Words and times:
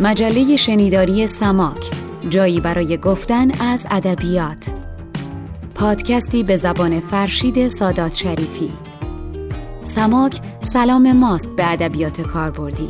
مجله 0.00 0.56
شنیداری 0.56 1.26
سماک 1.26 1.90
جایی 2.30 2.60
برای 2.60 2.96
گفتن 2.96 3.60
از 3.60 3.86
ادبیات. 3.90 4.70
پادکستی 5.74 6.42
به 6.42 6.56
زبان 6.56 7.00
فرشید 7.00 7.68
سادات 7.68 8.14
شریفی. 8.14 8.72
سماک 9.84 10.40
سلام 10.60 11.12
ماست 11.12 11.48
به 11.48 11.72
ادبیات 11.72 12.20
کاربردی. 12.20 12.88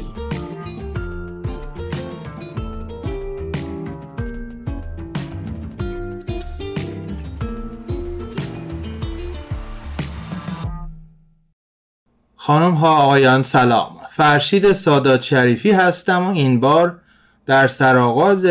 خانم 12.36 12.74
ها 12.74 12.96
آقایان 12.96 13.42
سلام. 13.42 13.91
فرشید 14.14 14.72
سادات 14.72 15.22
شریفی 15.22 15.70
هستم 15.70 16.22
و 16.22 16.32
این 16.32 16.60
بار 16.60 16.98
در 17.46 17.68
سرآغاز 17.68 18.46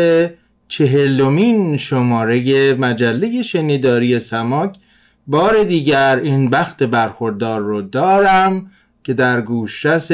چهلمین 0.68 1.76
شماره 1.76 2.74
مجله 2.74 3.42
شنیداری 3.42 4.18
سماک 4.18 4.76
بار 5.26 5.64
دیگر 5.64 6.20
این 6.22 6.50
بخت 6.50 6.82
برخوردار 6.82 7.60
رو 7.60 7.82
دارم 7.82 8.70
که 9.04 9.14
در 9.14 9.40
گوشرس 9.40 10.10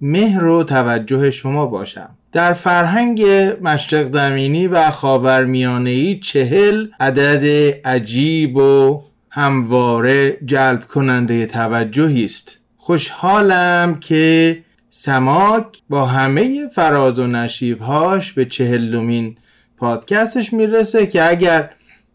مهر 0.00 0.44
و 0.44 0.62
توجه 0.64 1.30
شما 1.30 1.66
باشم. 1.66 2.08
در 2.32 2.52
فرهنگ 2.52 3.22
مشرق 3.62 4.12
زمینی 4.12 4.66
و 4.66 4.90
خاورمیانه 4.90 6.18
چهل 6.18 6.86
عدد 7.00 7.74
عجیب 7.84 8.56
و 8.56 9.02
همواره 9.30 10.38
جلب 10.44 10.86
کننده 10.86 11.46
توجهی 11.46 12.24
است. 12.24 12.58
خوشحالم 12.76 14.00
که 14.00 14.62
سماک 14.98 15.66
با 15.88 16.06
همه 16.06 16.68
فراز 16.68 17.18
و 17.18 17.26
نشیبهاش 17.26 18.32
به 18.32 18.44
چهلمین 18.44 19.36
پادکستش 19.76 20.52
می‌رسه 20.52 21.06
که 21.06 21.30
اگر 21.30 21.70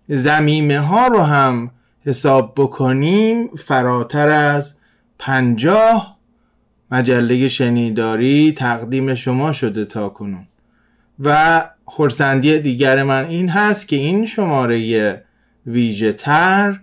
زمیمه 0.07 0.79
ها 0.79 1.07
رو 1.07 1.19
هم 1.19 1.71
حساب 2.05 2.53
بکنیم 2.57 3.47
فراتر 3.47 4.29
از 4.29 4.75
پنجاه 5.19 6.17
مجله 6.91 7.49
شنیداری 7.49 8.51
تقدیم 8.51 9.13
شما 9.13 9.51
شده 9.51 9.85
تا 9.85 10.09
کنون. 10.09 10.47
و 11.19 11.69
خورسندی 11.85 12.59
دیگر 12.59 13.03
من 13.03 13.25
این 13.25 13.49
هست 13.49 13.87
که 13.87 13.95
این 13.95 14.25
شماره 14.25 15.23
ویژه 15.65 16.13
تر 16.13 16.79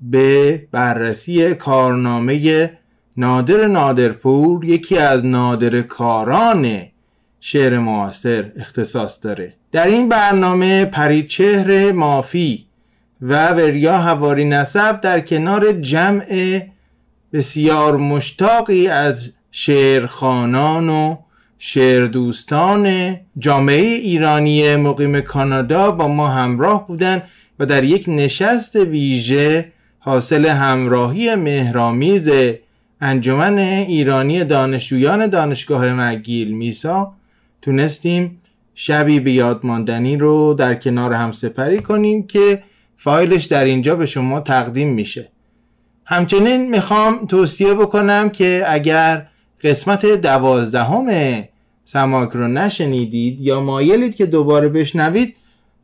به 0.00 0.68
بررسی 0.72 1.54
کارنامه 1.54 2.70
نادر 3.16 3.66
نادرپور 3.66 4.64
یکی 4.64 4.98
از 4.98 5.26
نادر 5.26 5.82
کاران 5.82 6.82
شعر 7.40 7.78
معاصر 7.78 8.52
اختصاص 8.56 9.18
داره. 9.22 9.54
در 9.72 9.86
این 9.86 10.08
برنامه 10.08 10.84
پریچهر 10.84 11.92
مافی 11.92 12.66
و 13.22 13.48
وریا 13.48 13.98
هواری 13.98 14.44
نسب 14.44 15.00
در 15.00 15.20
کنار 15.20 15.72
جمع 15.72 16.60
بسیار 17.32 17.96
مشتاقی 17.96 18.88
از 18.88 19.32
شعرخانان 19.50 20.88
و 20.88 21.16
شعردوستان 21.58 23.16
جامعه 23.38 23.84
ایرانی 23.84 24.76
مقیم 24.76 25.20
کانادا 25.20 25.90
با 25.90 26.08
ما 26.08 26.28
همراه 26.28 26.86
بودند 26.86 27.22
و 27.58 27.66
در 27.66 27.84
یک 27.84 28.04
نشست 28.08 28.76
ویژه 28.76 29.72
حاصل 29.98 30.46
همراهی 30.46 31.34
مهرامیز 31.34 32.30
انجمن 33.00 33.58
ایرانی 33.58 34.44
دانشجویان 34.44 35.26
دانشگاه 35.26 35.94
مگیل 35.94 36.52
میسا 36.52 37.12
تونستیم 37.62 38.40
شبی 38.74 39.20
به 39.20 39.32
یادماندنی 39.32 40.16
رو 40.16 40.54
در 40.54 40.74
کنار 40.74 41.12
هم 41.12 41.32
سپری 41.32 41.82
کنیم 41.82 42.26
که 42.26 42.62
فایلش 42.96 43.44
در 43.44 43.64
اینجا 43.64 43.96
به 43.96 44.06
شما 44.06 44.40
تقدیم 44.40 44.88
میشه. 44.88 45.28
همچنین 46.04 46.70
می‌خوام 46.70 47.26
توصیه 47.26 47.74
بکنم 47.74 48.30
که 48.30 48.64
اگر 48.66 49.26
قسمت 49.62 50.06
دوازدهم 50.06 51.08
سماک 51.84 52.30
رو 52.30 52.48
نشنیدید 52.48 53.40
یا 53.40 53.60
مایلید 53.60 54.16
که 54.16 54.26
دوباره 54.26 54.68
بشنوید 54.68 55.36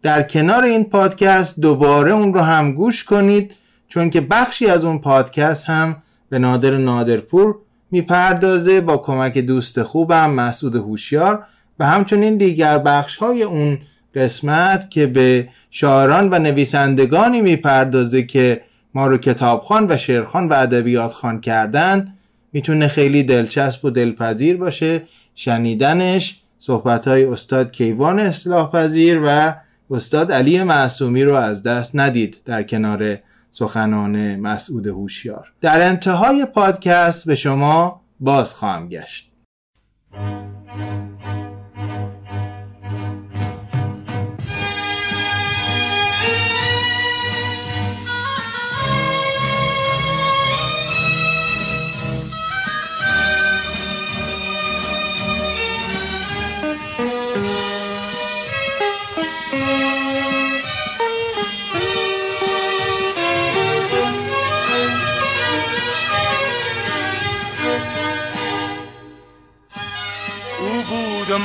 در 0.03 0.23
کنار 0.23 0.65
این 0.65 0.85
پادکست 0.85 1.61
دوباره 1.61 2.13
اون 2.13 2.35
رو 2.35 2.41
هم 2.41 2.73
گوش 2.73 3.05
کنید 3.05 3.55
چون 3.89 4.11
که 4.11 4.21
بخشی 4.21 4.67
از 4.67 4.85
اون 4.85 4.99
پادکست 4.99 5.65
هم 5.65 6.03
به 6.29 6.39
نادر 6.39 6.77
نادرپور 6.77 7.57
می‌پردازه 7.91 8.81
با 8.81 8.97
کمک 8.97 9.39
دوست 9.39 9.83
خوبم 9.83 10.31
مسعود 10.31 10.77
هوشیار 10.77 11.45
و 11.79 11.87
همچنین 11.87 12.37
دیگر 12.37 12.79
بخش 12.79 13.17
های 13.17 13.43
اون 13.43 13.79
قسمت 14.15 14.91
که 14.91 15.07
به 15.07 15.49
شاعران 15.71 16.29
و 16.31 16.39
نویسندگانی 16.39 17.41
می‌پردازه 17.41 18.23
که 18.23 18.61
ما 18.95 19.07
رو 19.07 19.19
کتابخان 19.19 19.87
و 19.91 19.97
شعرخان 19.97 20.49
و 20.49 20.53
ادبیات 20.53 21.13
خان 21.13 21.41
کردن 21.41 22.13
می‌تونه 22.53 22.89
خیلی 22.89 23.23
دلچسب 23.23 23.85
و 23.85 23.91
دلپذیر 23.91 24.57
باشه. 24.57 25.03
شنیدنش 25.35 26.41
صحبت 26.59 27.09
های 27.09 27.25
استاد 27.25 27.73
کیوان 27.73 28.19
اصلاح 28.19 28.71
پذیر 28.71 29.21
و 29.25 29.55
استاد 29.91 30.33
علی 30.33 30.63
معصومی 30.63 31.25
رو 31.25 31.35
از 31.35 31.63
دست 31.63 31.91
ندید 31.97 32.39
در 32.45 32.63
کنار 32.63 33.19
سخنان 33.59 34.37
مسعود 34.37 34.87
هوشیار. 34.87 35.53
در 35.61 35.89
انتهای 35.89 36.45
پادکست 36.45 37.27
به 37.27 37.35
شما 37.35 38.01
باز 38.21 38.55
خواهم 38.55 38.89
گشت. 38.89 39.33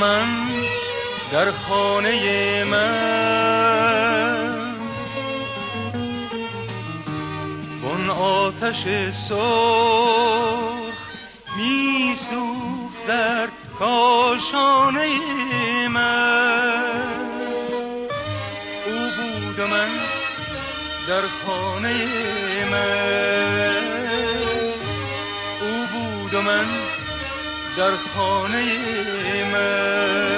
من 0.02 0.26
در 1.32 1.50
خانه 1.50 2.64
من. 2.64 3.92
اون 7.82 8.10
آتش 8.10 8.82
سرخ 9.12 10.98
می 11.56 12.14
در 13.08 13.48
کاشانه 13.78 15.08
من. 15.88 16.82
او 18.86 18.98
بود 19.16 19.60
من 19.60 19.88
در 21.08 21.22
خانه 21.46 21.94
من. 22.70 23.82
او 25.60 25.86
بود 25.92 26.34
من 26.36 26.81
در 27.76 27.96
خانه 27.96 28.64
من. 29.52 30.31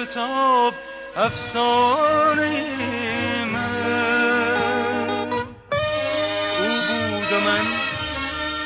پیچ 0.00 0.08
و 0.08 0.12
تاب 0.12 0.74
افسانه 1.16 2.64
من. 3.52 5.32
او 6.60 6.70
بود 6.88 7.32
من 7.46 7.64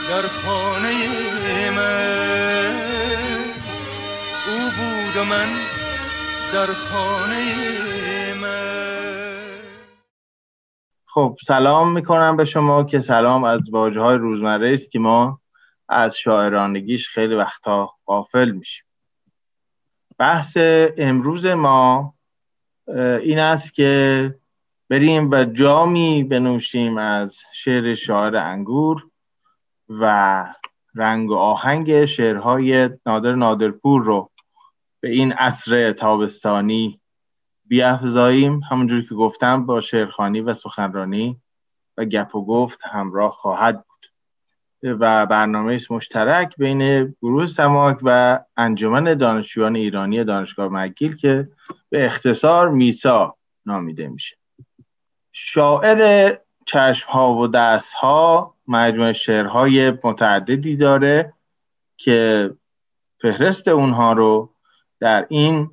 در 0.09 0.23
خانه 0.29 0.95
من. 1.77 2.75
او 4.49 4.59
بود 4.77 5.17
من 5.31 5.49
در 6.53 6.67
خانه 6.67 7.45
من. 8.43 9.59
خب 11.07 11.37
سلام 11.47 11.93
می‌کنم 11.93 12.37
به 12.37 12.45
شما 12.45 12.85
که 12.85 13.01
سلام 13.01 13.45
از 13.45 13.61
واجه 13.71 14.01
های 14.01 14.17
روزمره 14.17 14.75
است 14.75 14.91
که 14.91 14.99
ما 14.99 15.41
از 15.89 16.17
شاعرانگیش 16.17 17.09
خیلی 17.09 17.35
وقتا 17.35 17.91
غافل 18.07 18.51
میشیم. 18.51 18.85
بحث 20.19 20.57
امروز 20.97 21.47
ما 21.47 22.15
این 23.23 23.39
است 23.39 23.75
که 23.75 24.35
بریم 24.91 25.31
و 25.31 25.45
جامی 25.45 26.25
بنوشیم 26.25 26.99
از 26.99 27.35
شعر 27.53 27.95
شاعر 27.95 28.37
انگور 28.37 29.07
و 29.89 30.45
رنگ 30.95 31.31
و 31.31 31.35
آهنگ 31.35 32.05
شعرهای 32.05 32.91
نادر 33.07 33.35
نادرپور 33.35 34.03
رو 34.03 34.31
به 35.01 35.11
این 35.11 35.33
عصر 35.33 35.93
تابستانی 35.93 37.01
بیافزاییم. 37.65 38.61
همونجوری 38.71 39.07
که 39.09 39.15
گفتم 39.15 39.67
با 39.67 39.81
شعرخانی 39.81 40.41
و 40.41 40.55
سخنرانی 40.55 41.41
و 41.97 42.05
گپ 42.05 42.35
و 42.35 42.47
گفت 42.47 42.79
همراه 42.83 43.33
خواهد 43.33 43.77
بود. 43.77 43.94
و 44.85 45.27
برنامه 45.27 45.81
مشترک 45.91 46.57
بین 46.57 47.15
گروه 47.23 47.47
سماک 47.47 47.99
و 48.03 48.41
انجمن 48.57 49.15
دانشجویان 49.15 49.77
ایرانی 49.77 50.25
دانشگاه 50.25 50.69
مگیل 50.69 51.17
که 51.17 51.49
به 51.91 52.07
اختصار 52.07 52.69
میسا 52.69 53.37
نامیده 53.67 54.09
میشه. 54.09 54.37
شاعر 55.33 56.35
چشم 56.67 57.11
ها 57.11 57.35
و 57.35 57.47
دست 57.47 57.93
ها 57.93 58.55
مجموعه 58.69 59.13
شعرهای 59.13 59.91
متعددی 60.05 60.77
داره 60.77 61.33
که 61.97 62.51
فهرست 63.23 63.69
اونها 63.69 64.13
رو 64.13 64.51
در 65.01 65.27
این 65.29 65.71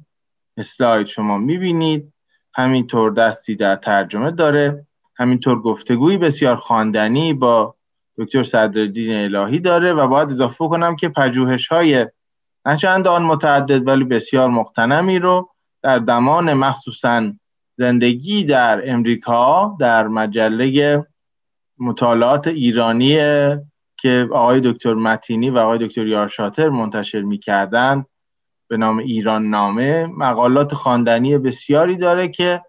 اسلاید 0.57 1.07
شما 1.07 1.37
می‌بینید. 1.37 2.13
همینطور 2.53 3.11
دستی 3.11 3.55
در 3.55 3.75
ترجمه 3.75 4.31
داره. 4.31 4.85
همینطور 5.15 5.61
گفتگویی 5.61 6.17
بسیار 6.17 6.55
خواندنی 6.55 7.33
با 7.33 7.75
دکتر 8.17 8.43
صدرالدین 8.43 9.35
الهی 9.35 9.59
داره 9.59 9.93
و 9.93 10.07
باید 10.07 10.29
اضافه 10.29 10.67
کنم 10.67 10.95
که 10.95 11.09
پژوهش 11.09 11.67
های 11.67 12.07
نچند 12.65 13.07
آن 13.07 13.23
متعدد 13.23 13.87
ولی 13.87 14.03
بسیار 14.03 14.49
مقتنمی 14.49 15.19
رو 15.19 15.49
در 15.83 15.99
دمان 15.99 16.53
مخصوصا 16.53 17.31
زندگی 17.77 18.43
در 18.43 18.91
امریکا 18.91 19.77
در 19.79 20.07
مجله 20.07 21.05
مطالعات 21.79 22.47
ایرانی 22.47 23.15
که 23.97 24.27
آقای 24.31 24.61
دکتر 24.63 24.93
متینی 24.93 25.49
و 25.49 25.57
آقای 25.57 25.87
دکتر 25.87 26.07
یارشاتر 26.07 26.69
منتشر 26.69 27.21
می‌کردند 27.21 28.05
به 28.67 28.77
نام 28.77 28.97
ایران 28.97 29.49
نامه 29.49 30.05
مقالات 30.05 30.73
خواندنی 30.73 31.37
بسیاری 31.37 31.95
داره 31.97 32.27
که 32.27 32.61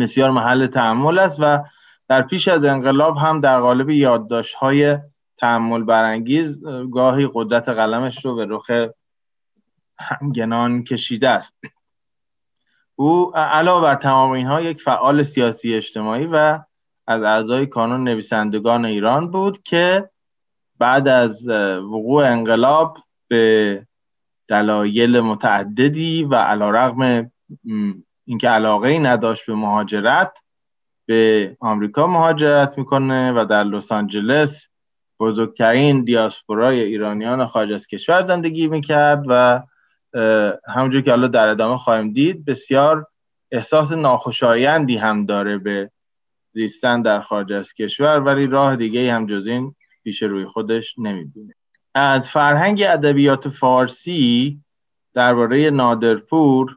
بسیار 0.00 0.30
محل 0.30 0.66
تحمل 0.66 1.18
است 1.18 1.36
و 1.40 1.64
در 2.08 2.22
پیش 2.22 2.48
از 2.48 2.64
انقلاب 2.64 3.16
هم 3.16 3.40
در 3.40 3.60
قالب 3.60 3.90
یادداشت 3.90 4.54
های 4.54 4.98
تحمل 5.38 5.82
برانگیز 5.82 6.64
گاهی 6.92 7.28
قدرت 7.34 7.68
قلمش 7.68 8.24
رو 8.24 8.34
به 8.34 8.46
رخ 8.48 8.70
همگنان 9.98 10.84
کشیده 10.84 11.28
است. 11.28 11.54
او 12.94 13.36
علاوه 13.36 13.82
بر 13.82 13.94
تمام 13.94 14.30
اینها 14.30 14.60
یک 14.60 14.82
فعال 14.82 15.22
سیاسی 15.22 15.74
اجتماعی 15.74 16.26
و 16.26 16.58
از 17.06 17.22
اعضای 17.22 17.66
کانون 17.66 18.04
نویسندگان 18.04 18.84
ایران 18.84 19.30
بود 19.30 19.62
که 19.62 20.10
بعد 20.78 21.08
از 21.08 21.48
وقوع 21.78 22.24
انقلاب 22.24 22.98
به 23.28 23.86
دلایل 24.48 25.20
متعددی 25.20 26.24
و 26.24 26.34
علا 26.34 26.70
رغم 26.70 27.30
اینکه 28.24 28.48
علاقه 28.48 28.88
ای 28.88 28.98
نداشت 28.98 29.46
به 29.46 29.54
مهاجرت 29.54 30.32
به 31.06 31.56
آمریکا 31.60 32.06
مهاجرت 32.06 32.78
می‌کنه 32.78 33.32
و 33.32 33.44
در 33.44 33.64
لس 33.64 33.92
آنجلس 33.92 34.66
بزرگترین 35.20 36.04
دیاسپورای 36.04 36.80
ایرانیان 36.80 37.46
خارج 37.46 37.72
از 37.72 37.86
کشور 37.86 38.24
زندگی 38.24 38.68
می‌کرد 38.68 39.24
و 39.28 39.62
همونجور 40.68 41.00
که 41.00 41.10
حالا 41.10 41.28
در 41.28 41.48
ادامه 41.48 41.78
خواهیم 41.78 42.12
دید 42.12 42.44
بسیار 42.44 43.06
احساس 43.52 43.92
ناخوشایندی 43.92 44.96
هم 44.96 45.26
داره 45.26 45.58
به 45.58 45.90
زیستن 46.52 47.02
در 47.02 47.20
خارج 47.20 47.52
از 47.52 47.72
کشور 47.72 48.20
ولی 48.20 48.46
راه 48.46 48.76
دیگه 48.76 49.12
هم 49.12 49.26
جز 49.26 49.46
این 49.46 49.74
پیش 50.04 50.22
روی 50.22 50.44
خودش 50.44 50.98
نمی‌بینه. 50.98 51.54
از 51.94 52.28
فرهنگ 52.28 52.82
ادبیات 52.82 53.48
فارسی 53.48 54.60
درباره 55.14 55.70
نادرپور 55.70 56.76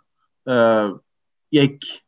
یک 1.52 2.02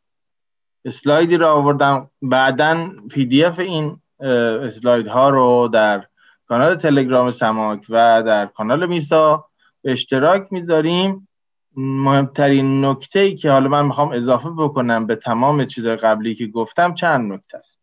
اسلایدی 0.84 1.36
رو 1.36 1.46
آوردم. 1.46 2.10
بعدا 2.22 2.90
PDF 3.10 3.58
این 3.58 4.00
اسلاید 4.20 5.06
ها 5.06 5.28
رو 5.28 5.68
در 5.72 6.06
کانال 6.48 6.76
تلگرام 6.76 7.32
سماک 7.32 7.86
و 7.88 8.22
در 8.26 8.46
کانال 8.46 8.86
میسا 8.86 9.44
اشتراک 9.84 10.46
می‌ذاریم. 10.50 11.28
مهمترین 11.76 12.84
نکته 12.84 13.20
ای 13.20 13.36
که 13.36 13.50
حالا 13.50 13.68
من 13.68 13.86
می‌خوام 13.86 14.12
اضافه 14.12 14.50
بکنم 14.50 15.06
به 15.06 15.16
تمام 15.16 15.64
چیز 15.64 15.86
قبلی 15.86 16.34
که 16.34 16.46
گفتم 16.46 16.94
چند 16.94 17.32
نکته 17.32 17.58
است. 17.58 17.78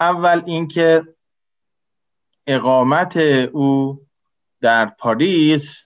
اول 0.00 0.42
اینکه 0.46 1.02
اقامت 2.46 3.16
او 3.52 4.00
در 4.60 4.86
پاریس 4.86 5.76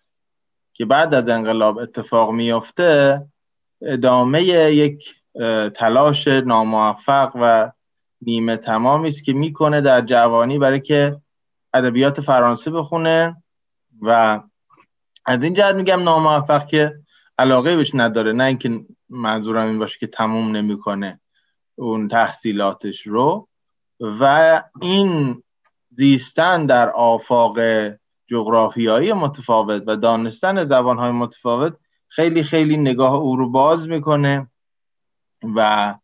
که 0.72 0.84
بعد 0.84 1.14
از 1.14 1.28
انقلاب 1.28 1.78
اتفاق 1.78 2.30
میافته 2.30 3.22
ادامه 3.82 4.42
یک 4.42 5.04
تلاش 5.74 6.28
ناموفق 6.28 7.32
و 7.34 7.72
نیمه 8.22 8.56
تمامی 8.56 9.08
است 9.08 9.24
که 9.24 9.32
می‌کنه 9.32 9.80
در 9.80 10.00
جوانی 10.00 10.58
برای 10.58 10.80
که 10.80 11.16
ادبیات 11.74 12.20
فرانسه 12.20 12.70
بخونه 12.70 13.36
و 14.02 14.40
از 15.26 15.42
این 15.42 15.54
جهت 15.54 15.74
میگم 15.74 16.02
ناموفق 16.02 16.66
که 16.66 16.94
علاقه 17.38 17.76
بهش 17.76 17.90
نداره. 17.94 18.32
نه 18.32 18.44
اینکه 18.44 18.80
منظورم 19.08 19.66
این 19.66 19.78
باشه 19.78 19.98
که 19.98 20.06
تموم 20.06 20.56
نمی‌کنه 20.56 21.20
اون 21.74 22.08
تحصیلاتش 22.08 23.06
رو. 23.06 23.48
و 24.00 24.62
این 24.80 25.42
زیستن 25.90 26.66
در 26.66 26.90
آفاق 26.90 27.58
جغرافیایی 28.26 29.12
متفاوت 29.12 29.82
و 29.86 29.96
دانستن 29.96 30.64
زبانهای 30.64 31.10
متفاوت 31.10 31.74
خیلی 32.08 32.42
خیلی 32.42 32.76
نگاه 32.76 33.14
او 33.14 33.36
رو 33.36 33.50
باز 33.50 33.88
می‌کنه. 33.88 34.46
و 35.54 35.94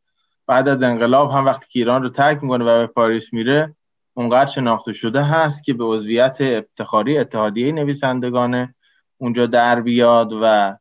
بعد 0.47 0.69
از 0.69 0.83
انقلاب 0.83 1.31
هم 1.31 1.47
وقتی 1.47 1.67
که 1.71 1.79
ایران 1.79 2.03
رو 2.03 2.09
ترک 2.09 2.43
می‌کنه 2.43 2.65
و 2.65 2.87
به 2.87 2.87
پاریس 2.87 3.33
میره 3.33 3.75
اونقدر 4.15 4.51
شناخته 4.51 4.93
شده 4.93 5.23
هست 5.23 5.65
که 5.65 5.75
به 5.75 5.85
عضویت 5.85 6.37
افتخاری 6.41 7.19
اتحادیه 7.19 7.73
نویسندگان 7.73 8.75
اونجا 9.17 9.47
در 9.47 9.81
بیاد 9.81 10.33
و 10.43 10.77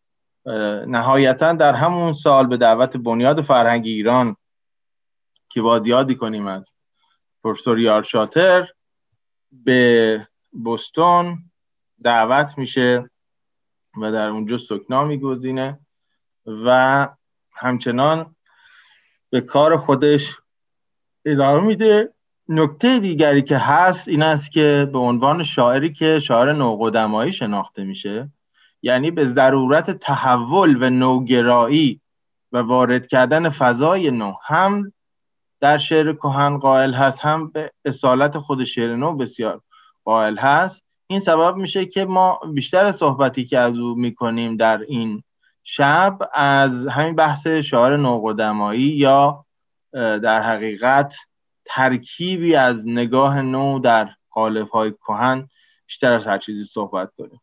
نهایتا 0.88 1.54
در 1.54 1.74
همون 1.74 2.14
سال 2.14 2.48
به 2.48 2.58
دعوت 2.58 2.98
بنیاد 2.98 3.42
فرهنگ 3.42 3.86
ایران 3.86 4.36
که 5.50 5.62
باید 5.62 5.88
یادی 5.88 6.16
کنیم 6.16 6.48
از 6.48 6.66
پروفسور 7.44 7.80
یارشاتر 7.80 8.68
به 9.52 10.28
بوستون 10.52 11.38
دعوت 12.04 12.58
میشه 12.58 13.10
و 14.02 14.12
در 14.12 14.28
اونجا 14.28 14.58
سکنا 14.58 15.04
میگزینه 15.04 15.80
و 16.46 17.08
همچنان 17.52 18.36
به 19.30 19.42
کار 19.42 19.78
خودش 19.78 20.36
ادامه 21.26 21.68
میده. 21.68 22.14
نکته 22.50 23.00
دیگری 23.00 23.42
که 23.42 23.58
هست 23.58 24.08
این 24.08 24.22
است 24.22 24.52
که 24.52 24.90
به 24.94 25.00
عنوان 25.00 25.44
شاعری 25.44 25.94
که 25.94 26.20
شاعر 26.20 26.54
نوقدمایی 26.54 27.34
شناخته 27.34 27.84
میشه 27.84 28.30
یعنی 28.82 29.12
به 29.12 29.26
ضرورت 29.26 29.92
تحول 29.92 30.84
و 30.84 30.90
نوگرایی 30.90 32.02
و 32.52 32.58
وارد 32.58 33.08
کردن 33.08 33.50
فضای 33.50 34.12
نو 34.12 34.34
هم 34.44 34.94
در 35.60 35.78
شعر 35.78 36.14
کهن 36.14 36.58
قائل 36.58 36.94
هست 36.94 37.20
هم 37.20 37.48
به 37.48 37.72
اصالت 37.86 38.38
خود 38.38 38.64
شعر 38.64 38.96
نو 38.96 39.16
بسیار 39.16 39.62
قائل 40.06 40.38
هست. 40.38 40.82
این 41.08 41.20
سبب 41.20 41.56
میشه 41.56 41.86
که 41.86 42.06
ما 42.06 42.40
بیشتر 42.54 42.92
صحبتی 42.92 43.46
که 43.46 43.60
از 43.60 43.78
او 43.78 43.96
می‌کنیم 43.96 44.58
در 44.58 44.82
این 44.88 45.24
شب 45.72 46.30
از 46.34 46.88
همین 46.88 47.16
بحث 47.16 47.48
شاعر 47.48 47.98
نوقدمایی 47.98 48.82
یا 48.82 49.46
در 49.94 50.42
حقیقت 50.42 51.16
ترکیبی 51.66 52.56
از 52.56 52.88
نگاه 52.88 53.42
نو 53.42 53.80
در 53.80 54.10
قالب 54.30 54.70
های 54.70 54.92
کهن 54.92 55.50
بیشتر 55.86 56.12
از 56.12 56.28
هر 56.28 56.38
چیزی 56.38 56.66
صحبت 56.66 57.12
کنیم. 57.18 57.42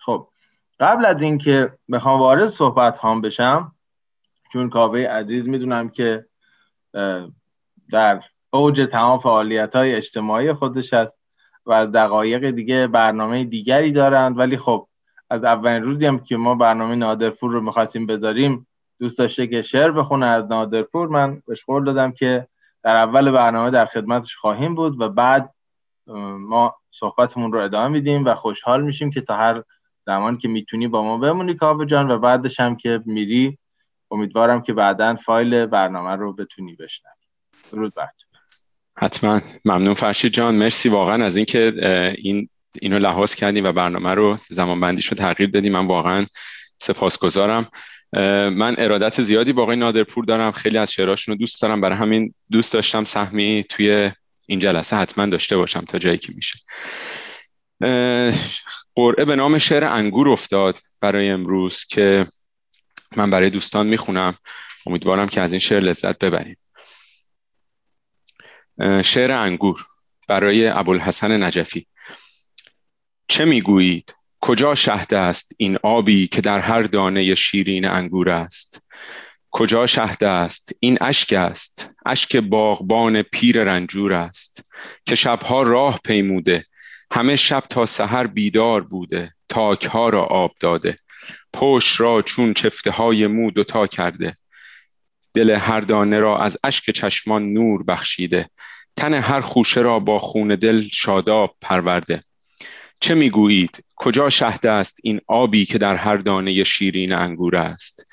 خب 0.00 0.28
قبل 0.80 1.06
از 1.06 1.22
اینکه 1.22 1.78
بخوام 1.90 2.20
وارد 2.20 2.48
صحبت 2.48 2.98
هام 2.98 3.20
بشم 3.20 3.74
چون 4.52 4.70
کاوه 4.70 5.00
عزیز 5.00 5.48
می‌دونم 5.48 5.88
که 5.88 6.26
در 7.90 8.22
اوج 8.50 8.88
تمام 8.92 9.20
فعالیت 9.20 9.76
های 9.76 9.94
اجتماعی 9.94 10.52
خودش 10.52 10.92
هست 10.92 11.17
و 11.68 11.86
دقایق 11.86 12.50
دیگه 12.50 12.86
برنامه 12.86 13.44
دیگری 13.44 13.92
دارند. 13.92 14.38
ولی 14.38 14.56
خب 14.56 14.88
از 15.30 15.44
اولین 15.44 15.82
روزی 15.82 16.06
هم 16.06 16.18
که 16.18 16.36
ما 16.36 16.54
برنامه 16.54 16.94
نادرپور 16.94 17.52
رو 17.52 17.60
می‌خواستیم 17.60 18.06
بذاریم 18.06 18.66
دوست 19.00 19.18
داشته 19.18 19.46
که 19.46 19.62
شعر 19.62 19.90
بخونه 19.90 20.26
از 20.26 20.44
نادرپور. 20.50 21.08
من 21.08 21.42
بهش 21.46 21.64
قول 21.64 21.84
دادم 21.84 22.12
که 22.12 22.46
در 22.82 22.96
اول 22.96 23.30
برنامه 23.30 23.70
در 23.70 23.86
خدمتش 23.86 24.36
خواهیم 24.36 24.74
بود 24.74 25.00
و 25.00 25.08
بعد 25.08 25.54
ما 26.38 26.74
صحبتمون 26.90 27.52
رو 27.52 27.60
ادامه 27.60 27.88
میدیم 27.88 28.24
و 28.24 28.34
خوشحال 28.34 28.82
میشیم 28.82 29.10
که 29.10 29.20
تا 29.20 29.36
هر 29.36 29.62
زمان 30.06 30.38
که 30.38 30.48
می‌تونی 30.48 30.88
با 30.88 31.02
ما 31.02 31.18
بمونی 31.18 31.54
کاوه 31.54 31.86
جان 31.86 32.10
و 32.10 32.18
بعدش 32.18 32.60
هم 32.60 32.76
که 32.76 33.02
میری 33.06 33.58
امیدوارم 34.10 34.62
که 34.62 34.72
بعدا 34.72 35.16
فایل 35.26 35.66
برنامه 35.66 36.16
رو 36.16 36.32
بتونی 36.32 36.74
بشنوی. 36.74 37.14
درود 37.72 37.94
بر 37.94 38.08
حتما. 39.00 39.40
ممنون 39.64 39.94
فرشید 39.94 40.32
جان. 40.32 40.54
مرسی 40.54 40.88
واقعا 40.88 41.24
از 41.24 41.36
اینکه 41.36 41.72
این 42.18 42.48
اینو 42.80 42.98
لحاظ 42.98 43.34
کردیم 43.34 43.64
و 43.64 43.72
برنامه 43.72 44.14
رو 44.14 44.36
زمان 44.50 44.80
بندیش 44.80 45.06
رو 45.06 45.16
تغییر 45.16 45.50
دادیم 45.50 45.72
من 45.72 45.86
واقعا 45.86 46.26
سپاسگزارم. 46.78 47.68
من 48.50 48.74
ارادت 48.78 49.22
زیادی 49.22 49.52
با 49.52 49.62
آقای 49.62 49.76
نادرپور 49.76 50.24
دارم. 50.24 50.52
خیلی 50.52 50.78
از 50.78 50.92
شعرهاشون 50.92 51.32
رو 51.32 51.38
دوست 51.38 51.62
دارم. 51.62 51.80
برای 51.80 51.98
همین 51.98 52.34
دوست 52.50 52.72
داشتم 52.72 53.04
سهمی 53.04 53.64
توی 53.68 54.10
این 54.46 54.58
جلسه 54.58 54.96
حتما 54.96 55.26
داشته 55.26 55.56
باشم 55.56 55.80
تا 55.80 55.98
جایی 55.98 56.18
که 56.18 56.32
میشه. 56.34 56.58
قرعه 58.94 59.24
به 59.24 59.36
نام 59.36 59.58
شعر 59.58 59.84
انگور 59.84 60.28
افتاد 60.28 60.76
برای 61.00 61.30
امروز 61.30 61.84
که 61.84 62.26
من 63.16 63.30
برای 63.30 63.50
دوستان 63.50 63.86
می‌خونم. 63.86 64.34
امیدوارم 64.86 65.28
که 65.28 65.40
از 65.40 65.52
این 65.52 65.58
شعر 65.58 65.80
لذت 65.80 66.18
ببریم. 66.18 66.56
شعر 68.80 69.32
انگور 69.32 69.82
برای 70.28 70.66
ابوالحسن 70.66 71.42
نجفی. 71.42 71.86
چه 73.28 73.44
می‌گویید؟ 73.44 74.14
کجا 74.40 74.74
شهد 74.74 75.14
است 75.14 75.54
این 75.58 75.78
آبی 75.82 76.26
که 76.26 76.40
در 76.40 76.58
هر 76.58 76.82
دانه 76.82 77.34
شیرین 77.34 77.84
انگور 77.84 78.30
است؟ 78.30 78.82
کجا 79.50 79.86
شهد 79.86 80.24
است 80.24 80.72
این 80.80 80.98
اشک 81.00 81.32
است؟ 81.32 81.94
اشک 82.06 82.36
باغبان 82.36 83.22
پیر 83.22 83.64
رنجور 83.64 84.12
است. 84.12 84.70
که 85.06 85.14
شبها 85.14 85.62
راه 85.62 86.00
پیموده 86.04 86.62
همه 87.12 87.36
شب 87.36 87.62
تا 87.70 87.86
سحر 87.86 88.26
بیدار 88.26 88.80
بوده 88.80 89.32
تاکها 89.48 90.08
را 90.08 90.22
آب 90.22 90.50
داده. 90.60 90.96
پشت 91.52 92.00
را 92.00 92.22
چون 92.22 92.54
چفته 92.54 92.90
های 92.90 93.26
مو 93.26 93.50
دوتا 93.50 93.86
کرده. 93.86 94.36
دل 95.38 95.50
هر 95.50 95.80
دانه 95.80 96.20
را 96.20 96.38
از 96.38 96.58
اشک 96.64 96.90
چشمان 96.90 97.52
نور 97.52 97.82
بخشیده. 97.82 98.50
تن 98.96 99.14
هر 99.14 99.40
خوشه 99.40 99.80
را 99.80 99.98
با 99.98 100.18
خون 100.18 100.48
دل 100.48 100.82
شاداب 100.92 101.56
پرورده. 101.60 102.20
چه 103.00 103.14
می‌گویید؟ 103.14 103.84
کجا 103.96 104.30
شهد 104.30 104.66
است 104.66 104.98
این 105.02 105.20
آبی 105.26 105.64
که 105.64 105.78
در 105.78 105.94
هر 105.94 106.16
دانه 106.16 106.64
شیرین 106.64 107.12
انگور 107.12 107.56
است؟ 107.56 108.04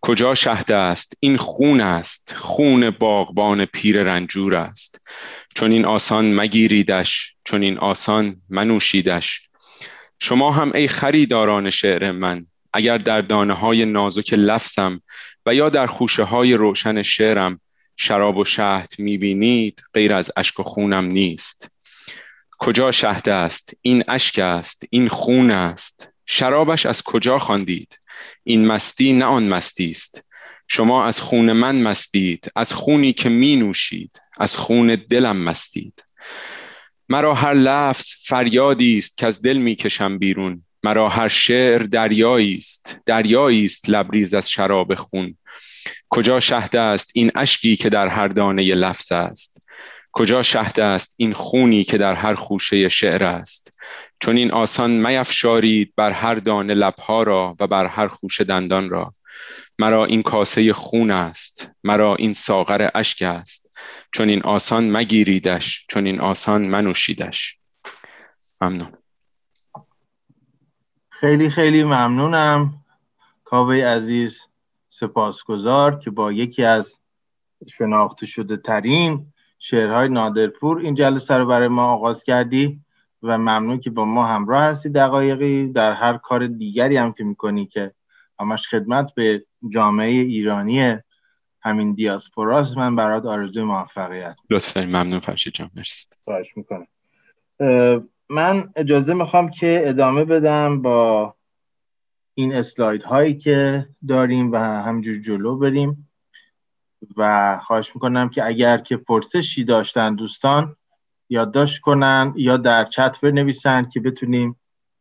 کجا 0.00 0.34
شهد 0.34 0.72
است 0.72 1.16
این 1.20 1.36
خون 1.36 1.80
است؟ 1.80 2.34
خون 2.36 2.90
باغبان 2.90 3.64
پیر 3.64 4.02
رنجور 4.02 4.56
است. 4.56 5.08
چون 5.54 5.72
این 5.72 5.84
آسان 5.84 6.34
مگیریدش 6.34 7.36
چون 7.44 7.62
این 7.62 7.78
آسان 7.78 8.42
منوشیدش. 8.48 9.40
شما 10.20 10.50
هم 10.50 10.72
ای 10.74 10.88
خریداران 10.88 11.70
شعر 11.70 12.12
من 12.12 12.46
اگر 12.72 12.98
در 12.98 13.20
دانه 13.20 13.54
های 13.54 13.84
نازک 13.84 14.32
لفظم 14.32 15.00
و 15.46 15.54
یا 15.54 15.68
در 15.68 15.86
خوشه 15.86 16.22
های 16.22 16.54
روشن 16.54 17.02
شعرم 17.02 17.60
شراب 17.96 18.36
و 18.36 18.44
شهد 18.44 18.92
می‌بینید 18.98 19.82
غیر 19.94 20.14
از 20.14 20.32
اشک 20.36 20.60
و 20.60 20.62
خونم 20.62 21.04
نیست. 21.04 21.70
کجا 22.58 22.92
شهد 22.92 23.28
است؟ 23.28 23.72
این 23.82 24.04
اشک 24.08 24.38
است 24.38 24.84
این 24.90 25.08
خون 25.08 25.50
است. 25.50 26.08
شرابش 26.26 26.86
از 26.86 27.02
کجا 27.02 27.38
خواندید؟ 27.38 27.98
این 28.44 28.66
مستی 28.66 29.12
نه 29.12 29.24
آن 29.24 29.48
مستی 29.48 29.90
است. 29.90 30.22
شما 30.68 31.04
از 31.04 31.20
خون 31.20 31.52
من 31.52 31.82
مستید 31.82 32.50
از 32.56 32.72
خونی 32.72 33.12
که 33.12 33.28
می 33.28 33.56
نوشید 33.56 34.20
از 34.38 34.56
خون 34.56 34.96
دلم 35.10 35.36
مستید. 35.36 36.04
مرا 37.08 37.34
هر 37.34 37.54
لفظ 37.54 38.12
فریادی 38.24 38.98
است 38.98 39.18
که 39.18 39.26
از 39.26 39.42
دل 39.42 39.56
می 39.56 39.74
کشم 39.74 40.18
بیرون. 40.18 40.65
مرا 40.86 41.08
هر 41.08 41.28
شعر 41.28 41.82
دریایی 41.82 42.56
است 42.56 43.00
دریایی 43.06 43.64
است 43.64 43.90
لبریز 43.90 44.34
از 44.34 44.50
شراب 44.50 44.94
خون. 44.94 45.36
کجا 46.08 46.40
شهد 46.40 46.76
است 46.76 47.10
این 47.14 47.30
اشکی 47.34 47.76
که 47.76 47.88
در 47.88 48.08
هر 48.08 48.28
دانه 48.28 48.74
لفظ 48.74 49.12
است؟ 49.12 49.68
کجا 50.12 50.42
شهد 50.42 50.80
است 50.80 51.14
این 51.18 51.34
خونی 51.34 51.84
که 51.84 51.98
در 51.98 52.14
هر 52.14 52.34
خوشه 52.34 52.88
شعر 52.88 53.24
است؟ 53.24 53.78
چون 54.20 54.36
این 54.36 54.50
آسان 54.50 54.90
میفشارید 54.90 55.92
بر 55.96 56.10
هر 56.10 56.34
دانه 56.34 56.74
لبها 56.74 57.22
را 57.22 57.56
و 57.60 57.66
بر 57.66 57.86
هر 57.86 58.08
خوشه 58.08 58.44
دندان 58.44 58.90
را. 58.90 59.12
مرا 59.78 60.04
این 60.04 60.22
کاسه 60.22 60.72
خون 60.72 61.10
است 61.10 61.70
مرا 61.84 62.16
این 62.16 62.32
ساغر 62.32 62.88
اشک 62.94 63.22
است. 63.22 63.74
چون 64.12 64.28
این 64.28 64.42
آسان 64.42 64.90
مگیریدش 64.90 65.86
چون 65.88 66.06
این 66.06 66.20
آسان 66.20 66.62
منوشیدش. 66.62 67.58
ممنون. 68.60 68.92
خیلی 71.20 71.50
خیلی 71.50 71.84
ممنونم. 71.84 72.74
کاوه 73.44 73.74
عزیز 73.74 74.38
سپاسگزار 74.90 75.98
که 75.98 76.10
با 76.10 76.32
یکی 76.32 76.64
از 76.64 77.00
شناخته 77.78 78.26
شده 78.26 78.56
ترین 78.56 79.26
شعرهای 79.58 80.08
نادرپور 80.08 80.78
این 80.78 80.94
جلسه 80.94 81.34
رو 81.34 81.46
برای 81.46 81.68
ما 81.68 81.92
آغاز 81.92 82.24
کردی 82.24 82.80
و 83.22 83.38
ممنون 83.38 83.80
که 83.80 83.90
با 83.90 84.04
ما 84.04 84.26
همراه 84.26 84.62
هستی 84.62 84.88
دقایقی. 84.88 85.72
در 85.72 85.92
هر 85.92 86.16
کار 86.16 86.46
دیگری 86.46 86.96
هم 86.96 87.12
که 87.12 87.24
می‌کنی 87.24 87.66
که 87.66 87.92
همش 88.40 88.68
خدمت 88.70 89.14
به 89.14 89.44
جامعه 89.68 90.10
ایرانی 90.10 90.98
همین 91.60 91.94
دیاسپوراست 91.94 92.76
من 92.76 92.96
برات 92.96 93.24
آرزوی 93.24 93.62
موفقیت. 93.62 94.36
لطفا 94.50 94.80
ممنون 94.80 95.20
فرشید 95.20 95.52
جان 95.52 95.70
مرسی. 95.74 96.06
می‌کنم. 96.56 96.86
من 98.30 98.72
اجازه 98.76 99.14
می‌خوام 99.14 99.50
که 99.50 99.82
ادامه 99.84 100.24
بدم 100.24 100.82
با 100.82 101.34
این 102.34 102.54
اسلاید 102.54 103.02
هایی 103.02 103.38
که 103.38 103.86
داریم 104.08 104.52
و 104.52 104.56
همجور 104.56 105.18
جلو 105.18 105.56
بریم 105.56 106.08
و 107.16 107.60
خواهش 107.66 107.90
می‌کنم 107.94 108.28
که 108.28 108.46
اگر 108.46 108.78
که 108.78 108.96
پرسشی 108.96 109.64
داشتن 109.64 110.14
دوستان 110.14 110.76
یادداشت 111.28 111.80
کنن 111.80 112.32
یا 112.36 112.56
در 112.56 112.84
چت 112.84 113.20
بنویسن 113.20 113.84
که 113.84 114.00
بتونیم 114.00 114.56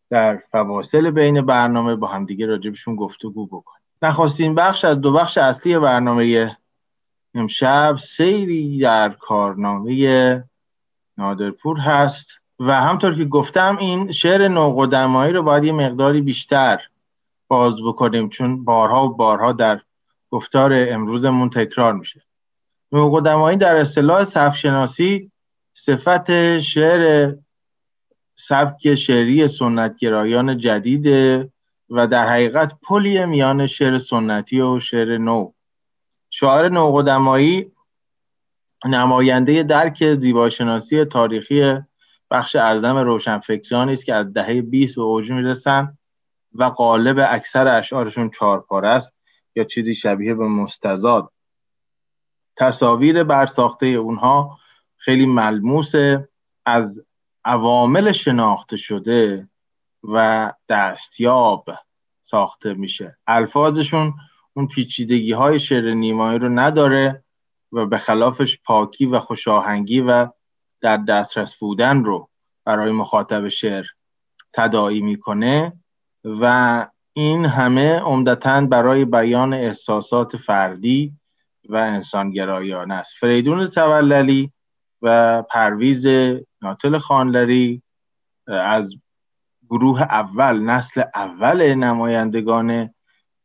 در 0.10 0.44
فواصل 0.51 1.12
بین 1.12 1.41
برنامه 1.41 1.96
با 1.96 2.08
همدیگه 2.08 2.46
راجبشون 2.46 2.96
گفتگو 2.96 3.46
بکنیم. 3.46 3.82
نخواستیم 4.01 4.55
بخش 4.55 4.86
از 4.86 5.01
دو 5.01 5.12
بخش 5.12 5.38
اصلی 5.38 5.79
برنامه 5.79 6.58
امشب 7.34 7.98
سیری 7.98 8.79
در 8.79 9.10
کارنامه 9.10 10.44
نادرپور 11.17 11.79
هست. 11.79 12.27
و 12.59 12.81
همطور 12.81 13.15
که 13.15 13.25
گفتم 13.25 13.77
این 13.77 14.12
شعر 14.12 14.47
نوقدمایی 14.47 15.33
رو 15.33 15.43
باید 15.43 15.63
یه 15.63 15.71
مقداری 15.71 16.21
بیشتر 16.21 16.81
باز 17.47 17.74
بکنیم 17.85 18.29
چون 18.29 18.63
بارها 18.63 19.07
و 19.07 19.15
بارها 19.15 19.51
در 19.51 19.81
گفتار 20.31 20.74
امروزمون 20.74 21.50
تکرار 21.50 21.93
میشه. 21.93 22.21
نوقدمایی 22.91 23.57
در 23.57 23.75
اصطلاح 23.75 24.25
صفشناسی 24.25 25.31
صفت 25.74 26.59
شعر 26.59 27.33
سبک 28.35 28.95
شعری 28.95 29.47
سنتگرایان 29.47 30.57
جدیده 30.57 31.50
و 31.89 32.07
در 32.07 32.27
حقیقت 32.27 32.74
پلی 32.81 33.25
میان 33.25 33.67
شعر 33.67 34.00
سنتی 34.00 34.62
و 34.62 34.79
شعر 34.79 35.17
نو 35.17 35.51
شاعر 36.29 36.69
نوقدمایی 36.69 37.71
نماینده 38.85 39.63
درک 39.63 40.15
زیباشناسی 40.15 41.05
تاریخی 41.05 41.77
بخش 42.32 42.55
اعظم 42.55 42.98
روشنفکرانی 42.98 43.94
است 43.94 44.05
که 44.05 44.13
از 44.13 44.34
دهه 44.34 44.62
20 44.62 44.96
به 44.96 45.01
اوج 45.01 45.32
می‌رسن 45.32 45.98
و 46.53 46.63
قالب 46.63 47.27
اکثر 47.29 47.67
اشعارشون 47.67 48.29
چهارپاره 48.29 48.88
است 48.88 49.12
یا 49.55 49.63
چیزی 49.63 49.96
شبیه 49.96 50.34
به 50.34 50.48
مستزاد 50.48 51.32
تصاویر 52.58 53.24
برساخته 53.24 53.86
اونها 53.86 54.58
خیلی 54.98 55.25
ملموسه 55.25 56.29
از 56.65 57.05
عوامل 57.46 58.12
شناخته 58.12 58.77
شده 58.77 59.48
و 60.03 60.53
دستیاب 60.70 61.70
ساخته 62.22 62.74
میشه. 62.74 63.17
الفاظشون 63.27 64.13
اون 64.53 64.67
پیچیدگی 64.67 65.32
های 65.32 65.60
شعر 65.60 65.94
نیمایی 65.94 66.39
رو 66.39 66.50
نداره 66.50 67.24
و 67.72 67.86
به 67.86 67.98
خلافش 67.98 68.60
پاکی 68.65 69.05
و 69.05 69.20
خوشاهنگی 69.20 70.00
و 70.00 70.27
در 70.85 70.97
دسترس 70.97 71.55
بودن 71.55 72.03
رو 72.03 72.29
برای 72.65 72.91
مخاطب 72.91 73.49
شعر 73.49 73.85
تداعی 74.53 75.01
می‌کنه 75.01 75.73
و 76.23 76.87
این 77.13 77.45
همه 77.45 77.99
عمدتا 77.99 78.61
برای 78.61 79.05
بیان 79.05 79.53
احساسات 79.53 80.37
فردی 80.37 81.13
و 81.69 81.75
انسانگرایانه 81.75 82.93
است. 82.93 83.13
فریدون 83.19 83.67
توللی 83.67 84.51
و 85.01 85.41
پرویز 85.41 86.05
ناتل 86.61 86.97
خانلری 86.97 87.81
از 88.47 88.95
گروه 89.69 90.01
اول 90.01 90.59
نسل 90.59 91.03
اول 91.15 91.73
نمایندگان 91.73 92.89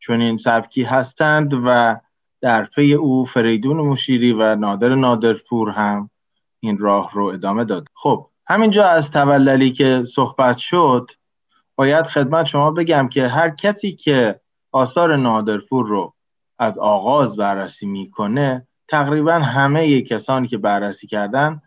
چنین 0.01 0.39
سبکی 0.39 0.83
هستند 0.83 1.53
و 1.65 1.97
در 2.41 2.65
پی 2.65 2.95
او 2.95 3.25
فریدون 3.25 3.77
مشیری 3.77 4.33
و 4.33 4.55
نادر 4.55 4.95
نادرپور 4.95 5.71
هم 5.71 6.11
این 6.61 6.79
راه 6.79 7.11
رو 7.13 7.25
ادامه 7.25 7.65
داد. 7.65 7.87
خب 7.95 8.27
همینجا 8.47 8.89
از 8.89 9.11
توللی 9.11 9.73
که 9.73 10.05
صحبت 10.15 10.59
شد 10.59 11.11
باید 11.77 12.07
خدمت 12.07 12.47
شما 12.47 12.71
بگم 12.71 13.09
که 13.09 13.29
هر 13.29 13.51
کسی 13.51 13.93
که 13.93 14.41
آثار 14.73 15.17
نادرپور 15.17 15.87
رو 15.87 16.15
از 16.59 16.79
آغاز 16.79 17.37
بررسی 17.37 17.87
می‌کنه 17.87 18.67
تقریبا 18.89 19.33
همه 19.33 20.03
کسانی 20.03 20.49
که 20.49 20.59
بررسی 20.59 21.07
کردن 21.07 21.63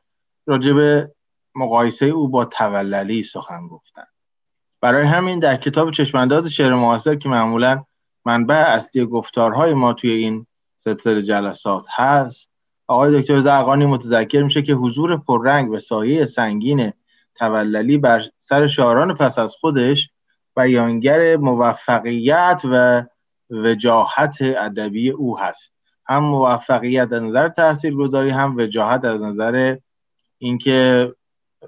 راجب 0.45 1.09
مقایسه 1.55 2.05
او 2.05 2.27
با 2.27 2.45
توللی 2.45 3.23
سخن 3.23 3.67
گفتن. 3.67 4.05
برای 4.81 5.05
همین 5.05 5.39
در 5.39 5.57
کتاب 5.57 5.91
چشمانداز 5.91 6.47
شعر 6.47 6.73
معاصر 6.73 7.15
که 7.15 7.29
معمولا 7.29 7.83
منبع 8.25 8.55
اصلی 8.55 9.05
گفتارهای 9.05 9.73
ما 9.73 9.93
توی 9.93 10.11
این 10.11 10.47
سلسله 10.75 11.21
جلسات 11.21 11.85
هست 11.89 12.52
آقای 12.87 13.21
دکتر 13.21 13.41
زرقانی 13.41 13.85
متذکر 13.85 14.43
میشه 14.43 14.61
که 14.61 14.73
حضور 14.73 15.17
پررنگ 15.17 15.71
و 15.71 15.79
سایه 15.79 16.25
سنگین 16.25 16.93
توللی 17.35 17.97
بر 17.97 18.23
سر 18.39 18.67
شاعران 18.67 19.13
پس 19.13 19.39
از 19.39 19.55
خودش 19.55 20.09
بیانگر 20.55 21.35
موفقیت 21.37 22.61
و 22.71 23.03
وجاهت 23.49 24.37
ادبی 24.41 25.09
او 25.09 25.39
هست. 25.39 25.73
هم 26.05 26.23
موفقیت 26.23 27.13
از 27.13 27.23
نظر 27.23 27.49
تاثیرگذاری 27.49 28.29
هم 28.29 28.57
وجاهت 28.57 29.05
از 29.05 29.21
نظر 29.21 29.77
اینکه 30.37 31.13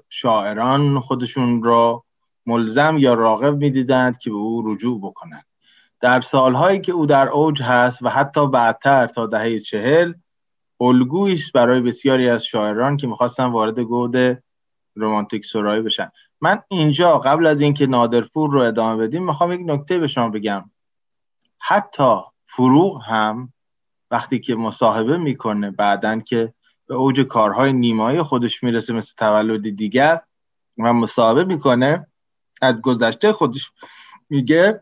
شاعران 0.08 1.00
خودشون 1.00 1.62
را 1.62 2.04
ملزم 2.46 2.96
یا 2.98 3.14
راغب 3.14 3.56
می‌دیدند 3.56 4.18
که 4.18 4.30
به 4.30 4.36
او 4.36 4.72
رجوع 4.72 5.00
بکنند. 5.00 5.44
در 6.00 6.20
سالهایی 6.20 6.80
که 6.80 6.92
او 6.92 7.06
در 7.06 7.28
اوج 7.28 7.62
هست 7.62 8.02
و 8.02 8.08
حتی 8.08 8.46
بعدتر 8.46 9.06
تا 9.06 9.26
دهه 9.26 9.60
چهل 9.60 10.12
الگویی 10.80 11.42
برای 11.54 11.80
بسیاری 11.80 12.28
از 12.28 12.44
شاعران 12.44 12.96
که 12.96 13.06
می‌خواستن 13.06 13.44
وارد 13.44 13.78
گود 13.78 14.38
رومانتیک 14.94 15.46
سرایی 15.46 15.82
بشن. 15.82 16.10
من 16.40 16.62
اینجا 16.68 17.18
قبل 17.18 17.46
از 17.46 17.60
اینکه 17.60 17.86
نادرپور 17.86 18.50
رو 18.50 18.60
ادامه 18.60 19.06
بدیم 19.06 19.26
می‌خوام 19.26 19.52
یک 19.52 19.60
نکته 19.64 19.98
به 19.98 20.08
شما 20.08 20.28
بگم. 20.28 20.70
حتی 21.58 22.16
فروغ 22.46 23.02
هم 23.02 23.52
وقتی 24.10 24.38
که 24.38 24.54
مصاحبه 24.54 25.18
می‌کنه 25.18 25.70
بعدن 25.70 26.20
که 26.20 26.52
به 26.86 26.94
اوج 26.94 27.20
کارهای 27.20 27.72
نیمایی 27.72 28.22
خودش 28.22 28.62
می‌رسه 28.62 28.92
مثل 28.92 29.12
تولدی 29.18 29.72
دیگر 29.72 30.20
و 30.78 30.92
مصاحبه 30.92 31.44
می‌کنه 31.44 32.06
از 32.62 32.82
گذشته 32.82 33.32
خودش 33.32 33.70
میگه 34.30 34.80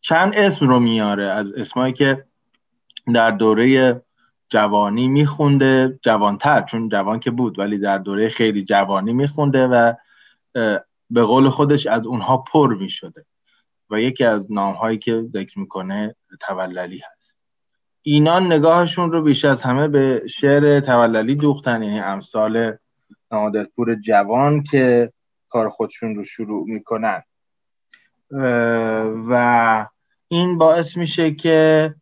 چند 0.00 0.32
اسم 0.36 0.68
رو 0.68 0.80
میاره. 0.80 1.24
از 1.24 1.52
اسمایی 1.52 1.92
که 1.92 2.24
در 3.14 3.30
دوره 3.30 4.02
جوانی 4.48 5.08
میخونده 5.08 5.98
جوانتر 6.02 6.62
چون 6.62 6.88
جوان 6.88 7.20
که 7.20 7.30
بود 7.30 7.58
ولی 7.58 7.78
در 7.78 7.98
دوره 7.98 8.28
خیلی 8.28 8.64
جوانی 8.64 9.12
میخونده 9.12 9.66
و 9.66 9.92
به 11.10 11.22
قول 11.22 11.48
خودش 11.48 11.86
از 11.86 12.06
اونها 12.06 12.36
پر 12.36 12.74
می‌شده 12.74 13.24
و 13.90 14.00
یکی 14.00 14.24
از 14.24 14.52
نامهایی 14.52 14.98
که 14.98 15.22
ذکر 15.22 15.58
می‌کنه 15.58 16.14
توللی 16.40 16.98
هست. 16.98 17.36
اینان 18.02 18.46
نگاهشون 18.52 19.12
رو 19.12 19.22
بیش 19.22 19.44
از 19.44 19.62
همه 19.62 19.88
به 19.88 20.22
شعر 20.40 20.80
توللی 20.80 21.34
دوختن 21.34 21.82
یعنی 21.82 22.00
امثال 22.00 22.76
نادرپور 23.32 23.94
جوان 23.94 24.62
که 24.62 25.12
کار 25.48 25.68
خودشون 25.68 26.14
رو 26.14 26.24
شروع 26.24 26.66
می‌کنن. 26.66 27.22
و 29.28 29.86
این 30.28 30.58
باعث 30.58 30.96
میشه 30.96 31.34
که 31.34 31.94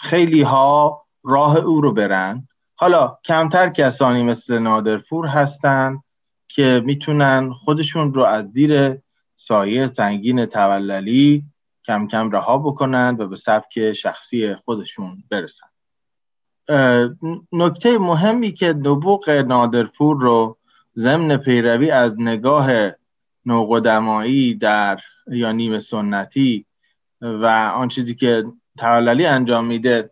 خیلی 0.00 0.42
ها 0.42 1.05
راه 1.26 1.56
او 1.56 1.80
رو 1.80 1.92
برن. 1.92 2.48
حالا 2.74 3.18
کمتر 3.24 3.68
کسانی 3.68 4.22
مثل 4.22 4.58
نادرپور 4.58 5.26
هستند 5.26 6.02
که 6.48 6.82
می‌تونن 6.84 7.52
خودشون 7.52 8.14
رو 8.14 8.24
از 8.24 8.50
زیر 8.52 8.98
سایه 9.36 9.86
سنگین 9.88 10.46
توللی 10.46 11.44
کم 11.84 12.06
کم 12.06 12.30
رها 12.30 12.58
بکنن 12.58 13.16
و 13.18 13.28
به 13.28 13.36
سبک 13.36 13.92
شخصی 13.92 14.54
خودشون 14.54 15.24
برسن. 15.30 15.66
نکته 17.52 17.98
مهمی 17.98 18.52
که 18.52 18.72
نبوغ 18.72 19.30
نادرپور 19.30 20.20
رو 20.20 20.56
ضمن 20.96 21.36
پیروی 21.36 21.90
از 21.90 22.12
نگاه 22.18 22.70
نوقدمایی 23.46 24.54
در 24.54 25.00
یا 25.26 25.52
نیمه 25.52 25.78
سنتی 25.78 26.66
و 27.20 27.46
آن 27.74 27.88
چیزی 27.88 28.14
که 28.14 28.44
توللی 28.78 29.26
انجام 29.26 29.64
میده 29.64 30.10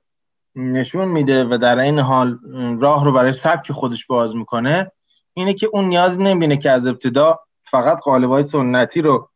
نشون 0.57 1.09
میده 1.09 1.45
و 1.45 1.59
در 1.59 1.79
این 1.79 1.99
حال 1.99 2.39
راه 2.81 3.05
رو 3.05 3.13
برای 3.13 3.33
سبک 3.33 3.73
خودش 3.73 4.07
باز 4.07 4.37
می‌کنه 4.37 4.93
اینه 5.35 5.55
که 5.55 5.67
اون 5.73 5.85
نیاز 5.85 6.21
نمی‌بینه 6.21 6.57
که 6.57 6.71
از 6.71 6.87
ابتدا 6.87 7.39
فقط 7.71 8.01
قالبای 8.01 8.47
سنتی 8.47 9.03
رو 9.03 9.31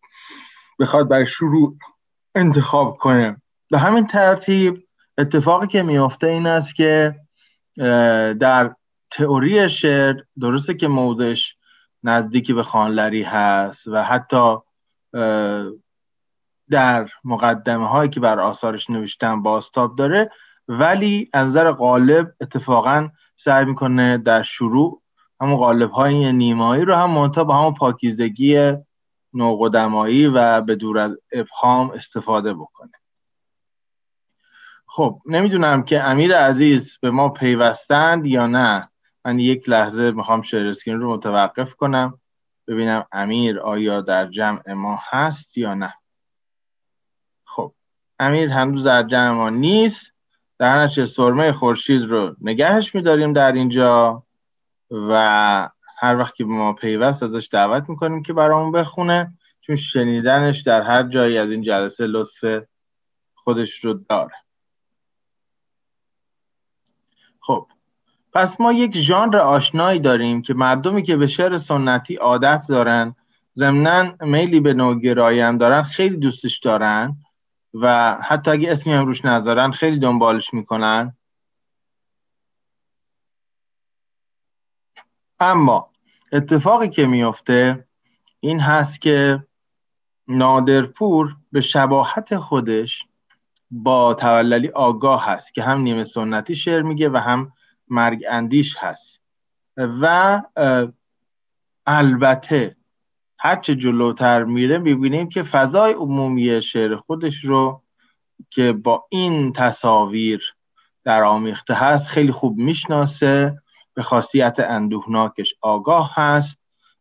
بخواد 0.78 1.09
برای 1.09 1.26
شروع 1.26 1.76
انتخاب 2.35 2.96
کنه. 2.96 3.42
به 3.70 3.78
همین 3.78 4.07
ترتیب 4.07 4.87
اتفاقی 5.18 5.66
که 5.66 5.83
میافته 5.83 6.26
این 6.26 6.46
است 6.46 6.74
که 6.74 7.14
در 8.40 8.74
تئوری 9.11 9.70
شعر 9.70 10.14
درسته 10.40 10.74
که 10.74 10.88
موضعش 10.88 11.57
نزدیکی 12.02 12.52
به 12.52 12.62
خانلری 12.62 13.22
هست 13.22 13.87
و 13.87 14.02
حتی 14.02 14.57
در 16.70 17.09
مقدمه 17.24 17.88
هایی 17.88 18.11
که 18.11 18.20
بر 18.20 18.40
آثارش 18.40 18.90
نوشتن 18.90 19.42
باستاب 19.42 19.96
داره 19.96 20.31
ولی 20.68 21.31
از 21.33 21.46
نظر 21.46 21.72
غالب 21.72 22.33
اتفاقا 22.40 23.09
سعی 23.37 23.64
می‌کنه 23.64 24.18
در 24.18 24.42
شروع 24.42 25.02
همون 25.40 25.57
غالب 25.57 25.90
های 25.90 26.33
نیمایی 26.33 26.85
رو 26.85 26.94
هم 26.94 27.11
منتها 27.11 27.44
با 27.44 27.57
همون 27.57 27.74
پاکیزگی 27.74 28.72
نوقدمایی 29.35 30.26
و 30.26 30.61
به 30.61 30.74
دور 30.74 30.98
از 30.98 31.18
افهام 31.33 31.90
استفاده 31.90 32.54
بکنه. 32.54 32.92
خب 34.87 35.20
نمی‌دونم 35.26 35.83
که 35.83 36.02
امیر 36.02 36.37
عزیز 36.37 36.98
به 37.02 37.11
ما 37.11 37.28
پیوستند 37.28 38.26
یا 38.26 38.46
نه. 38.46 38.88
من 39.24 39.38
یک 39.38 39.68
لحظه 39.68 40.11
می‌خوام 40.11 40.42
شیر 40.42 40.66
اسکرین 40.66 41.00
رو 41.00 41.14
متوقف 41.14 41.74
کنم 41.74 42.20
ببینم 42.66 43.07
امیر 43.12 43.61
آیا 43.61 44.00
در 44.00 44.26
جمع 44.26 44.72
ما 44.72 44.98
هست 45.11 45.59
یا 45.59 45.74
نه. 45.74 45.94
خب 47.44 47.74
امیر 48.18 48.50
هنوز 48.50 48.85
در 48.85 49.02
جمع 49.02 49.31
ما 49.31 49.50
نیست. 49.50 50.17
در 50.58 50.82
نتیجه 50.84 51.06
سرمه 51.06 51.52
خورشید 51.52 52.02
رو 52.02 52.36
نگهش 52.40 52.94
میداریم 52.94 53.32
در 53.32 53.52
اینجا 53.52 54.22
و 54.90 55.68
هر 55.98 56.16
وقت 56.16 56.34
که 56.34 56.44
به 56.44 56.50
ما 56.50 56.72
پیوست 56.72 57.22
ازش 57.22 57.48
دعوت 57.52 57.88
می‌کنیم 57.88 58.22
که 58.22 58.32
برامون 58.32 58.72
بخونه 58.72 59.32
چون 59.60 59.76
شنیدنش 59.76 60.60
در 60.60 60.82
هر 60.82 61.02
جایی 61.02 61.38
از 61.38 61.50
این 61.50 61.62
جلسه 61.62 62.06
لطف 62.06 62.64
خودش 63.34 63.84
رو 63.84 63.94
داره. 63.94 64.34
خب 67.40 67.66
پس 68.32 68.60
ما 68.60 68.72
یک 68.72 68.96
ژانر 68.96 69.36
آشنایی 69.36 70.00
داریم 70.00 70.42
که 70.42 70.54
مردمی 70.54 71.02
که 71.02 71.16
به 71.16 71.26
شعر 71.26 71.58
سنتی 71.58 72.14
عادت 72.14 72.64
دارن 72.68 73.14
ضمنا 73.56 74.14
میلی 74.20 74.60
به 74.60 74.74
نوگرایی 74.74 75.40
هم 75.40 75.58
دارن 75.58 75.82
خیلی 75.82 76.16
دوستش 76.16 76.58
دارن. 76.58 77.16
و 77.74 78.16
حتی 78.22 78.50
اگه 78.50 78.72
اسمی 78.72 78.92
هم 78.92 79.07
روش 79.07 79.24
نذارن 79.24 79.70
خیلی 79.70 79.98
دنبالش 79.98 80.54
می‌کنن. 80.54 81.16
اما 85.40 85.90
اتفاقی 86.33 86.88
که 86.88 87.07
میفته 87.07 87.85
این 88.40 88.61
هست 88.61 89.00
که 89.00 89.44
نادرپور 90.28 91.37
به 91.52 91.61
شباهت 91.61 92.37
خودش 92.37 93.04
با 93.70 94.14
توللی 94.14 94.68
آگاه 94.68 95.26
هست 95.26 95.54
که 95.54 95.62
هم 95.62 95.81
نیمه 95.81 96.04
سنتی 96.04 96.57
شعر 96.57 96.83
میگه 96.83 97.09
و 97.09 97.16
هم 97.16 97.52
مرگ 97.88 98.24
اندیش 98.31 98.76
هست. 98.76 99.20
و 99.76 100.42
البته 101.87 102.76
هرچه 103.38 103.74
جلوتر 103.74 104.44
میره 104.44 104.79
می‌بینیم 104.79 105.29
که 105.29 105.42
فضای 105.42 105.92
عمومی 105.92 106.62
شعر 106.62 106.96
خودش 106.96 107.44
رو 107.44 107.83
که 108.51 108.72
با 108.72 109.05
این 109.09 109.53
تصاویر 109.53 110.55
در 111.05 111.22
آمیخته 111.22 111.74
هست 111.74 112.07
خیلی 112.07 112.33
خوب 112.33 112.59
می‌شناسه 112.59 113.62
به 113.94 114.03
خاصیت 114.03 114.57
اندوهناکش 114.59 115.55
آگاه 115.61 116.11
هست 116.14 116.59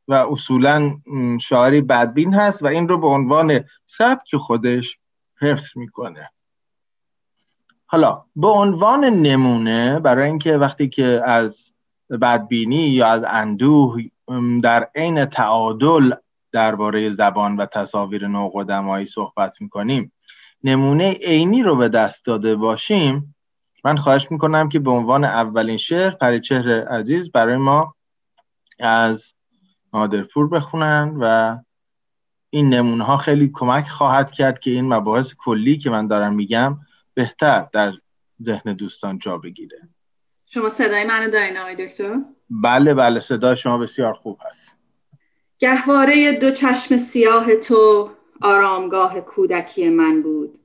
و 0.08 0.13
اصولا 0.13 0.97
شاعری 1.41 1.82
بدبین 1.82 2.34
هست 2.34 2.63
و 2.63 2.67
این 2.67 2.88
رو 2.88 2.97
به 2.97 3.08
عنوان 3.08 3.63
سبک 3.86 4.36
خودش 4.36 4.97
حفظ 5.41 5.78
می‌کنه. 5.78 6.30
حالا 7.86 8.23
به 8.36 8.47
عنوان 8.47 9.06
نمونه 9.06 10.00
برای 10.00 10.28
اینکه 10.30 10.58
وقتی 10.58 10.89
که 10.89 11.21
از 11.26 11.71
بدبینی 12.21 12.89
یا 12.89 13.08
از 13.08 13.23
اندوه 13.28 14.02
در 14.63 14.89
عین 14.95 15.26
تعادل 15.26 16.13
درباره 16.57 17.15
زبان 17.15 17.55
و 17.55 17.65
تصاویر 17.65 18.27
نوقدمایی 18.27 19.05
صحبت 19.05 19.61
می‌کنیم. 19.61 20.11
نمونه 20.63 21.11
عینی 21.11 21.63
رو 21.63 21.75
به 21.75 21.89
دست 21.89 22.25
داده 22.25 22.55
باشیم. 22.55 23.35
من 23.83 23.97
خواهش 23.97 24.31
می‌کنم 24.31 24.69
که 24.69 24.79
به 24.79 24.91
عنوان 24.91 25.23
اولین 25.23 25.77
شعر 25.77 26.09
پریچهر 26.09 26.87
عزیز 26.87 27.31
برای 27.31 27.57
ما 27.57 27.95
از 28.79 29.33
نادرپور 29.93 30.49
بخونن 30.49 31.17
و 31.19 31.57
این 32.49 32.73
نمونه 32.73 33.03
ها 33.03 33.17
خیلی 33.17 33.51
کمک 33.53 33.87
خواهد 33.87 34.31
کرد 34.31 34.59
که 34.59 34.71
این 34.71 34.93
مباحث 34.93 35.33
کلی 35.37 35.77
که 35.77 35.89
من 35.89 36.07
دارم 36.07 36.33
میگم 36.33 36.77
بهتر 37.13 37.67
در 37.73 37.93
ذهن 38.43 38.73
دوستان 38.73 39.19
جا 39.19 39.37
بگیره. 39.37 39.89
شما 40.45 40.69
صدای 40.69 41.05
منو 41.05 41.29
دارین 41.29 41.57
آقای 41.57 41.75
دکتر؟ 41.75 42.15
بله 42.49 42.93
بله 42.93 43.19
صدای 43.19 43.57
شما 43.57 43.77
بسیار 43.77 44.13
خوب 44.13 44.39
هست. 44.45 44.66
گهواره 45.59 46.31
دو 46.31 46.51
چشم 46.51 46.97
سیاه 46.97 47.55
تو 47.55 48.09
آرامگاه 48.41 49.21
کودکی 49.21 49.89
من 49.89 50.21
بود. 50.21 50.59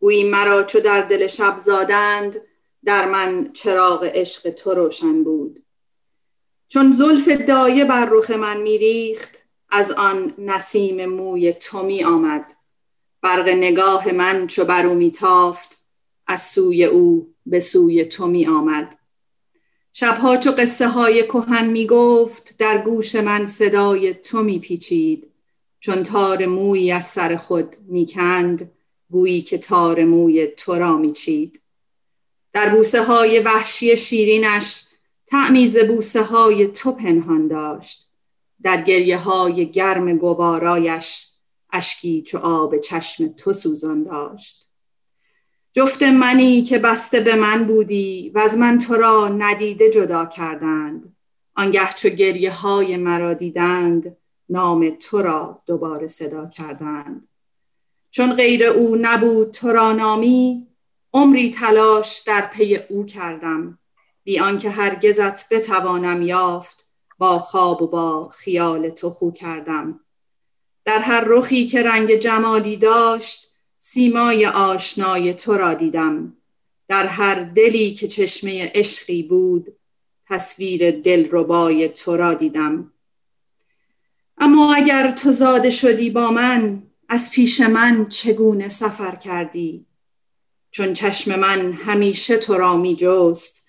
گویی 0.00 0.24
مرا 0.24 0.62
چو 0.62 0.80
در 0.80 1.00
دل 1.00 1.26
شب 1.26 1.58
زادند 1.58 2.40
در 2.84 3.08
من 3.08 3.52
چراغ 3.52 4.04
عشق 4.04 4.50
تو 4.50 4.74
روشن 4.74 5.24
بود. 5.24 5.64
چون 6.68 6.92
زلف 6.92 7.28
دایه 7.28 7.84
بر 7.84 8.08
رخ 8.10 8.30
من 8.30 8.60
میریخت 8.60 9.42
از 9.70 9.90
آن 9.90 10.34
نسیم 10.38 11.06
موی 11.06 11.52
تو 11.52 11.82
می 11.82 12.04
آمد 12.04 12.56
برق 13.22 13.48
نگاه 13.48 14.12
من 14.12 14.46
چو 14.46 14.64
بر 14.64 14.86
او 14.86 14.94
میتافت 14.94 15.84
از 16.26 16.42
سوی 16.42 16.84
او 16.84 17.34
به 17.46 17.60
سوی 17.60 18.04
تو 18.04 18.26
می 18.26 18.46
آمد 18.46 18.98
شبها 19.98 20.36
چو 20.36 20.50
قصه 20.50 20.88
های 20.88 21.22
کهن 21.22 21.66
می 21.66 21.86
گفت 21.86 22.58
در 22.58 22.78
گوش 22.78 23.14
من 23.14 23.46
صدای 23.46 24.14
تو 24.14 24.42
می 24.42 24.58
پیچید 24.58 25.30
چون 25.80 26.02
تار 26.02 26.46
موی 26.46 26.92
از 26.92 27.04
سر 27.04 27.36
خود 27.36 27.76
می 27.86 28.06
کند 28.06 28.70
گویی 29.10 29.42
که 29.42 29.58
تار 29.58 30.04
موی 30.04 30.46
تو 30.46 30.74
را 30.74 30.96
می 30.96 31.12
چید 31.12 31.60
در 32.52 32.74
بوسه 32.74 33.04
های 33.04 33.38
وحشی 33.38 33.96
شیرینش 33.96 34.84
تعمیز 35.26 35.78
بوسه 35.78 36.22
های 36.22 36.66
تو 36.66 36.92
پنهان 36.92 37.48
داشت. 37.48 38.10
در 38.62 38.82
گریه 38.82 39.18
های 39.18 39.70
گرم 39.70 40.18
گوارایش 40.18 41.28
اشکی 41.72 42.22
چو 42.22 42.38
آب 42.38 42.76
چشم 42.76 43.28
تو 43.28 43.52
سوزان 43.52 44.02
داشت. 44.02 44.65
جفت 45.76 46.02
منی 46.02 46.62
که 46.62 46.78
بسته 46.78 47.20
به 47.20 47.34
من 47.34 47.64
بودی 47.64 48.30
و 48.34 48.38
از 48.38 48.56
من 48.56 48.78
تو 48.78 48.94
را 48.94 49.28
ندیده 49.28 49.90
جدا 49.90 50.26
کردند. 50.26 51.16
آنگه 51.54 51.92
چو 51.96 52.08
گریه 52.08 52.52
های 52.52 52.96
مرا 52.96 53.34
دیدند 53.34 54.16
نام 54.48 54.90
تو 54.90 55.22
را 55.22 55.62
دوباره 55.66 56.08
صدا 56.08 56.46
کردند. 56.46 57.28
چون 58.10 58.32
غیر 58.32 58.64
او 58.64 58.96
نبود 59.00 59.50
تو 59.50 59.68
را 59.68 59.92
نامی 59.92 60.66
عمری 61.12 61.50
تلاش 61.50 62.20
در 62.20 62.46
پی 62.46 62.76
او 62.76 63.06
کردم. 63.06 63.78
بی 64.24 64.38
آنکه 64.38 64.70
هرگزت 64.70 65.54
بتوانم 65.54 66.22
یافت 66.22 66.90
با 67.18 67.38
خواب 67.38 67.82
و 67.82 67.86
با 67.86 68.28
خیال 68.28 68.88
تو 68.90 69.10
خو 69.10 69.30
کردم. 69.30 70.00
در 70.84 70.98
هر 70.98 71.24
رخی 71.26 71.66
که 71.66 71.82
رنگ 71.82 72.14
جمالی 72.14 72.76
داشت 72.76 73.55
سیمای 73.88 74.46
آشنای 74.46 75.34
تو 75.34 75.54
را 75.54 75.74
دیدم. 75.74 76.36
در 76.88 77.06
هر 77.06 77.34
دلی 77.34 77.94
که 77.94 78.08
چشمه 78.08 78.72
عشقی 78.74 79.22
بود 79.22 79.76
تصویر 80.26 80.90
دل 80.90 81.28
ربای 81.30 81.88
تو 81.88 82.16
را 82.16 82.34
دیدم. 82.34 82.92
اما 84.38 84.74
اگر 84.74 85.10
تو 85.10 85.32
زاده 85.32 85.70
شدی 85.70 86.10
با 86.10 86.30
من 86.30 86.82
از 87.08 87.30
پیش 87.30 87.60
من 87.60 88.08
چگونه 88.08 88.68
سفر 88.68 89.16
کردی؟ 89.16 89.86
چون 90.70 90.92
چشم 90.92 91.38
من 91.38 91.72
همیشه 91.72 92.36
تو 92.36 92.54
را 92.54 92.76
می 92.76 92.96
جست 92.96 93.68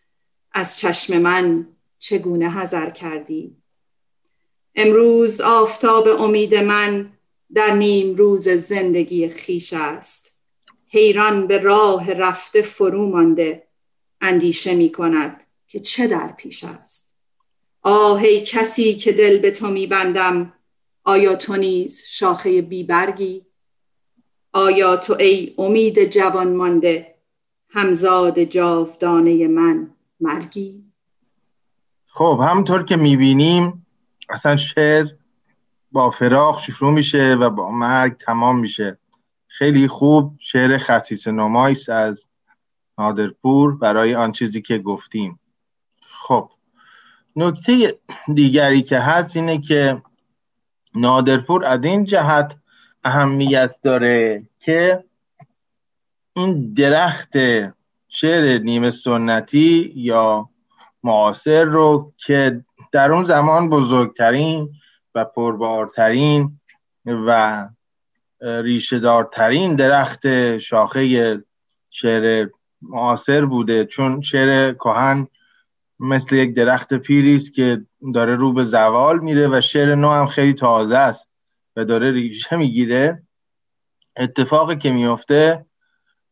از 0.52 0.80
چشم 0.80 1.18
من 1.18 1.68
چگونه 2.00 2.50
حذر 2.50 2.90
کردی؟ 2.90 3.58
امروز 4.76 5.42
آفتاب 5.42 6.08
امید 6.08 6.56
من 6.56 7.17
در 7.54 7.74
نیم 7.74 8.16
روز 8.16 8.50
زندگی 8.50 9.30
خیش 9.30 9.74
است. 9.74 10.36
حیران 10.88 11.48
به 11.48 11.58
راه 11.58 12.14
رفته 12.14 12.62
فرو 12.62 13.10
مانده. 13.10 13.68
اندیشه 14.22 14.76
می 14.76 14.92
کند 14.92 15.44
که 15.68 15.80
چه 15.80 16.08
در 16.08 16.28
پیش 16.38 16.64
است. 16.64 17.18
آه 17.82 18.22
ای 18.22 18.42
کسی 18.42 18.94
که 18.94 19.12
دل 19.12 19.38
به 19.38 19.52
تو 19.52 19.68
می 19.68 19.88
بندم. 19.88 20.54
آیا 21.04 21.36
تو 21.36 21.56
نیز 21.56 22.04
شاخه 22.08 22.62
بیبرگی 22.62 23.46
آیا 24.54 24.98
تو 24.98 25.16
ای 25.20 25.54
امید 25.58 26.04
جوان 26.04 26.56
مانده؟ 26.56 27.16
همزاد 27.70 28.40
جاودانه 28.40 29.48
من 29.48 29.92
مرگی. 30.20 30.84
خب 32.08 32.40
همطور 32.44 32.86
که 32.86 32.96
می‌بینیم 32.96 33.86
اصلا 34.30 34.58
شعر 34.58 35.06
با 35.92 36.10
فراغ 36.10 36.62
شروع 36.62 36.94
میشه 36.94 37.36
و 37.36 37.50
با 37.50 37.72
مرگ 37.72 38.18
تمام 38.18 38.60
میشه. 38.60 38.98
خیلی 39.48 39.88
خوب 39.88 40.36
شعر 40.40 40.78
خصیص 40.78 41.28
نمایست 41.28 41.90
از 41.90 42.22
نادرپور 42.98 43.78
برای 43.78 44.16
آن 44.16 44.32
چیزی 44.32 44.62
که 44.62 44.78
گفتیم. 44.78 45.40
خب 46.02 46.50
نکته 47.36 48.00
دیگری 48.34 48.82
که 48.82 49.00
هست 49.00 49.36
اینه 49.36 49.62
که 49.62 50.02
نادرپور 50.96 51.66
از 51.66 51.84
این 51.84 52.06
جهت 52.06 52.56
اهمیت 53.04 53.76
داره 53.84 54.44
که 54.60 55.04
این 56.34 56.74
درخت 56.74 57.32
شعر 58.08 58.58
نیمه 58.58 58.92
سنتی 58.92 59.92
یا 59.96 60.50
معاصر 61.04 61.64
رو 61.64 62.14
که 62.18 62.64
در 62.92 63.12
اون 63.12 63.26
زمان 63.26 63.70
بزرگترین 63.70 64.70
و 65.18 65.26
پربارترین 65.26 66.60
و 67.06 67.70
ریشهدارترین 68.42 69.76
درخت 69.76 70.58
شاخه 70.58 71.44
شعر 71.90 72.50
معاصر 72.82 73.46
بوده. 73.46 73.86
چون 73.86 74.22
شعر 74.22 74.74
کهن 74.74 75.28
مثل 76.00 76.36
یک 76.36 76.56
درخت 76.56 76.94
پیری 76.94 77.36
است 77.36 77.54
که 77.54 77.82
داره 78.14 78.36
رو 78.36 78.54
به 78.54 78.64
زوال 78.64 79.20
میره 79.20 79.48
و 79.48 79.62
شعر 79.62 79.96
نو 79.96 80.10
هم 80.10 80.28
خیلی 80.28 80.54
تازه 80.54 80.98
است 80.98 81.28
و 81.76 81.86
داره 81.86 82.12
ریشه 82.12 82.56
می‌گیره. 82.56 83.24
اتفاقی 84.18 84.76
که 84.76 84.92
میفته 84.92 85.66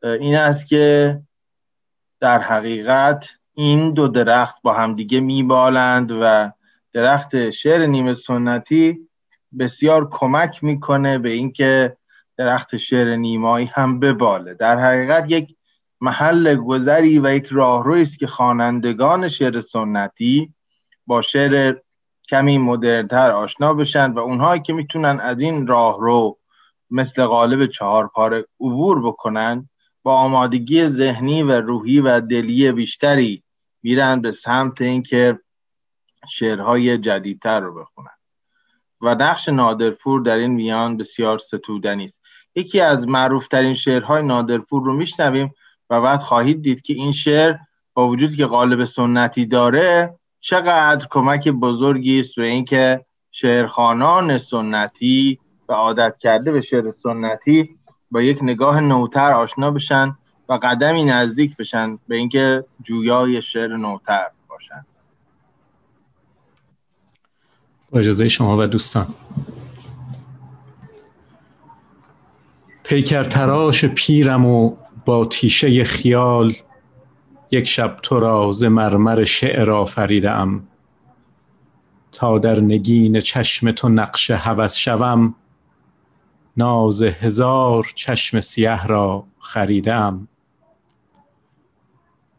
این 0.03 0.35
است 0.35 0.67
که 0.67 1.19
در 2.19 2.39
حقیقت 2.39 3.29
این 3.53 3.93
دو 3.93 4.07
درخت 4.07 4.61
با 4.61 4.73
همدیگه 4.73 5.19
میبالند 5.19 6.11
و 6.21 6.51
درخت 6.95 7.49
شعر 7.49 7.86
نیمه 7.86 8.13
سنتی 8.13 8.99
بسیار 9.60 10.10
کمک 10.12 10.63
می‌کنه 10.63 11.17
به 11.17 11.29
اینکه 11.29 11.97
درخت 12.38 12.77
شعر 12.77 13.15
نیمایی 13.15 13.65
هم 13.73 13.99
بباله. 13.99 14.53
در 14.53 14.79
حقیقت 14.79 15.31
یک 15.31 15.55
محل 16.01 16.55
گذری 16.55 17.19
و 17.19 17.36
یک 17.36 17.47
راهرویی 17.51 18.03
است 18.03 18.19
که 18.19 18.27
خوانندگان 18.27 19.29
شعر 19.29 19.62
سنتی 19.62 20.53
با 21.08 21.21
شعر 21.21 21.75
کمی 22.29 22.58
مدرنتر 22.58 23.31
آشنا 23.31 23.73
بشن 23.73 24.12
و 24.12 24.19
اونهایی 24.19 24.62
که 24.62 24.73
می‌تونن 24.73 25.19
از 25.19 25.39
این 25.39 25.67
راهرو 25.67 26.38
مثل 26.91 27.25
قالب 27.25 27.65
چهار 27.65 28.08
پاره 28.08 28.45
عبور 28.60 29.08
بکنن 29.08 29.69
با 30.03 30.15
آمادگی 30.15 30.89
ذهنی 30.89 31.43
و 31.43 31.51
روحی 31.51 31.99
و 31.99 32.19
دلی 32.19 32.71
بیشتری 32.71 33.43
میرن 33.84 34.21
به 34.21 34.31
سمت 34.31 34.81
اینکه 34.81 35.39
شعرهای 36.31 36.97
جدیدتر 36.97 37.59
رو 37.59 37.73
بخونن. 37.81 38.15
و 39.01 39.15
نقش 39.15 39.49
نادرپور 39.49 40.21
در 40.21 40.35
این 40.35 40.51
میان 40.51 40.97
بسیار 40.97 41.39
ستودنی 41.39 42.05
است. 42.05 42.15
یکی 42.55 42.81
از 42.81 43.07
معروفترین 43.07 43.73
شعرهای 43.73 44.23
نادرپور 44.23 44.83
رو 44.83 44.93
میشنویم 44.93 45.53
و 45.89 46.01
بعد 46.01 46.19
خواهید 46.19 46.61
دید 46.61 46.81
که 46.81 46.93
این 46.93 47.11
شعر 47.11 47.55
با 47.93 48.07
وجود 48.07 48.35
که 48.35 48.45
قالب 48.45 48.85
سنتی 48.85 49.45
داره 49.45 50.15
چقدر 50.39 51.07
کمک 51.09 51.49
بزرگی 51.49 52.19
است 52.19 52.35
به 52.35 52.45
اینکه 52.45 53.05
شعرخانان 53.31 54.38
سنتی 54.38 55.39
و 55.69 55.73
عادت 55.73 56.17
کرده 56.19 56.51
به 56.51 56.61
شعر 56.61 56.91
سنتی 56.91 57.75
با 58.11 58.21
یک 58.21 58.39
نگاه 58.41 58.79
نوتر 58.79 59.33
آشنا 59.33 59.71
بشن 59.71 60.17
و 60.49 60.53
قدمی 60.53 61.05
نزدیک 61.05 61.57
بشن 61.57 61.99
به 62.07 62.15
اینکه 62.15 62.65
جویای 62.83 63.41
شعر 63.41 63.77
نوتر 63.77 64.27
باشن. 64.49 64.85
با 67.91 67.99
اجازه 67.99 68.27
شما 68.27 68.57
و 68.57 68.67
دوستان. 68.67 69.07
پیکر 72.83 73.23
تراش 73.23 73.85
پیرم 73.85 74.45
و 74.45 74.75
با 75.05 75.25
تیشه 75.25 75.83
خیال 75.83 76.53
یک 77.51 77.65
شب 77.65 77.99
تو 78.03 78.19
را 78.19 78.51
ز 78.53 78.63
مرمر 78.63 79.23
شعر 79.23 79.71
آفریدم 79.71 80.63
تا 82.11 82.39
در 82.39 82.59
نگین 82.59 83.19
چشم 83.19 83.71
تو 83.71 83.89
نقش 83.89 84.31
هوس 84.31 84.75
شوم 84.75 85.35
ناز 86.57 87.01
هزار 87.01 87.91
چشم 87.95 88.39
سیه 88.39 88.87
را 88.87 89.23
خریدم 89.39 90.27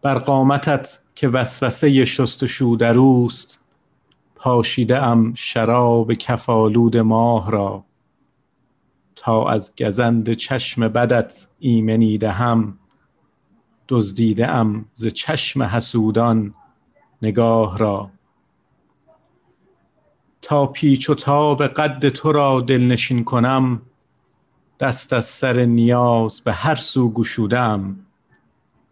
بر 0.03 0.19
قامتت 0.19 0.99
که 1.15 1.29
وسوسه 1.29 2.05
شستشو 2.05 2.77
در 2.81 2.99
اوست 2.99 3.66
پاشیده 4.37 5.03
ام 5.03 5.35
شراب 5.35 6.13
کفالود 6.13 6.97
ماه 6.97 7.51
را. 7.51 7.85
تا 9.17 9.49
از 9.49 9.75
گزند 9.77 10.33
چشم 10.33 10.89
بدت 10.89 11.47
ایمنی 11.59 12.19
دهم 12.19 12.79
دزدیده 13.89 14.49
ام 14.49 14.85
ز 14.95 15.07
چشم 15.07 15.63
حسودان 15.63 16.55
نگاه 17.23 17.79
را. 17.79 18.11
تا 20.43 20.67
پیچ 20.67 21.11
و 21.11 21.15
تاب 21.15 21.67
قد 21.67 22.09
تو 22.09 22.33
را 22.33 22.61
دلنشین 22.61 23.25
کنم 23.25 23.83
دست 24.81 25.13
از 25.13 25.25
سر 25.25 25.65
نیاز 25.65 26.41
به 26.41 26.53
هر 26.53 26.75
سو 26.75 27.13
گشودم. 27.13 27.97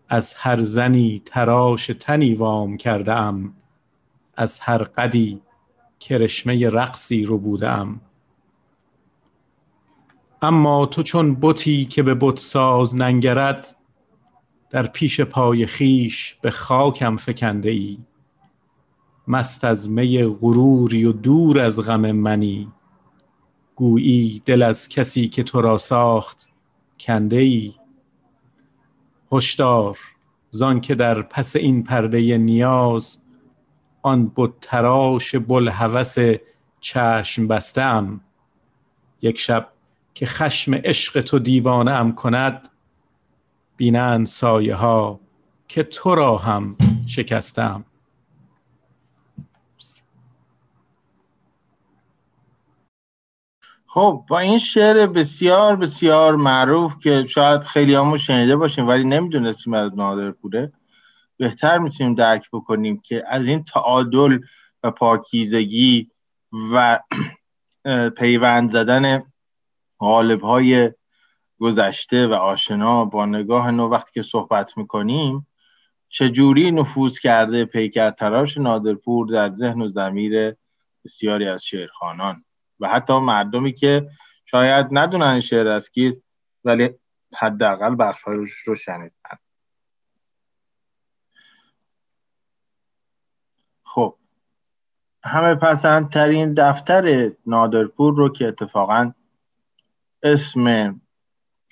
از 0.08 0.34
هر 0.34 0.62
زنی 0.62 1.22
تراش 1.24 1.86
تنی 2.00 2.34
وام 2.34 2.76
کرده 2.76 3.12
ام 3.12 3.54
از 4.36 4.60
هر 4.60 4.78
قدی 4.78 5.40
کرشمه 6.00 6.68
رقصی 6.68 7.24
رو 7.24 7.38
بودم. 7.38 8.00
اما 10.42 10.86
تو 10.86 11.02
چون 11.02 11.34
بتی 11.40 11.84
که 11.84 12.02
به 12.02 12.14
بت 12.14 12.38
ساز 12.38 12.96
ننگرد 12.96 13.76
در 14.70 14.86
پیش 14.86 15.20
پای 15.20 15.66
خیش 15.66 16.34
به 16.42 16.50
خاکم 16.50 17.16
فکنده 17.16 17.70
ای 17.70 17.98
مست 19.28 19.64
از 19.64 19.90
می 19.90 20.24
غروری 20.24 21.04
و 21.04 21.12
دور 21.12 21.60
از 21.60 21.80
غم 21.80 22.12
منی. 22.12 22.72
گویی 23.76 24.42
دل 24.44 24.62
از 24.62 24.88
کسی 24.88 25.28
که 25.28 25.42
تو 25.42 25.60
را 25.60 25.78
ساخت 25.78 26.48
کنده 27.00 27.36
ای 27.36 27.74
هشدار 29.32 29.98
زان 30.50 30.80
که 30.80 30.94
در 30.94 31.22
پس 31.22 31.56
این 31.56 31.82
پرده 31.82 32.38
نیاز 32.38 33.23
آن 34.04 34.32
تراش 34.60 35.34
بلهوس 35.34 36.16
چشم 36.80 37.48
بسته 37.48 37.82
یک 39.22 39.38
شب 39.38 39.68
که 40.14 40.26
خشم 40.26 40.74
عشق 40.74 41.20
تو 41.20 41.38
دیوانه 41.38 41.90
ام 41.90 42.14
کند 42.14 42.68
بینند 43.76 44.26
سایه 44.26 44.74
ها 44.74 45.20
که 45.68 45.82
تو 45.82 46.14
را 46.14 46.36
هم 46.36 46.76
شکستم 47.06 47.84
خب 53.86 54.24
با 54.28 54.38
این 54.38 54.58
شعر 54.58 55.06
بسیار 55.06 55.76
بسیار 55.76 56.36
معروف 56.36 56.92
که 57.02 57.26
شاید 57.28 57.60
خیلی 57.60 57.94
همون 57.94 58.18
شنیده 58.18 58.56
باشیم 58.56 58.88
ولی 58.88 59.04
نمی‌دونستیم 59.04 59.74
از 59.74 59.92
نادر 59.96 60.30
پوره. 60.30 60.72
بهتر 61.36 61.78
می‌تونیم 61.78 62.14
درک 62.14 62.48
بکنیم 62.52 63.00
که 63.00 63.24
از 63.28 63.46
این 63.46 63.64
تعادل 63.64 64.38
و 64.82 64.90
پاکیزگی 64.90 66.10
و 66.72 67.00
پیوند 68.18 68.72
زدن 68.72 69.32
غالب 70.00 70.40
های 70.40 70.92
گذشته 71.58 72.26
و 72.26 72.32
آشنا 72.32 73.04
با 73.04 73.26
نگاه 73.26 73.70
نو 73.70 73.88
وقتی 73.88 74.10
که 74.14 74.22
صحبت 74.22 74.78
می‌کنیم 74.78 75.46
چجوری 76.08 76.70
نفوذ 76.70 77.18
کرده 77.18 77.64
پیکر 77.64 78.10
تراش 78.10 78.58
نادرپور 78.58 79.26
در 79.26 79.50
ذهن 79.56 79.80
و 79.82 79.88
زمیر 79.88 80.56
بسیاری 81.04 81.48
از 81.48 81.64
شعرخانان 81.64 82.44
و 82.80 82.88
حتی 82.88 83.18
مردمی 83.18 83.72
که 83.72 84.10
شاید 84.46 84.86
ندونن 84.90 85.40
شعر 85.40 85.68
از 85.68 85.90
کیست 85.90 86.22
ولی 86.64 86.90
حداقل 87.34 87.96
بخشهایش 87.98 88.52
رو 88.64 88.76
شنیدن 88.76 89.38
خب 93.84 94.16
همه 95.26 95.54
پسندترین 95.54 96.54
دفتر 96.54 97.32
نادرپور 97.46 98.14
رو 98.14 98.28
که 98.28 98.48
اتفاقا 98.48 99.12
اسم 100.22 101.00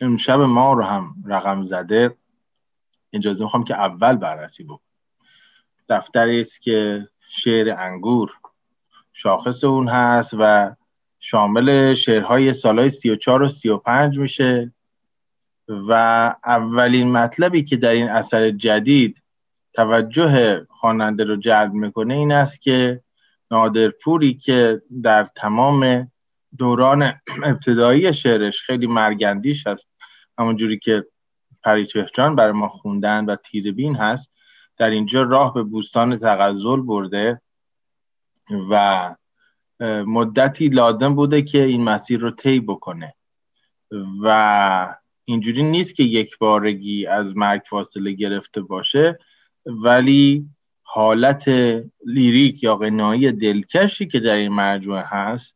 امشب 0.01 0.41
ما 0.41 0.73
رو 0.73 0.85
هم 0.85 1.15
رقم 1.27 1.65
زده. 1.65 2.17
اجازه 3.13 3.43
می‌خوام 3.43 3.65
که 3.65 3.75
اول 3.75 4.17
بررسی 4.17 4.65
بکنم. 4.65 4.79
دفتری 5.89 6.41
است 6.41 6.63
که 6.63 7.09
شعر 7.29 7.77
انگور 7.79 8.33
شاخص 9.13 9.65
اون 9.65 9.89
هست 9.89 10.35
و 10.39 10.75
شامل 11.21 11.95
شعرهای 11.95 12.53
سالهای 12.53 12.91
34 12.91 13.43
و 13.43 13.49
35 13.49 14.19
میشه 14.19 14.73
و 15.69 15.93
اولین 16.45 17.13
مطلبی 17.13 17.65
که 17.65 17.77
در 17.77 17.91
این 17.91 18.09
اثر 18.09 18.51
جدید 18.51 19.23
توجه 19.73 20.65
خواننده 20.71 21.25
رو 21.25 21.37
جلب 21.37 21.73
می‌کنه 21.73 22.15
این 22.15 22.33
است 22.33 22.63
که 22.63 23.02
نادرپوری 23.53 24.35
که 24.35 24.83
در 25.03 25.31
تمام 25.37 26.11
دوران 26.59 27.21
ابتدایی 27.45 28.15
شعرش 28.15 28.63
خیلی 28.63 28.87
مرگندیش 28.87 29.67
هست. 29.67 29.85
همونجوری 30.39 30.79
که 30.79 31.07
پریچهجان 31.65 32.37
برای 32.37 32.53
ما 32.53 32.69
خوندن 32.69 33.25
و 33.25 33.37
تیربین 33.37 33.97
هست 33.97 34.31
در 34.79 34.91
اینجا 34.91 35.23
راه 35.23 35.55
به 35.55 35.63
بوستان 35.63 36.19
تغزل 36.19 36.81
برده 36.81 37.41
و 38.71 39.15
مدتی 40.07 40.69
لازم 40.69 41.15
بوده 41.15 41.43
که 41.43 41.63
این 41.63 41.85
مسیر 41.85 42.21
رو 42.21 42.31
طی 42.31 42.61
بکنه. 42.61 43.15
و 44.23 44.97
اینجوری 45.25 45.63
نیست 45.63 45.95
که 45.95 46.03
یک 46.03 46.39
بارگی 46.39 47.07
از 47.07 47.37
مرگ 47.37 47.63
فاصله 47.71 48.13
گرفته 48.13 48.61
باشه 48.61 49.19
ولی 49.67 50.49
حالت 50.95 51.49
لیریک 52.07 52.63
یا 52.63 52.77
غنایی 52.77 53.33
دلکشی 53.33 54.07
که 54.07 54.21
در 54.21 54.35
این 54.35 54.53
مجموعه 54.53 55.05
هست 55.07 55.55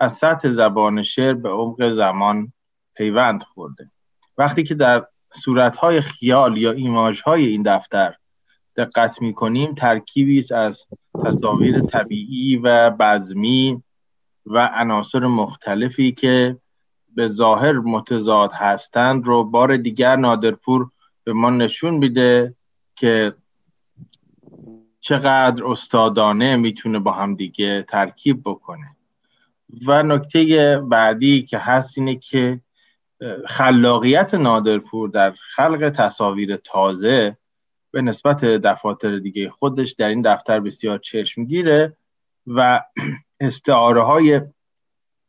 از 0.00 0.12
سطح 0.12 0.50
زبان 0.50 1.02
شعر 1.02 1.34
به 1.34 1.48
عمق 1.48 1.92
زمان 1.92 2.52
پیوند 2.96 3.42
خورده. 3.42 3.90
وقتی 4.38 4.64
که 4.64 4.74
در 4.74 5.06
صورتهای 5.34 6.00
خیال 6.00 6.56
یا 6.56 6.72
ایماژهای 6.72 7.46
این 7.46 7.62
دفتر 7.62 8.14
دقت 8.76 9.22
می 9.22 9.34
کنیم 9.34 9.74
ترکیبی 9.74 10.54
از 10.54 10.78
تصاویر 11.24 11.80
طبیعی 11.80 12.56
و 12.56 12.90
بزمی 12.90 13.82
و 14.46 14.70
عناصر 14.74 15.26
مختلفی 15.26 16.12
که 16.12 16.56
به 17.14 17.28
ظاهر 17.28 17.72
متضاد 17.72 18.52
هستند 18.52 19.26
رو 19.26 19.44
بار 19.44 19.76
دیگر 19.76 20.16
نادرپور 20.16 20.90
به 21.24 21.32
ما 21.32 21.50
نشون 21.50 21.94
میده 21.94 22.54
که 22.96 23.34
چقدر 25.00 25.64
استادانه 25.64 26.56
می‌تونه 26.56 26.98
با 26.98 27.12
هم 27.12 27.34
دیگه 27.34 27.82
ترکیب 27.82 28.40
بکنه. 28.44 28.96
و 29.86 30.02
نکته 30.02 30.76
بعدی 30.78 31.42
که 31.42 31.58
هست 31.58 31.98
اینه 31.98 32.16
که 32.16 32.60
خلاقیت 33.46 34.34
نادرپور 34.34 35.08
در 35.08 35.34
خلق 35.54 35.92
تصاویر 35.96 36.56
تازه 36.56 37.36
به 37.90 38.02
نسبت 38.02 38.44
دفاتر 38.44 39.18
دیگه 39.18 39.50
خودش 39.50 39.92
در 39.92 40.08
این 40.08 40.22
دفتر 40.22 40.60
بسیار 40.60 40.98
چشمگیره 40.98 41.96
و 42.46 42.82
استعاره 43.40 44.02
های 44.02 44.40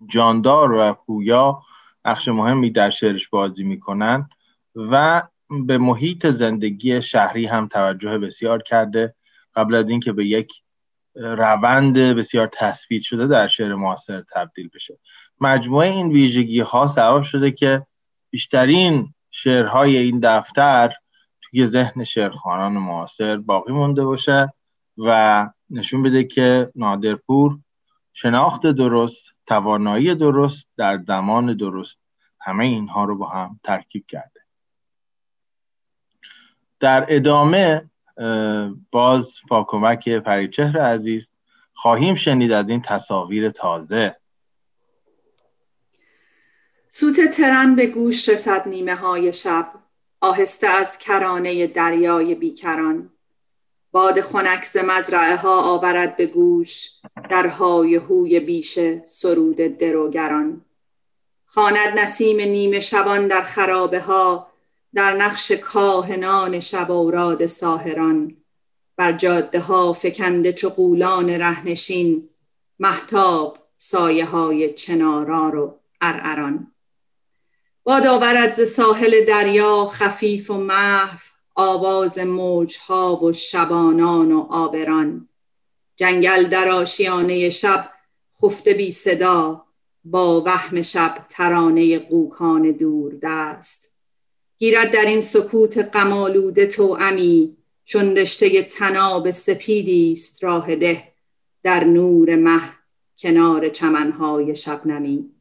جاندار 0.08 0.72
و 0.72 0.94
پویا 0.94 1.62
نقش 2.06 2.28
مهمی 2.28 2.72
در 2.72 2.90
شعرش 2.90 3.28
بازی 3.28 3.64
می‌کنن 3.64 4.30
و 4.76 5.24
به 5.50 5.78
محیط 5.78 6.28
زندگی 6.28 7.02
شهری 7.02 7.46
هم 7.46 7.68
توجه 7.68 8.18
بسیار 8.18 8.62
کرده. 8.62 9.16
قبل 9.60 9.76
از 9.76 9.90
اینکه 9.90 10.12
به 10.12 10.26
یک 10.26 10.54
روند 11.16 11.98
بسیار 11.98 12.50
تثبیت 12.54 13.02
شده 13.02 13.28
در 13.28 13.48
شعر 13.48 13.76
معاصر 13.76 14.24
تبدیل 14.34 14.70
بشه. 14.74 15.00
مجموعه 15.42 15.88
این 15.88 16.08
ویژگی 16.08 16.60
ها 16.60 16.88
سبب 16.88 17.24
شده 17.24 17.52
که 17.52 17.86
بیشترین 18.30 19.14
شعرهای 19.32 19.98
این 19.98 20.20
دفتر 20.24 20.94
توی 21.42 21.68
ذهن 21.68 22.04
شعرخوانان 22.04 22.72
معاصر 22.72 23.38
باقی 23.38 23.74
مونده 23.74 24.06
باشه 24.06 24.54
و 24.98 25.50
نشون 25.70 26.04
بده 26.04 26.24
که 26.24 26.72
نادرپور 26.76 27.60
شناخت 28.14 28.68
درست 28.68 29.24
توانایی 29.48 30.16
درست 30.16 30.66
در 30.78 30.98
زمان 31.08 31.58
درست 31.58 31.98
همه 32.42 32.66
اینها 32.66 33.04
رو 33.04 33.18
با 33.18 33.30
هم 33.30 33.60
ترکیب 33.64 34.06
کرده. 34.08 34.40
در 36.80 37.06
ادامه 37.10 37.89
باز 38.92 39.28
با 39.50 39.66
کمک 39.68 40.20
فریچهر 40.26 40.78
عزیز 40.78 41.24
خواهیم 41.74 42.16
شنید 42.16 42.52
از 42.52 42.70
این 42.70 42.82
تصاویر 42.88 43.50
تازه. 43.50 44.16
سوت 46.90 47.30
ترن 47.32 47.76
به 47.76 47.88
گوش 47.88 48.30
رسد 48.30 48.68
نیمه 48.68 48.96
های 48.96 49.34
شب 49.34 49.72
آهسته 50.22 50.68
از 50.68 50.98
کرانه 50.98 51.68
دریای 51.68 52.36
بیکران. 52.36 53.10
باد 53.92 54.22
خنک 54.22 54.66
ز 54.66 54.78
مزرعه 54.78 55.36
ها 55.36 55.62
آورد 55.62 56.18
به 56.18 56.26
گوش 56.26 56.90
در 57.30 57.48
های 57.48 57.96
هوی 57.96 58.40
بیشه 58.40 59.04
سرود 59.06 59.58
دروگران. 59.58 60.66
خواند 61.46 62.00
نسیم 62.00 62.42
نیمه 62.42 62.80
شبان 62.80 63.28
در 63.28 63.42
خرابه 63.42 64.00
ها 64.00 64.49
در 64.96 65.14
نقش 65.14 65.52
کاهنان 65.52 66.60
شب 66.60 66.92
اوراد 66.92 67.46
ساهران 67.46 68.38
بر 68.98 69.12
جاده 69.12 69.60
ها 69.60 69.94
فکنده 69.94 70.54
چو 70.54 70.96
رهنشین 71.28 72.30
محتاب 72.80 73.58
سایه 73.78 74.26
های 74.26 74.74
چنارار 74.74 75.56
و 75.56 75.80
ارعران. 76.02 76.72
باد 77.84 78.08
آورد 78.08 78.54
ز 78.54 78.62
ساحل 78.72 79.26
دریا 79.26 79.86
خفیف 79.86 80.52
و 80.52 80.58
محو 80.58 81.18
آواز 81.56 82.20
موجها 82.20 83.16
و 83.16 83.34
شبانان 83.34 84.32
و 84.32 84.48
آبران. 84.50 85.30
جنگل 85.96 86.44
در 86.44 86.68
آشیانه 86.68 87.50
شب 87.50 87.90
خفته 88.42 88.74
بی 88.74 88.92
صدا 88.92 89.66
با 90.04 90.42
وهم 90.42 90.82
شب 90.82 91.26
ترانه 91.30 92.00
قوکان 92.00 92.72
دور 92.72 93.14
دست 93.22 93.89
گیرد 94.60 94.92
در 94.92 95.06
این 95.06 95.22
سکوت 95.22 95.78
قمالوده 95.78 96.66
تو 96.66 96.98
امی 97.00 97.58
چون 97.84 98.18
رشته 98.18 98.62
تناب 98.62 99.32
سپیدی 99.32 100.12
است 100.12 100.44
راه 100.44 100.76
ده 100.76 101.04
در 101.64 101.84
نور 101.84 102.36
مه 102.36 102.62
کنار 103.20 103.70
چمنهای 103.70 104.56
شبنمی. 104.56 105.32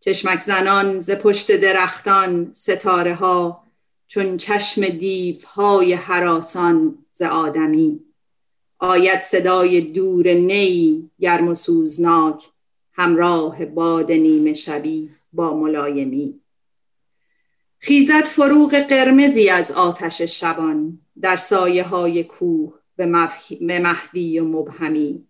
چشمک 0.00 0.40
زنان 0.40 1.00
ز 1.00 1.10
پشت 1.10 1.56
درختان 1.56 2.50
ستاره 2.52 3.14
ها 3.14 3.62
چون 4.06 4.36
چشم 4.36 4.88
دیوهای 4.88 5.92
حراسان 5.92 6.98
ز 7.10 7.22
آدمی. 7.22 8.00
آید 8.78 9.20
صدای 9.20 9.80
دور 9.80 10.28
نی 10.28 11.10
گرم 11.20 11.48
و 11.48 11.54
سوزناک 11.54 12.44
همراه 12.92 13.64
باد 13.64 14.12
نیمه 14.12 14.54
شبی 14.54 15.10
با 15.32 15.56
ملایمی. 15.56 16.41
خیزد 17.84 18.24
فروغ 18.24 18.74
قرمزی 18.74 19.48
از 19.48 19.72
آتش 19.72 20.22
شبان 20.22 20.98
در 21.20 21.36
سایه 21.36 21.84
های 21.84 22.24
کوه 22.24 22.74
به 22.96 23.06
محوی 23.78 24.38
و 24.38 24.44
مبهمی. 24.44 25.26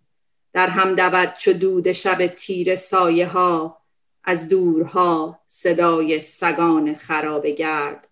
در 0.53 0.67
هم 0.67 0.93
دود 0.95 1.33
چو 1.37 1.53
دود 1.53 1.91
شب 1.91 2.27
تیر 2.27 2.75
سایه 2.75 3.27
ها 3.27 3.81
از 4.23 4.47
دورها 4.47 5.39
صدای 5.47 6.21
سگان 6.21 6.95
خراب 6.95 7.47
گرد. 7.47 8.07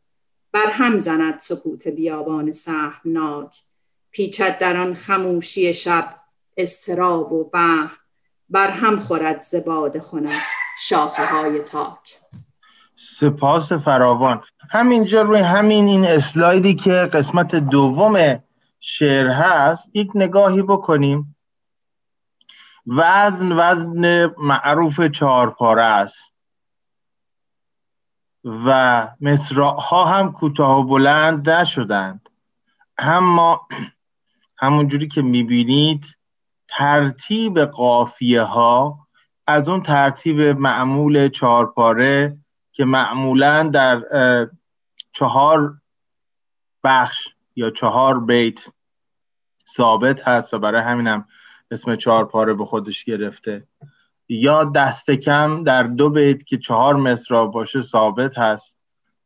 بر 0.52 0.72
هم 0.72 0.98
زند 0.98 1.40
سکوت 1.40 1.88
بیابان 1.88 2.52
سهمناک. 2.52 3.56
پیچد 4.12 4.58
در 4.58 4.78
آن 4.78 4.94
خموشی 4.94 5.74
شب 5.74 6.16
استراب 6.58 7.32
و 7.32 7.44
به 7.44 7.92
بر 8.50 8.70
هم 8.70 9.00
خورد 9.00 9.44
ز 9.44 9.56
باد 9.56 10.00
خنک 10.00 10.44
شاخه 10.80 11.26
های 11.26 11.60
تاک. 11.60 12.20
سپاس 13.02 13.72
فراوان. 13.72 14.42
همینجا 14.70 15.22
روی 15.22 15.40
همین 15.40 15.88
این 15.88 16.06
اسلایدی 16.06 16.76
که 16.76 16.92
قسمت 16.92 17.56
دوم 17.56 18.44
شعر 18.80 19.28
هست 19.28 19.90
یک 19.94 20.12
نگاهی 20.16 20.62
بکنیم. 20.62 21.36
وزن 22.88 23.52
وزن 23.52 24.26
معروف 24.38 25.02
چهارپاره 25.02 25.84
است. 25.84 26.18
و 28.44 29.08
مصراها 29.22 30.06
هم 30.06 30.32
کوتاه 30.32 30.80
و 30.80 30.84
بلند 30.84 31.50
نشدند. 31.50 32.30
اما 32.98 33.68
همونجوری 34.58 35.08
که 35.08 35.22
می‌بینید 35.22 36.06
ترتیب 36.78 37.60
قافیه 37.60 38.42
ها 38.42 39.08
از 39.48 39.70
اون 39.70 39.82
ترتیب 39.82 40.42
معمول 40.42 41.30
چهارپاره 41.30 42.38
که 42.72 42.86
معمولا 42.86 43.64
در 43.64 44.02
چهار 45.14 45.74
بخش 46.84 47.28
یا 47.56 47.70
چهار 47.70 48.20
بیت 48.20 48.60
ثابت 49.78 50.28
هست 50.28 50.54
و 50.54 50.60
برای 50.60 50.82
همینم 50.82 51.28
اسم 51.72 51.96
چهار 51.96 52.26
پاره 52.26 52.54
به 52.54 52.66
خودش 52.66 53.04
گرفته. 53.04 53.64
یا 54.30 54.64
دست 54.64 55.12
کم 55.12 55.64
در 55.64 55.84
دو 55.84 56.10
بیت 56.10 56.46
که 56.46 56.58
چهار 56.58 56.96
مصرا 56.96 57.46
باشه 57.46 57.82
ثابت 57.82 58.38
هست. 58.38 58.74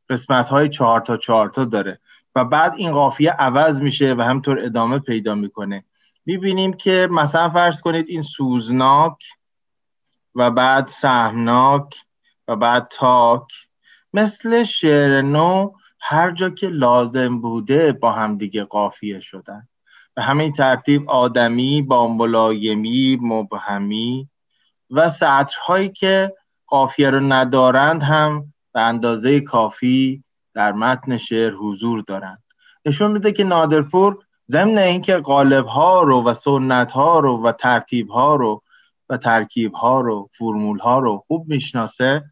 قسمت 0.10 0.50
های 0.50 0.70
چهار 0.70 1.02
تا 1.02 1.18
چهار 1.18 1.50
تا 1.50 1.66
داره. 1.66 2.00
و 2.36 2.46
بعد 2.46 2.74
این 2.78 2.92
قافیه 2.92 3.32
عوض 3.32 3.82
میشه 3.82 4.14
و 4.14 4.22
همطور 4.22 4.60
ادامه 4.60 5.00
پیدا 5.00 5.36
می‌کنه. 5.36 5.84
می‌بینیم 6.26 6.74
که 6.74 7.08
مثلا 7.12 7.50
فرض 7.50 7.82
کنید 7.82 8.06
این 8.10 8.22
سوزناک 8.22 9.18
و 10.36 10.52
بعد 10.52 10.88
سهمناک 10.88 12.05
و 12.48 12.56
بعد 12.56 12.88
تاک. 12.92 13.48
مثل 14.14 14.64
شعر 14.64 15.22
نو 15.22 15.72
هر 16.00 16.32
جا 16.32 16.50
که 16.50 16.68
لازم 16.68 17.42
بوده 17.42 17.92
با 17.92 18.12
همدیگه 18.12 18.64
قافیه 18.64 19.20
شدن. 19.20 19.68
به 20.16 20.24
همین 20.24 20.54
ترتیب 20.54 21.10
آدمی 21.10 21.82
با 21.82 22.08
ملایمی 22.08 23.20
مبهمی 23.22 24.30
و 24.92 25.10
سطرهایی 25.10 25.90
که 25.90 26.34
قافیه 26.68 27.10
رو 27.10 27.20
ندارند 27.20 28.04
هم 28.04 28.54
به 28.74 28.82
اندازه 28.82 29.42
کافی 29.42 30.24
در 30.54 30.72
متن 30.72 31.18
شعر 31.18 31.54
حضور 31.54 32.02
دارند. 32.08 32.44
نشون 32.86 33.12
میده 33.12 33.32
که 33.32 33.44
نادرپور 33.44 34.18
ضمن 34.52 34.78
اینکه 34.78 35.18
قالب 35.18 35.66
ها 35.66 36.04
رو 36.04 36.24
و 36.24 36.34
سنت 36.34 36.92
ها 36.92 37.20
رو 37.20 37.44
و 37.44 37.52
ترتیب 37.52 38.10
ها 38.10 38.36
رو 38.36 38.62
و 39.10 39.18
ترکیب 39.18 39.74
ها 39.74 40.02
رو 40.02 40.30
فرمول 40.38 40.80
ها 40.80 41.00
رو 41.00 41.24
خوب 41.28 41.48
می‌شناسه 41.48 42.24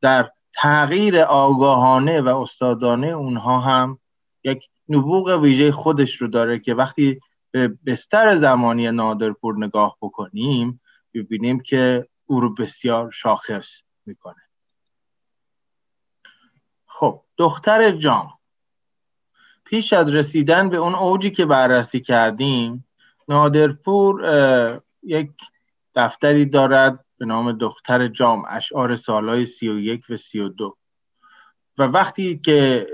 در 0.00 0.30
تغییر 0.54 1.20
آگاهانه 1.20 2.20
و 2.20 2.28
استادانه 2.28 3.06
اونها 3.06 3.60
هم 3.60 3.98
یک 4.44 4.68
نبوغ 4.88 5.28
ویژه 5.42 5.72
خودش 5.72 6.16
رو 6.16 6.28
داره 6.28 6.58
که 6.58 6.74
وقتی 6.74 7.20
به 7.50 7.68
بستر 7.86 8.36
زمانی 8.36 8.90
نادرپور 8.90 9.64
نگاه 9.64 9.96
بکنیم 10.02 10.80
ببینیم 11.14 11.60
که 11.60 12.08
او 12.26 12.40
رو 12.40 12.54
بسیار 12.54 13.10
شاخص 13.10 13.68
می‌کنه. 14.06 14.42
خب 16.86 17.22
دختر 17.36 17.90
جام 17.90 18.38
پیش 19.64 19.92
از 19.92 20.08
رسیدن 20.08 20.68
به 20.68 20.76
اون 20.76 20.94
اوجی 20.94 21.30
که 21.30 21.46
بررسی 21.46 22.00
کردیم 22.00 22.84
نادرپور 23.28 24.22
یک 25.02 25.30
دفتری 25.94 26.46
دارد 26.46 27.04
به 27.18 27.26
نام 27.26 27.52
دختر 27.52 28.08
جام 28.08 28.44
اشعار 28.48 28.96
سالهای 28.96 29.46
سی 29.46 29.68
و 29.68 29.78
یک 29.78 30.04
و 30.08 30.16
سی 30.16 30.40
و 30.40 30.48
دو. 30.48 30.76
و 31.78 31.82
وقتی 31.82 32.38
که 32.38 32.86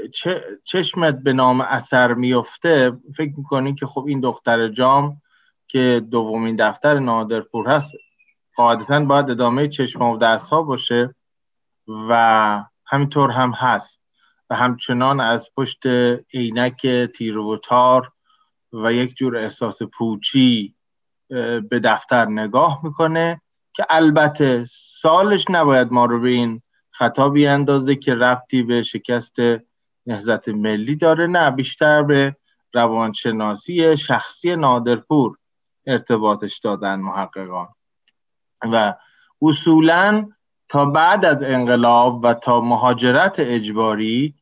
چشمت 0.64 1.18
به 1.18 1.32
نام 1.32 1.60
اثر 1.60 2.14
میفته 2.14 2.92
فکر 3.16 3.32
می‌کنی 3.36 3.74
که 3.74 3.86
خب 3.86 4.04
این 4.08 4.20
دختر 4.20 4.68
جام 4.68 5.22
که 5.66 6.06
دومین 6.10 6.56
دفتر 6.56 6.98
نادرپور 6.98 7.68
هست 7.68 7.90
قاعدتا 8.56 9.04
باید 9.04 9.30
ادامه 9.30 9.68
چشم 9.68 10.02
و 10.02 10.18
دست 10.18 10.48
ها 10.48 10.62
باشه 10.62 11.14
و 12.08 12.64
همینطور 12.86 13.30
هم 13.30 13.50
هست. 13.50 14.00
و 14.50 14.56
همچنان 14.56 15.20
از 15.20 15.48
پشت 15.56 15.86
عینک 16.34 16.86
تیر 17.16 17.38
و 17.38 17.56
تار 17.56 18.12
و 18.72 18.92
یک 18.92 19.14
جور 19.16 19.36
احساس 19.36 19.82
پوچی 19.82 20.74
به 21.68 21.80
دفتر 21.84 22.24
نگاه 22.24 22.80
می‌کنه. 22.84 23.40
که 23.74 23.86
البته 23.90 24.66
سالش 25.00 25.44
نباید 25.50 25.92
ما 25.92 26.04
رو 26.04 26.20
به 26.20 26.28
این 26.28 26.62
خطا 26.90 27.28
بیاندازه 27.28 27.94
که 27.94 28.14
ربطی 28.14 28.62
به 28.62 28.82
شکست 28.82 29.36
نهزت 30.06 30.48
ملی 30.48 30.96
داره 30.96 31.26
نه 31.26 31.50
بیشتر 31.50 32.02
به 32.02 32.36
روانشناسی 32.72 33.96
شخصی 33.96 34.56
نادرپور 34.56 35.36
ارتباطش 35.86 36.58
دادن 36.58 36.94
محققان. 36.94 37.68
و 38.72 38.94
اصولا 39.42 40.28
تا 40.68 40.84
بعد 40.84 41.24
از 41.24 41.42
انقلاب 41.42 42.24
و 42.24 42.34
تا 42.34 42.60
مهاجرت 42.60 43.34
اجباری 43.38 44.34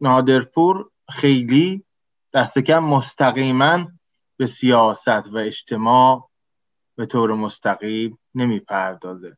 نادرپور 0.00 0.90
خیلی 1.10 1.84
دست 2.34 2.58
کم 2.58 2.78
مستقیما 2.78 3.86
به 4.36 4.46
سیاست 4.46 5.08
و 5.08 5.36
اجتماع 5.36 6.28
به 6.96 7.06
طور 7.06 7.34
مستقیم 7.34 8.18
نمی‌پردازه. 8.40 9.36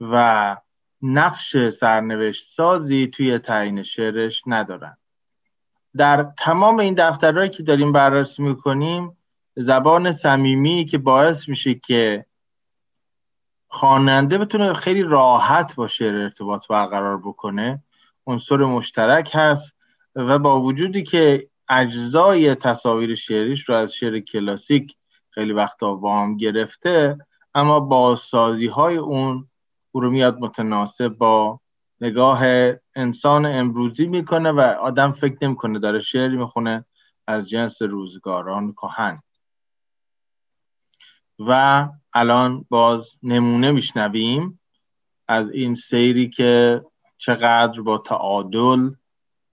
و 0.00 0.56
نقش 1.02 1.56
سرنوشت 1.68 2.52
سازی 2.54 3.06
توی 3.06 3.38
تعیین 3.38 3.82
شعرش 3.82 4.42
ندارن. 4.46 4.96
در 5.96 6.32
تمام 6.38 6.78
این 6.78 6.94
دفترهایی 6.94 7.50
که 7.50 7.62
داریم 7.62 7.92
بررسی 7.92 8.42
می‌کنیم 8.42 9.16
زبان 9.56 10.12
صمیمی 10.12 10.84
که 10.84 10.98
باعث 10.98 11.48
میشه 11.48 11.74
که 11.74 12.26
خواننده 13.68 14.38
بتونه 14.38 14.74
خیلی 14.74 15.02
راحت 15.02 15.74
با 15.74 15.88
شعر 15.88 16.14
ارتباط 16.14 16.66
برقرار 16.66 17.18
بکنه 17.18 17.82
عنصر 18.26 18.56
مشترک 18.56 19.30
هست 19.34 19.72
و 20.14 20.38
با 20.38 20.60
وجودی 20.60 21.02
که 21.02 21.48
اجزای 21.68 22.54
تصاویر 22.54 23.14
شعریش 23.14 23.68
رو 23.68 23.74
از 23.74 23.94
شعر 23.94 24.20
کلاسیک 24.20 24.96
خیلی 25.30 25.52
وقتا 25.52 25.96
وام 25.96 26.36
گرفته 26.36 27.18
اما 27.56 27.80
با 27.80 28.16
سازی 28.16 28.66
های 28.66 28.96
اون 28.96 29.48
او 29.92 30.00
رو 30.00 30.10
میاد 30.10 30.38
متناسب 30.38 31.08
با 31.08 31.60
نگاه 32.00 32.40
انسان 32.94 33.46
امروزی 33.46 34.06
می‌کنه 34.06 34.52
و 34.52 34.60
آدم 34.60 35.12
فکر 35.12 35.36
نمی‌کنه 35.42 35.78
داره 35.78 36.02
شعری 36.02 36.36
می‌خونه 36.36 36.84
از 37.26 37.48
جنس 37.48 37.82
روزگاران 37.82 38.72
کهن. 38.72 39.22
و 41.38 41.88
الان 42.12 42.66
باز 42.70 43.16
نمونه 43.22 43.70
میشنویم 43.70 44.60
از 45.28 45.50
این 45.50 45.74
سیری 45.74 46.30
که 46.30 46.82
چقدر 47.18 47.80
با 47.80 47.98
تعادل 47.98 48.90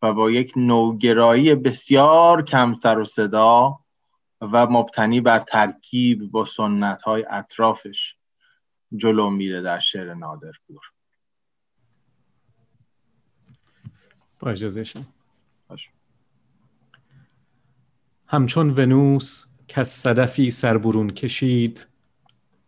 و 0.01 0.14
با 0.14 0.32
یک 0.32 0.54
نوگرایی 0.56 1.56
بسیار 1.56 2.41
کم 2.41 2.74
سر 2.74 2.99
و 2.99 3.06
صدا 3.06 3.80
و 4.52 4.68
مبتنی 4.68 5.22
بر 5.22 5.39
ترکیب 5.39 6.32
با 6.32 6.46
سنت 6.46 7.02
های 7.02 7.26
اطرافش 7.30 8.16
جلو 8.96 9.30
میره 9.30 9.62
در 9.62 9.80
شعر 9.80 10.14
نادرپور. 10.14 10.82
با 14.39 14.52
اجازه 14.52 14.84
همچون 18.28 18.70
ونوس 18.70 19.46
که 19.68 19.84
صدفی 19.84 20.52
سربرون 20.52 21.10
کشید 21.10 21.88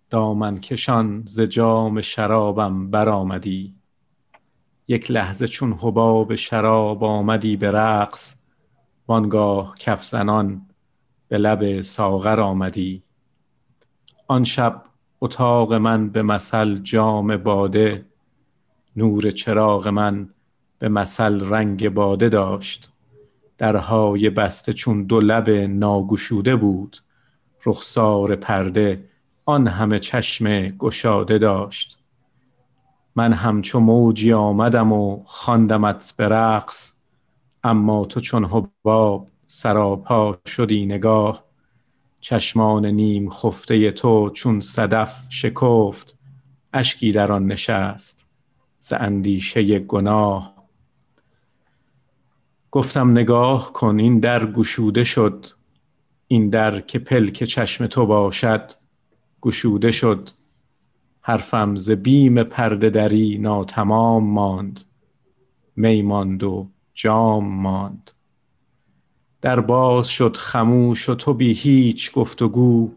دامن 0.09 0.59
کشان 0.59 1.23
ز 1.27 1.41
جام 1.41 2.01
شرابم 2.01 2.91
برآمدی. 2.91 3.75
یک 4.87 5.11
لحظه 5.11 5.47
چون 5.47 5.73
حباب 5.73 6.35
شراب 6.35 7.03
آمدی 7.03 7.57
به 7.57 7.71
رقص 7.71 8.35
وانگاه 9.07 9.75
کف 9.79 10.05
زنان 10.05 10.67
به 11.27 11.37
لب 11.37 11.81
ساغر 11.81 12.39
آمدی. 12.39 13.03
آن 14.27 14.43
شب 14.43 14.81
اتاق 15.21 15.73
من 15.73 16.09
به 16.09 16.23
مثل 16.23 16.77
جام 16.77 17.37
باده 17.37 18.05
نور 18.95 19.31
چراغ 19.31 19.87
من 19.87 20.29
به 20.79 20.89
مثل 20.89 21.49
رنگ 21.49 21.89
باده 21.89 22.29
داشت. 22.29 22.91
درهای 23.57 24.29
بسته 24.29 24.73
چون 24.73 25.03
دو 25.03 25.19
لب 25.19 25.49
ناگشوده 25.49 26.55
بود. 26.55 26.97
رخسار 27.65 28.35
پرده 28.35 29.09
آن 29.45 29.67
همه 29.67 29.99
چشم 29.99 30.67
گشاده 30.67 31.37
داشت. 31.37 31.97
من 33.15 33.33
همچو 33.33 33.79
موجی 33.79 34.33
آمدم 34.33 34.91
و 34.91 35.23
خواندمت 35.25 36.13
به 36.17 36.27
رقص 36.27 36.93
اما 37.63 38.05
تو 38.05 38.19
چون 38.19 38.45
حباب 38.45 39.27
سراپا 39.55 40.37
شدی 40.47 40.85
نگاه. 40.85 41.43
چشمان 42.19 42.85
نیم 42.85 43.29
خفته 43.29 43.91
تو 43.91 44.29
چون 44.29 44.61
صدف 44.61 45.25
شکفت. 45.29 46.17
اشکی 46.73 47.11
در 47.11 47.31
آن 47.31 47.45
نشست 47.45 48.27
ز 48.79 48.93
اندیشه 48.93 49.79
گناه. 49.79 50.55
گفتم 52.71 53.11
نگاه 53.11 53.73
کن 53.73 53.99
این 53.99 54.19
در 54.19 54.51
گشوده 54.51 55.03
شد. 55.03 55.45
این 56.27 56.49
در 56.49 56.81
که 56.81 56.99
پلک 56.99 57.43
چشم 57.43 57.87
تو 57.87 58.05
باشد 58.05 58.71
گشوده 59.41 59.91
شد. 59.91 60.29
حرفم 61.21 61.75
ز 61.75 61.91
بیم 61.91 62.43
پرده 62.43 62.89
دری 62.89 63.37
ناتمام 63.37 64.23
ماند 64.23 64.79
می 65.75 66.01
ماند 66.01 66.43
و 66.43 66.69
جام 66.93 67.47
ماند. 67.47 68.11
در 69.45 69.59
باز 69.59 70.07
شد 70.07 70.37
خموش 70.37 71.09
و 71.09 71.15
تو 71.15 71.33
بی 71.33 71.53
هیچ 71.53 72.11
گفتگو 72.11 72.91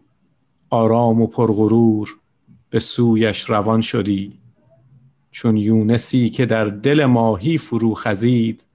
آرام 0.69 1.21
و 1.21 1.27
پرغرور 1.27 2.17
به 2.69 2.79
سویش 2.79 3.49
روان 3.49 3.81
شدی. 3.81 4.39
چون 5.31 5.57
یونسی 5.57 6.29
که 6.29 6.45
در 6.45 6.65
دل 6.65 7.05
ماهی 7.05 7.57
فرو 7.57 7.93
خزید 7.93 8.65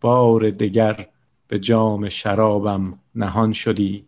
بار 0.00 0.50
دگر 0.50 1.08
به 1.48 1.58
جام 1.58 2.08
شرابم 2.08 2.98
نهان 3.14 3.52
شدی. 3.52 4.04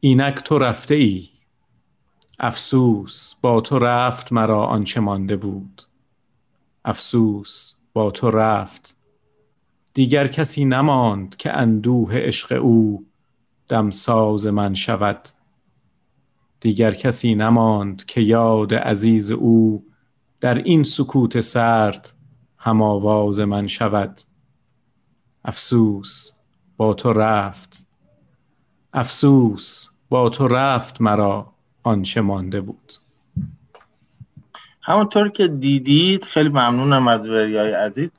اینک 0.00 0.34
تو 0.34 0.58
رفته 0.58 0.94
ای 0.94 1.28
افسوس 2.40 3.34
با 3.42 3.60
تو 3.60 3.78
رفت 3.78 4.32
مرا 4.32 4.66
آنچه 4.66 5.00
مانده 5.00 5.36
بود. 5.36 5.82
افسوس 6.84 7.74
با 7.92 8.10
تو 8.10 8.30
رفت 8.30 8.97
دیگر 9.98 10.26
کسی 10.26 10.64
نماند 10.64 11.36
که 11.36 11.52
اندوه 11.52 12.14
عشق 12.14 12.62
او 12.62 13.06
دمساز 13.68 14.46
من 14.46 14.74
شود. 14.74 15.28
دیگر 16.60 16.94
کسی 16.94 17.34
نماند 17.34 18.04
که 18.04 18.20
یاد 18.20 18.74
عزیز 18.74 19.30
او 19.30 19.84
در 20.40 20.54
این 20.54 20.84
سکوت 20.84 21.40
سرد 21.40 22.12
هم 22.58 22.82
آواز 22.82 23.40
من 23.40 23.66
شود. 23.66 24.20
افسوس 25.44 26.32
با 26.76 26.94
تو 26.94 27.12
رفت. 27.12 27.86
افسوس 28.92 29.88
با 30.08 30.28
تو 30.28 30.48
رفت 30.48 31.00
مرا 31.00 31.52
آنچه 31.82 32.20
مانده 32.20 32.60
بود. 32.60 32.92
همونطور 34.82 35.28
که 35.28 35.48
دیدید 35.48 36.24
خیلی 36.24 36.48
ممنونم 36.48 37.08
از 37.08 37.28
وریای 37.28 37.72
عزیز. 37.72 38.10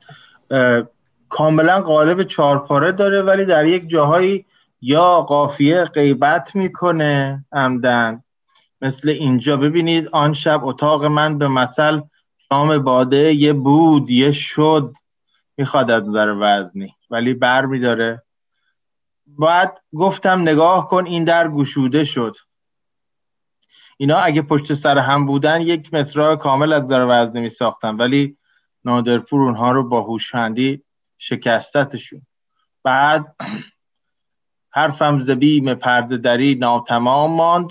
کاملا 1.30 1.80
قالب 1.80 2.22
چارپاره 2.22 2.92
داره 2.92 3.22
ولی 3.22 3.44
در 3.44 3.66
یک 3.66 3.88
جاهایی 3.88 4.46
یا 4.82 5.20
قافیه 5.20 5.84
غیبت 5.84 6.56
می‌کنه 6.56 7.44
عمدن. 7.52 8.22
مثل 8.80 9.08
اینجا. 9.08 9.56
ببینید 9.56 10.08
آن 10.12 10.32
شب 10.32 10.64
اتاق 10.64 11.04
من 11.04 11.38
به 11.38 11.48
مثل 11.48 12.00
شام 12.48 12.78
باده 12.78 13.34
یه 13.34 13.52
بود 13.52 14.10
یه 14.10 14.32
شد 14.32 14.94
می‌خواد 15.56 15.90
از 15.90 16.08
نظر 16.08 16.34
وزنی 16.40 16.94
ولی 17.10 17.34
بر 17.34 17.66
میداره. 17.66 18.22
باید 19.26 19.70
گفتم 19.94 20.40
نگاه 20.40 20.88
کن 20.88 21.06
این 21.06 21.24
در 21.24 21.48
گشوده 21.48 22.04
شد. 22.04 22.36
اینا 23.96 24.16
اگه 24.16 24.42
پشت 24.42 24.74
سر 24.74 24.98
هم 24.98 25.26
بودن 25.26 25.60
یک 25.60 25.94
مصرع 25.94 26.36
کامل 26.36 26.72
از 26.72 26.82
نظر 26.82 27.06
وزنی 27.08 27.40
می 27.40 27.48
ساختن 27.48 27.96
ولی 27.96 28.36
نادرپور 28.84 29.42
اونها 29.42 29.72
رو 29.72 29.88
با 29.88 30.02
هوشمندی 30.02 30.82
شکستتشون. 31.20 32.26
بعد 32.84 33.36
حرفم 34.70 35.20
زبیم 35.20 35.74
پرده 35.74 36.16
دری 36.16 36.54
ناتمام 36.54 37.30
ماند. 37.30 37.68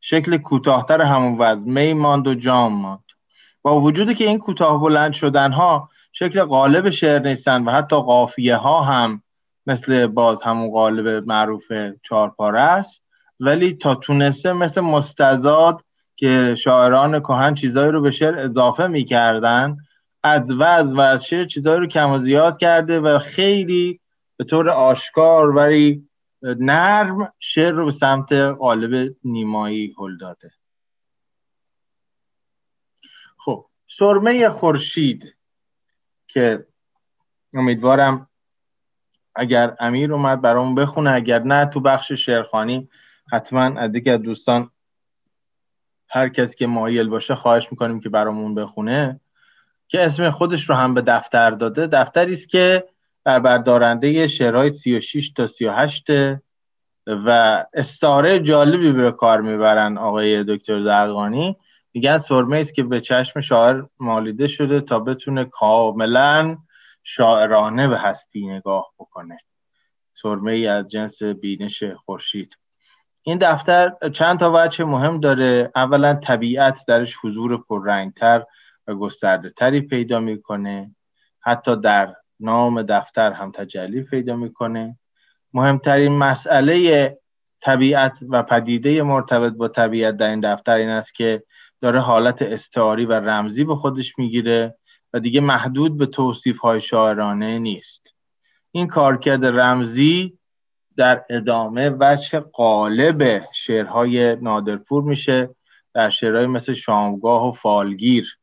شکل 0.00 0.36
کوتاهتر 0.36 1.02
همون 1.02 1.38
وزن 1.38 1.70
می 1.70 1.94
ماند 1.94 2.26
و 2.26 2.34
جام 2.34 2.72
ماند. 2.72 3.04
با 3.62 3.80
وجودی 3.80 4.14
که 4.14 4.24
این 4.24 4.38
کوتاه 4.38 4.80
بلند 4.80 5.12
شدن 5.12 5.52
ها 5.52 5.88
شکل 6.12 6.44
قالب 6.44 6.90
شعر 6.90 7.18
نیستن 7.18 7.64
و 7.64 7.70
حتی 7.70 7.96
قافیه 7.96 8.56
ها 8.56 8.82
هم 8.82 9.22
مثل 9.66 10.06
باز 10.06 10.42
همون 10.42 10.70
قالب 10.70 11.28
معروف 11.28 11.72
چارپاره 12.02 12.60
است. 12.60 13.02
ولی 13.40 13.74
تا 13.74 13.94
تونسته 13.94 14.52
مثل 14.52 14.80
مستزاد 14.80 15.84
که 16.16 16.56
شاعران 16.58 17.20
کهن 17.20 17.54
چیزایی 17.54 17.92
رو 17.92 18.00
به 18.00 18.10
شعر 18.10 18.38
اضافه 18.38 18.86
می‌کردن 18.86 19.76
از 20.22 20.50
وز 20.50 20.94
و 20.94 21.00
از 21.00 21.24
شعر 21.24 21.44
چیزایی 21.44 21.80
رو 21.80 21.86
کم 21.86 22.10
و 22.10 22.18
زیاد 22.18 22.58
کرده 22.58 23.00
و 23.00 23.18
خیلی 23.18 24.00
به 24.36 24.44
طور 24.44 24.70
آشکار 24.70 25.56
ولی 25.56 26.08
نرم 26.42 27.32
شعر 27.38 27.72
رو 27.72 27.84
به 27.84 27.90
سمت 27.90 28.32
قالب 28.32 29.14
نیمایی 29.24 29.94
هل 29.98 30.16
داده. 30.16 30.50
خب 33.38 33.66
سرمه 33.98 34.48
خورشید 34.48 35.36
که 36.28 36.66
امیدوارم 37.54 38.28
اگر 39.34 39.76
امیر 39.80 40.12
اومد 40.12 40.40
برامون 40.40 40.74
بخونه 40.74 41.10
اگر 41.10 41.38
نه 41.38 41.66
تو 41.66 41.80
بخش 41.80 42.12
شعرخانی 42.12 42.88
حتما 43.32 43.80
از 43.80 43.92
دیگه 43.92 44.16
دوستان 44.16 44.70
هر 46.08 46.28
کسی 46.28 46.56
که 46.56 46.66
مایل 46.66 47.08
باشه 47.08 47.34
خواهش 47.34 47.68
می‌کنیم 47.70 48.00
که 48.00 48.08
برامون 48.08 48.54
بخونه. 48.54 49.20
که 49.92 50.04
اسم 50.04 50.30
خودش 50.30 50.68
رو 50.68 50.74
هم 50.74 50.94
به 50.94 51.00
دفتر 51.02 51.50
داده. 51.50 51.86
دفتری 51.86 52.32
است 52.32 52.48
که 52.48 52.84
بر 53.24 53.38
بردارنده 53.38 54.28
شعرهای 54.28 54.72
36 54.72 55.32
تا 55.32 55.46
38 55.46 56.04
و 57.06 57.64
استاره 57.74 58.40
جالبی 58.40 58.92
به 58.92 59.12
کار 59.12 59.40
می‌برن 59.40 59.98
آقای 59.98 60.44
دکتر 60.44 60.82
زرقانی. 60.82 61.56
میگن 61.94 62.18
سرمه 62.18 62.58
است 62.58 62.74
که 62.74 62.82
به 62.82 63.00
چشم 63.00 63.40
شاعر 63.40 63.82
مالیده 64.00 64.46
شده 64.46 64.80
تا 64.80 64.98
بتونه 64.98 65.44
کاملا 65.44 66.56
شاعرانه 67.04 67.88
به 67.88 67.98
هستی 67.98 68.46
نگاه 68.46 68.86
بکنه. 68.98 69.38
سرمه 70.22 70.52
ای 70.52 70.66
از 70.66 70.88
جنس 70.88 71.22
بینش 71.22 71.84
خورشید. 71.84 72.56
این 73.22 73.38
دفتر 73.38 73.92
چند 74.12 74.38
تا 74.38 74.52
وجه 74.54 74.84
مهم 74.84 75.20
داره. 75.20 75.70
اولا 75.76 76.14
طبیعت 76.14 76.80
درش 76.86 77.16
حضور 77.22 77.62
پررنگتر. 77.62 78.44
و 78.86 78.94
گسترده 78.94 79.50
تری 79.50 79.80
پیدا 79.80 80.20
می‌کنه 80.20 80.94
حتی 81.40 81.80
در 81.80 82.14
نام 82.40 82.82
دفتر 82.82 83.32
هم 83.32 83.52
تجلی 83.52 84.02
پیدا 84.02 84.36
می‌کنه. 84.36 84.98
مهمترین 85.54 86.12
مسئله 86.12 87.18
طبیعت 87.62 88.12
و 88.28 88.42
پدیده 88.42 89.02
مرتبط 89.02 89.52
با 89.52 89.68
طبیعت 89.68 90.16
در 90.16 90.28
این 90.28 90.40
دفتر 90.40 90.74
این 90.74 90.88
است 90.88 91.14
که 91.14 91.42
داره 91.80 92.00
حالت 92.00 92.42
استعاری 92.42 93.04
و 93.06 93.12
رمزی 93.12 93.64
به 93.64 93.76
خودش 93.76 94.18
می‌گیره 94.18 94.74
و 95.12 95.20
دیگه 95.20 95.40
محدود 95.40 95.98
به 95.98 96.06
توصیف 96.06 96.58
های 96.58 96.80
شاعرانه 96.80 97.58
نیست. 97.58 98.14
این 98.72 98.86
کارکرد 98.86 99.44
رمزی 99.44 100.38
در 100.96 101.24
ادامه 101.30 101.90
وجه 102.00 102.40
قالب 102.40 103.42
شعرهای 103.52 104.36
نادرپور 104.36 105.02
میشه 105.02 105.54
در 105.94 106.10
شعرهای 106.10 106.46
مثل 106.46 106.74
شامگاه 106.74 107.48
و 107.48 107.52
فالگیر. 107.52 108.38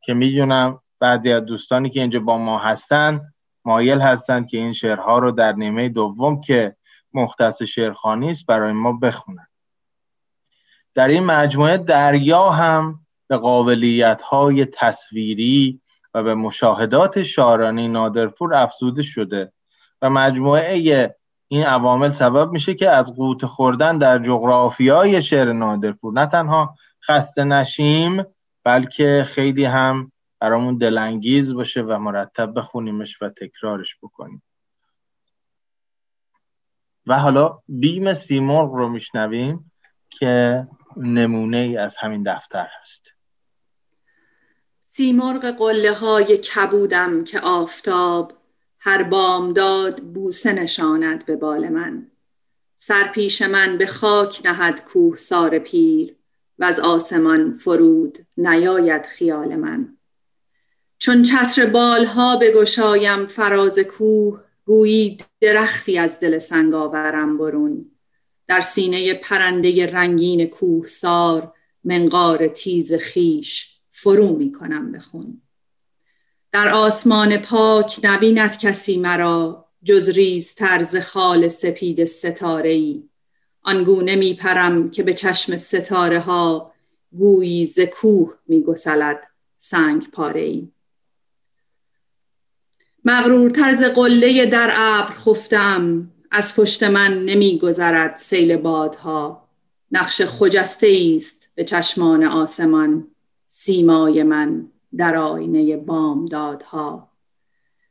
که 0.00 0.14
می‌دونم 0.14 0.80
بعضی 1.00 1.32
از 1.32 1.44
دوستانی 1.44 1.90
که 1.90 2.00
اینجا 2.00 2.20
با 2.20 2.38
ما 2.38 2.58
هستن 2.58 3.20
مایل 3.64 4.00
هستند 4.00 4.48
که 4.48 4.56
این 4.58 4.72
شعرها 4.72 5.18
رو 5.18 5.30
در 5.30 5.52
نیمه 5.52 5.88
دوم 5.88 6.40
که 6.40 6.76
مختص 7.14 7.62
شعرخانی 7.62 8.30
است 8.30 8.46
برای 8.46 8.72
ما 8.72 8.92
بخونن. 8.92 9.46
در 10.94 11.08
این 11.08 11.24
مجموعه 11.24 11.76
دریا 11.76 12.50
هم 12.50 13.00
به 13.28 13.36
قابلیت 13.36 14.22
های 14.22 14.64
تصویری 14.64 15.80
و 16.14 16.22
به 16.22 16.34
مشاهدات 16.34 17.22
شاعرانی 17.22 17.88
نادرپور 17.88 18.54
افزوده 18.54 19.02
شده 19.02 19.52
و 20.02 20.10
مجموعه 20.10 21.14
این 21.48 21.64
عوامل 21.64 22.10
سبب 22.10 22.50
میشه 22.50 22.74
که 22.74 22.90
از 22.90 23.14
قوت 23.14 23.46
خوردن 23.46 23.98
در 23.98 24.18
جغرافیای 24.18 25.22
شعر 25.22 25.52
نادرپور. 25.52 26.12
نه 26.12 26.26
تنها 26.26 26.74
خسته 27.08 27.44
نشیم 27.44 28.24
بلکه 28.70 29.26
خیلی 29.28 29.64
هم 29.64 30.12
برامون 30.40 30.78
دلانگیز 30.78 31.54
باشه 31.54 31.82
و 31.82 31.98
مرتب 31.98 32.52
بخونیمش 32.56 33.22
و 33.22 33.28
تکرارش 33.28 33.96
بکنیم. 34.02 34.42
و 37.06 37.18
حالا 37.18 37.58
بیم 37.68 38.14
سیمرغ 38.14 38.72
رو 38.74 38.88
میشنویم 38.88 39.72
که 40.10 40.66
نمونه 40.96 41.56
ای 41.56 41.76
از 41.76 41.96
همین 41.96 42.22
دفتر 42.22 42.66
هست. 42.82 43.02
سیمرغ 44.80 45.50
قله 45.50 45.92
های 45.92 46.36
کبودم 46.36 47.24
که 47.24 47.40
آفتاب 47.40 48.32
هر 48.78 49.02
بامداد 49.02 50.00
بوسه 50.14 50.52
نشاند 50.52 51.26
به 51.26 51.36
بال 51.36 51.68
من. 51.68 52.06
سر 52.76 53.08
پیش 53.08 53.42
من 53.42 53.78
به 53.78 53.86
خاک 53.86 54.40
نهد 54.44 54.84
کوه 54.84 55.16
سار 55.16 55.58
پیر 55.58 56.19
و 56.60 56.64
از 56.64 56.80
آسمان 56.80 57.58
فرود 57.58 58.18
نیاید 58.36 59.06
خیال 59.06 59.56
من. 59.56 59.96
چون 60.98 61.22
چتر 61.22 61.66
بالها 61.66 62.36
بگشایم 62.36 63.26
فراز 63.26 63.78
کوه 63.78 64.40
گویی 64.64 65.18
درختی 65.40 65.98
از 65.98 66.20
دل 66.20 66.38
سنگ 66.38 66.74
آورم 66.74 67.38
برون. 67.38 67.90
در 68.50 68.60
سینه 68.60 69.14
پرنده 69.14 69.86
رنگین 69.86 70.46
کوه 70.46 70.86
سار 70.86 71.52
منقار 71.84 72.48
تیز 72.48 72.94
خیش 72.94 73.80
فرو 73.92 74.36
می 74.36 74.52
کنم 74.52 74.92
بخون 74.92 75.42
در 76.52 76.68
آسمان 76.68 77.36
پاک 77.36 78.00
نبیند 78.02 78.58
کسی 78.58 78.98
مرا 78.98 79.66
جز 79.84 80.08
ریز 80.08 80.54
طرز 80.54 80.96
خال 80.96 81.48
سپید 81.48 82.04
ستاره 82.04 82.70
ای 82.70 83.09
آنگونه 83.62 84.16
می 84.16 84.34
پرم 84.34 84.90
که 84.90 85.02
به 85.02 85.14
چشم 85.14 85.56
ستاره 85.56 86.20
ها 86.20 86.72
گویی 87.12 87.66
ز 87.66 87.80
کوه 87.80 88.34
می 88.46 88.62
گسلد 88.62 89.26
سنگ 89.58 90.10
پاره 90.10 90.40
ای 90.40 90.68
مغرور 93.04 93.50
طرز 93.50 93.82
قله 93.82 94.46
در 94.46 94.70
ابر 94.74 95.12
خفتم 95.12 96.10
از 96.30 96.56
پشت 96.56 96.82
من 96.82 97.24
نمی 97.24 97.58
گذرد 97.58 98.16
سیل 98.16 98.56
بادها. 98.56 99.48
نقش 99.92 100.22
خجسته 100.22 101.12
است 101.16 101.48
به 101.54 101.64
چشمان 101.64 102.24
آسمان 102.24 103.06
سیمای 103.48 104.22
من 104.22 104.66
در 104.96 105.16
آینه 105.16 105.76
بامدادها. 105.76 107.10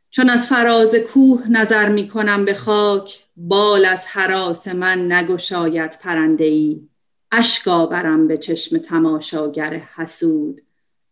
چون 0.10 0.30
از 0.30 0.48
فراز 0.48 0.96
کوه 0.96 1.48
نظر 1.50 1.90
می 1.90 2.08
کنم 2.08 2.46
به 2.46 2.54
خاک 2.54 3.26
بال 3.42 3.86
از 3.86 4.06
حراس 4.08 4.68
من 4.68 5.12
نگشاید 5.12 5.98
پرنده 6.02 6.46
ای 6.46 6.90
اشکا 7.32 7.86
برم 7.86 8.28
به 8.28 8.38
چشم 8.38 8.78
تماشاگر 8.78 9.74
حسود 9.96 10.62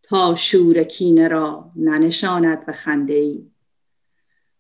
تا 0.04 0.36
شور 0.36 0.84
کینه 0.84 1.28
را 1.28 1.72
ننشاند 1.76 2.66
به 2.66 2.74
خنده 2.74 3.14
ای 3.14 3.52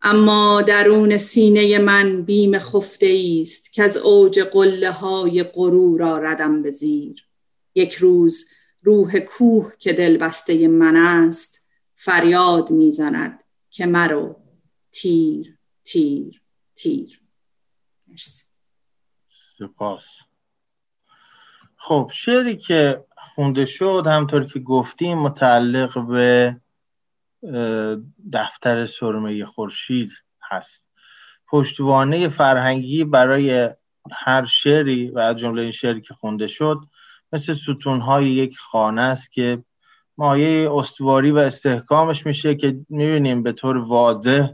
اما 0.01 0.61
درون 0.61 1.17
سینه 1.17 1.79
من 1.79 2.21
بیم 2.21 2.59
خفته 2.59 3.39
است 3.41 3.73
که 3.73 3.83
از 3.83 3.97
اوج 3.97 4.39
قله 4.39 4.91
های 4.91 5.43
غرور 5.43 6.03
آردم 6.03 6.61
به 6.61 6.71
زیر. 6.71 7.27
یک 7.75 7.93
روز 7.93 8.49
روح 8.83 9.19
کوه 9.19 9.73
که 9.79 9.93
دل 9.93 10.17
بسته 10.17 10.67
من 10.67 10.95
است 10.95 11.61
فریاد 11.95 12.71
می‌زند 12.71 13.39
که 13.69 13.85
مرو. 13.85 14.35
تیر 14.91 15.57
تیر 15.83 16.41
تیر. 16.75 17.26
سپاس. 19.59 20.03
خب 21.77 22.11
شعری 22.13 22.57
که 22.57 23.03
خونده 23.35 23.65
شد 23.65 24.03
همطور 24.07 24.43
که 24.43 24.59
گفتیم 24.59 25.17
متعلق 25.17 26.07
به 26.07 26.55
دفتر 28.33 28.85
سرمه 28.85 29.45
خورشید 29.45 30.11
هست. 30.41 30.81
پشتوانه 31.47 32.29
فرهنگی 32.29 33.03
برای 33.03 33.69
هر 34.11 34.45
شعری 34.45 35.09
و 35.09 35.19
از 35.19 35.37
جمله 35.37 35.61
این 35.61 35.71
شعری 35.71 36.01
که 36.01 36.13
خونده 36.13 36.47
شد 36.47 36.79
مثل 37.33 37.53
ستونهای 37.53 38.29
یک 38.29 38.57
خانه 38.57 39.01
است 39.01 39.31
که 39.31 39.63
مایه 40.17 40.71
استواری 40.71 41.31
و 41.31 41.37
استحکامش 41.37 42.25
میشه 42.25 42.55
که 42.55 42.79
می‌بینیم 42.89 43.43
به 43.43 43.51
طور 43.51 43.77
واضح 43.77 44.47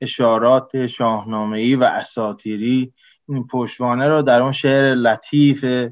اشارات 0.00 0.86
شاهنامه‌ای 0.86 1.74
و 1.74 1.84
اساطیری 1.84 2.78
این 2.78 2.92
پشتوانه 3.50 4.08
رو 4.08 4.22
در 4.22 4.42
اون 4.42 4.52
شعر 4.52 4.94
لطیف 4.94 5.90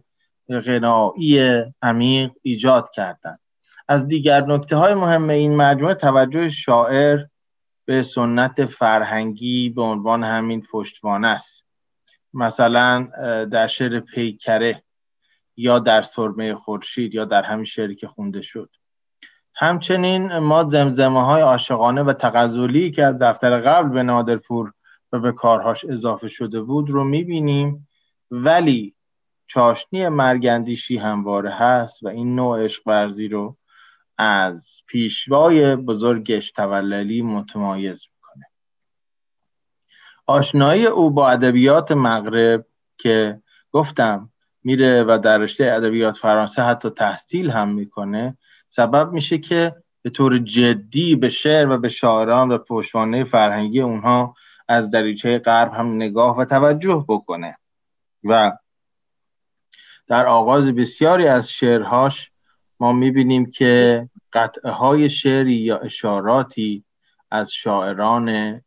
غنایی 0.49 1.65
عمیق 1.83 2.31
ایجاد 2.43 2.91
کردند 2.95 3.41
از 3.89 4.09
دیگر 4.09 4.41
نکته 4.41 4.77
های 4.77 4.95
مهم 4.95 5.31
این 5.31 5.57
مجموعه 5.57 5.95
توجه 5.95 6.51
شاعر 6.51 7.19
به 7.85 8.03
سنت 8.03 8.67
فرهنگی 8.67 9.69
به 9.69 9.83
عنوان 9.83 10.25
همین 10.25 10.67
پشتوانه 10.73 11.29
است. 11.29 11.65
مثلا 12.35 13.09
در 13.51 13.67
شعر 13.67 14.01
پیکره 14.01 14.83
یا 15.57 15.79
در 15.79 16.03
سرمه 16.03 16.55
خورشید 16.55 17.15
یا 17.15 17.25
در 17.25 17.43
همین 17.43 17.65
شعری 17.65 17.95
که 17.95 18.09
خونده 18.09 18.43
شد. 18.43 18.71
همچنین 19.55 20.39
ما 20.39 20.65
زمزمه 20.65 21.25
های 21.25 21.43
عاشقانه 21.43 22.03
و 22.03 22.13
تغزلی 22.13 22.91
که 22.91 23.05
از 23.05 23.23
دفتر 23.23 23.59
قبل 23.59 23.89
به 23.89 24.03
نادرپور 24.03 24.73
و 25.13 25.19
به 25.19 25.33
کارهاش 25.33 25.85
اضافه 25.85 26.29
شده 26.29 26.61
بود 26.61 26.91
رو 26.91 27.05
می‌بینیم. 27.05 27.89
ولی 28.31 28.95
چاشنی 29.47 30.09
مرگندیشی 30.09 30.97
همواره 30.97 31.51
هست 31.51 32.03
و 32.03 32.09
این 32.09 32.35
نوع 32.35 32.65
عشق 32.65 32.83
ورزی 32.87 33.29
رو 33.29 33.57
از 34.19 34.83
پیشوای 34.87 35.77
بزرگش 35.77 36.51
توللی 36.51 37.23
متمایز 37.23 38.01
می‌کنه. 38.15 38.47
آشنایی 40.27 40.87
او 40.87 41.11
با 41.11 41.31
ادبیات 41.31 41.93
مغرب 41.93 42.67
که 42.99 43.43
گفتم 43.73 44.31
میره 44.65 45.03
و 45.03 45.19
در 45.25 45.39
رشته 45.39 45.65
ادبیات 45.65 46.17
فرانسه 46.17 46.63
حتی 46.63 46.91
تحصیل 46.91 47.51
هم 47.51 47.69
می‌کنه 47.69 48.37
سبب 48.71 49.13
میشه 49.13 49.39
که 49.39 49.75
به 50.03 50.11
طور 50.11 50.39
جدی 50.39 51.17
به 51.17 51.29
شعر 51.29 51.71
و 51.71 51.79
به 51.79 51.89
شاعران 51.89 52.53
و 52.53 52.59
پشتوانه 52.59 53.25
فرهنگی 53.25 53.81
اونها 53.81 54.35
از 54.69 54.91
دریچه 54.91 55.39
غرب 55.39 55.73
هم 55.75 55.95
نگاه 55.95 56.37
و 56.37 56.45
توجه 56.45 57.05
بکنه 57.09 57.59
و 58.25 58.53
در 60.07 60.27
آغاز 60.27 60.65
بسیاری 60.65 61.29
از 61.29 61.51
شعرهاش 61.51 62.31
ما 62.81 62.93
می‌بینیم 62.93 63.51
که 63.51 64.09
قطعه 64.33 64.71
های 64.71 65.11
شعری 65.11 65.55
یا 65.55 65.79
اشاراتی 65.79 66.85
از 67.31 67.53
شاعران 67.53 68.61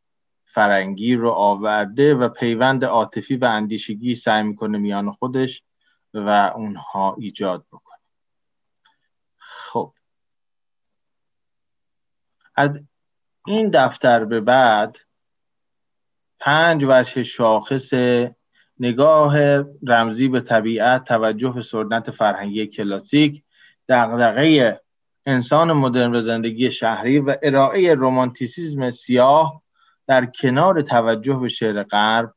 فرنگی 0.46 1.16
رو 1.16 1.30
آورده 1.30 2.16
و 2.16 2.30
پیوند 2.30 2.86
عاطفی 2.86 3.36
و 3.36 3.46
اندیشگی 3.46 4.16
سعی 4.16 4.44
می‌کنه 4.44 4.78
میان 4.78 5.12
خودش 5.12 5.64
و 6.14 6.52
اونها 6.56 7.16
ایجاد 7.20 7.66
بکنه. 7.72 7.98
خب. 9.38 9.94
از 12.56 12.80
این 13.46 13.70
دفتر 13.70 14.26
به 14.26 14.42
بعد 14.42 14.98
پنج 16.42 16.86
وجه 16.88 17.24
شاخص 17.24 17.94
نگاه 18.80 19.38
رمزی 19.88 20.28
به 20.28 20.42
طبیعت 20.42 21.04
توجه 21.04 21.50
به 21.50 21.62
سنت 21.62 22.12
فرهنگی 22.12 22.68
کلاسیک 22.68 23.44
دغدغه 23.90 24.80
انسان 25.26 25.72
مدرن 25.72 26.12
به 26.12 26.22
زندگی 26.22 26.72
شهری 26.72 27.20
و 27.20 27.38
ارائه 27.44 27.94
رومانتیسیزم 27.94 28.92
سیاه 28.92 29.62
در 30.08 30.26
کنار 30.26 30.82
توجه 30.82 31.34
به 31.34 31.50
شعر 31.50 31.84
غرب 31.84 32.34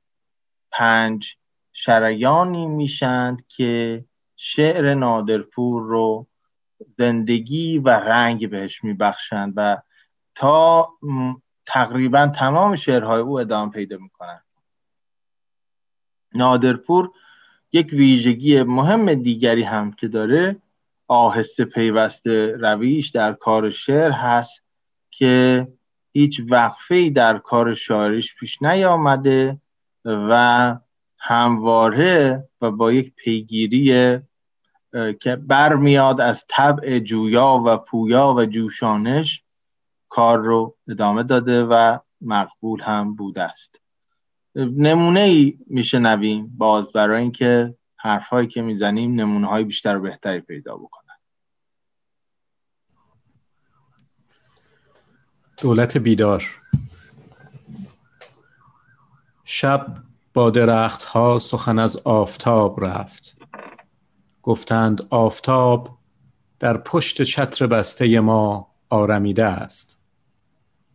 پنج 0.73 1.27
شریانی 1.73 2.67
میشند 2.67 3.45
که 3.49 4.05
شعر 4.37 4.95
نادرپور 4.95 5.83
رو 5.83 6.27
زندگی 6.99 7.79
و 7.79 7.89
رنگ 7.89 8.51
بهش 8.51 8.85
میبخشند 8.85 9.53
و 9.57 9.79
تا 10.35 10.89
تقریبا 11.67 12.27
تمام 12.27 12.77
شعرهای 12.77 13.21
او 13.21 13.41
ادامه 13.41 13.71
پیدا 13.71 13.97
می‌کنن. 13.99 14.41
نادرپور 16.35 17.11
یک 17.73 17.93
ویژگی 17.93 18.63
مهم 18.63 19.15
دیگری 19.15 19.63
هم 19.63 19.93
که 19.93 20.09
داره 20.09 20.57
آهسته 21.09 21.65
پیوسته 21.65 22.57
رویش 22.61 23.09
در 23.09 23.33
کار 23.33 23.71
شعر 23.71 24.11
هست 24.11 24.63
که 25.11 25.67
هیچ 26.13 26.41
وقفه 26.51 27.11
در 27.11 27.39
کار 27.39 27.75
شاعریش 27.75 28.35
پیش 28.35 28.63
نیامده 28.63 29.61
و 30.05 30.77
همواره 31.19 32.49
و 32.61 32.71
با 32.71 32.93
یک 32.93 33.15
پیگیری 33.15 34.19
که 35.21 35.37
برمیاد 35.37 36.21
از 36.21 36.45
طبع 36.49 36.99
جویا 36.99 37.63
و 37.67 37.77
پویا 37.77 38.35
و 38.37 38.45
جوشانش 38.45 39.44
کار 40.15 40.39
رو 40.39 40.77
ادامه 40.89 41.23
داده 41.23 41.65
و 41.65 41.99
مقبول 42.21 42.81
هم 42.81 43.15
بوده 43.15 43.43
است. 43.43 43.77
نمونه 44.57 45.21
ای 45.21 45.59
میشنویم 45.67 46.55
باز 46.59 46.93
برای 46.93 47.23
اینکه 47.23 47.75
حرفهایی 47.97 48.49
که 48.49 48.63
می‌زنیم 48.63 49.15
نمونه 49.21 49.47
های 49.47 49.65
بیشتر 49.65 49.97
و 49.97 50.01
بهتری 50.01 50.41
پیدا 50.41 50.77
بکنن. 50.77 51.15
دولت 55.63 55.97
بیدار. 55.97 56.61
شب 59.45 59.87
با 60.35 60.51
درخت 60.51 61.03
ها 61.03 61.39
سخن 61.39 61.79
از 61.79 61.97
آفتاب 61.97 62.85
رفت. 62.85 63.39
گفتند 64.43 65.07
آفتاب 65.11 65.99
در 66.59 66.77
پشت 66.77 67.23
چتر 67.23 67.67
بسته 67.67 68.21
ما 68.21 68.75
آرمیده 68.91 69.45
است. 69.45 70.04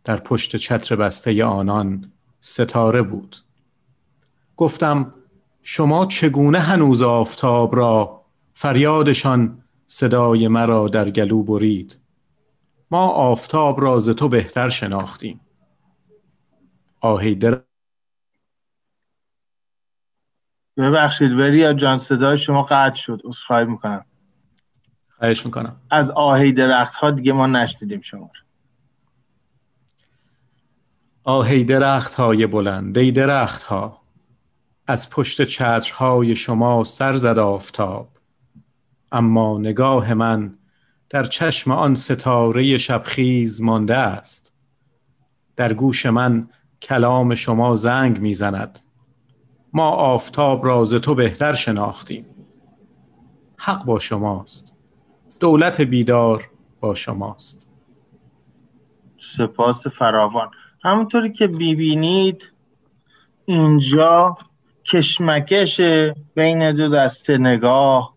در 0.04 0.16
پشت 0.16 0.56
چتر 0.56 0.96
بسته 0.96 1.44
آنان 1.44 2.12
ستاره 2.40 3.02
بود. 3.02 3.36
گفتم 4.56 5.14
شما 5.62 6.06
چگونه 6.06 6.58
هنوز 6.58 7.02
آفتاب 7.02 7.76
را 7.76 8.24
فریادشان 8.54 9.62
صدای 9.86 10.48
مرا 10.48 10.88
در 10.88 11.10
گلو 11.10 11.42
برید؟ 11.42 12.00
ما 12.90 13.08
آفتاب 13.08 13.80
را 13.80 14.00
ز 14.00 14.10
تو 14.10 14.28
بهتر 14.28 14.68
شناختیم. 14.68 15.40
آهیدر 17.00 17.62
ببخشید 20.76 21.30
یا 21.30 21.72
جان 21.72 21.98
صدای 21.98 22.38
شما 22.38 22.62
قطع 22.62 22.96
شد. 22.96 23.20
عذرخواهی 23.24 23.64
می‌کنم. 23.64 24.04
خواهش 25.18 25.46
می‌کنم. 25.46 25.76
از 25.90 26.10
آهی 26.10 26.52
درخت 26.52 26.94
ها 26.94 27.10
دیگه 27.10 27.32
ما 27.32 27.46
نشنیدیم 27.46 28.00
شما 28.00 28.30
آهی 31.24 31.64
درخت 31.64 32.14
های 32.14 32.46
بلند 32.46 32.98
ای 32.98 33.10
درخت 33.10 33.62
ها 33.62 34.00
از 34.86 35.10
پشت 35.10 35.42
چترهای 35.42 36.36
شما 36.36 36.84
سر 36.84 37.16
زد 37.16 37.38
آفتاب. 37.38 38.08
اما 39.12 39.58
نگاه 39.58 40.14
من 40.14 40.58
در 41.10 41.24
چشم 41.24 41.70
آن 41.70 41.94
ستاره 41.94 42.78
شبخیز 42.78 43.62
مانده 43.62 43.96
است. 43.96 44.54
در 45.56 45.72
گوش 45.72 46.06
من 46.06 46.48
کلام 46.82 47.34
شما 47.34 47.76
زنگ 47.76 48.20
می‌زند. 48.20 48.78
ما 49.72 49.90
آفتاب 49.90 50.64
را 50.66 50.84
ز 50.84 50.94
تو 50.94 51.14
بهتر 51.14 51.52
شناختیم. 51.52 52.26
حق 53.56 53.84
با 53.84 53.98
شماست. 53.98 54.74
دولت 55.40 55.80
بیدار 55.80 56.50
با 56.80 56.94
شماست. 56.94 57.68
سپاس 59.36 59.86
فراوان. 59.98 60.50
همونطوری 60.84 61.32
که 61.32 61.46
بیبینید 61.46 62.42
اینجا 63.44 64.36
کشمکش 64.84 65.80
بین 66.34 66.72
دو 66.72 66.88
دسته 66.88 67.38
نگاه 67.38 68.14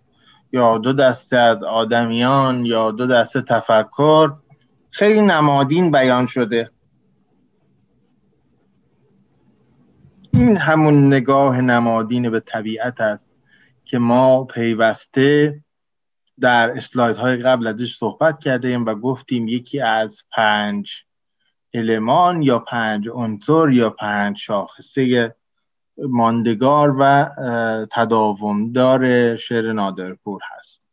یا 0.51 0.78
دو 0.78 0.93
دسته 0.93 1.38
از 1.38 1.64
آدمیان 1.64 2.66
یا 2.66 2.91
دو 2.91 3.07
دسته 3.07 3.41
تفکر 3.41 4.34
خیلی 4.89 5.22
نمادین 5.22 5.91
بیان 5.91 6.26
شده. 6.26 6.70
این 10.34 10.57
همون 10.57 11.07
نگاه 11.07 11.61
نمادین 11.61 12.30
به 12.30 12.39
طبیعت 12.39 13.01
است 13.01 13.26
که 13.86 13.97
ما 13.97 14.43
پیوسته 14.43 15.59
در 16.39 16.78
اسلاید 16.78 17.18
های 17.18 17.38
قبل 17.38 17.68
ازش 17.68 17.97
صحبت 17.97 18.39
کردیم 18.39 18.86
و 18.86 18.95
گفتیم 18.95 19.47
یکی 19.47 19.80
از 19.80 20.18
پنج 20.36 21.03
المان 21.74 22.41
یا 22.41 22.59
پنج 22.59 23.09
عنصر 23.09 23.69
یا 23.69 23.89
پنج 23.89 24.38
شاخصه 24.38 25.36
ماندگار 25.97 26.95
و 26.99 27.30
تداومدار 27.91 29.36
شعر 29.38 29.71
نادرپور 29.71 30.41
هست 30.51 30.84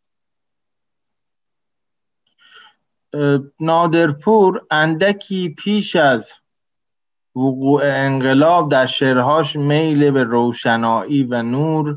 نادرپور 3.60 4.66
اندکی 4.70 5.48
پیش 5.48 5.96
از 5.96 6.30
وقوع 7.36 7.82
انقلاب 7.84 8.70
در 8.70 8.86
شعرهاش 8.86 9.56
میل 9.56 10.10
به 10.10 10.24
روشنایی 10.24 11.22
و 11.22 11.42
نور 11.42 11.96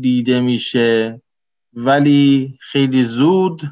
دیده 0.00 0.40
میشه 0.40 1.22
ولی 1.72 2.58
خیلی 2.60 3.04
زود 3.04 3.62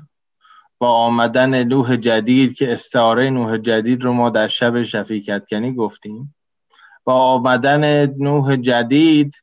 با 0.83 0.91
آمدن 0.91 1.64
نوح 1.64 1.97
جدید 1.97 2.55
که 2.55 2.72
استعاره 2.72 3.30
نوح 3.30 3.59
جدید 3.59 4.03
رو 4.03 4.12
ما 4.12 4.30
در 4.30 4.49
شب 4.49 4.83
شفیقتکنی 4.83 5.74
گفتیم. 5.74 6.35
با 7.05 7.14
آمدن 7.14 8.07
نوح 8.07 8.57
جدید 8.57 9.35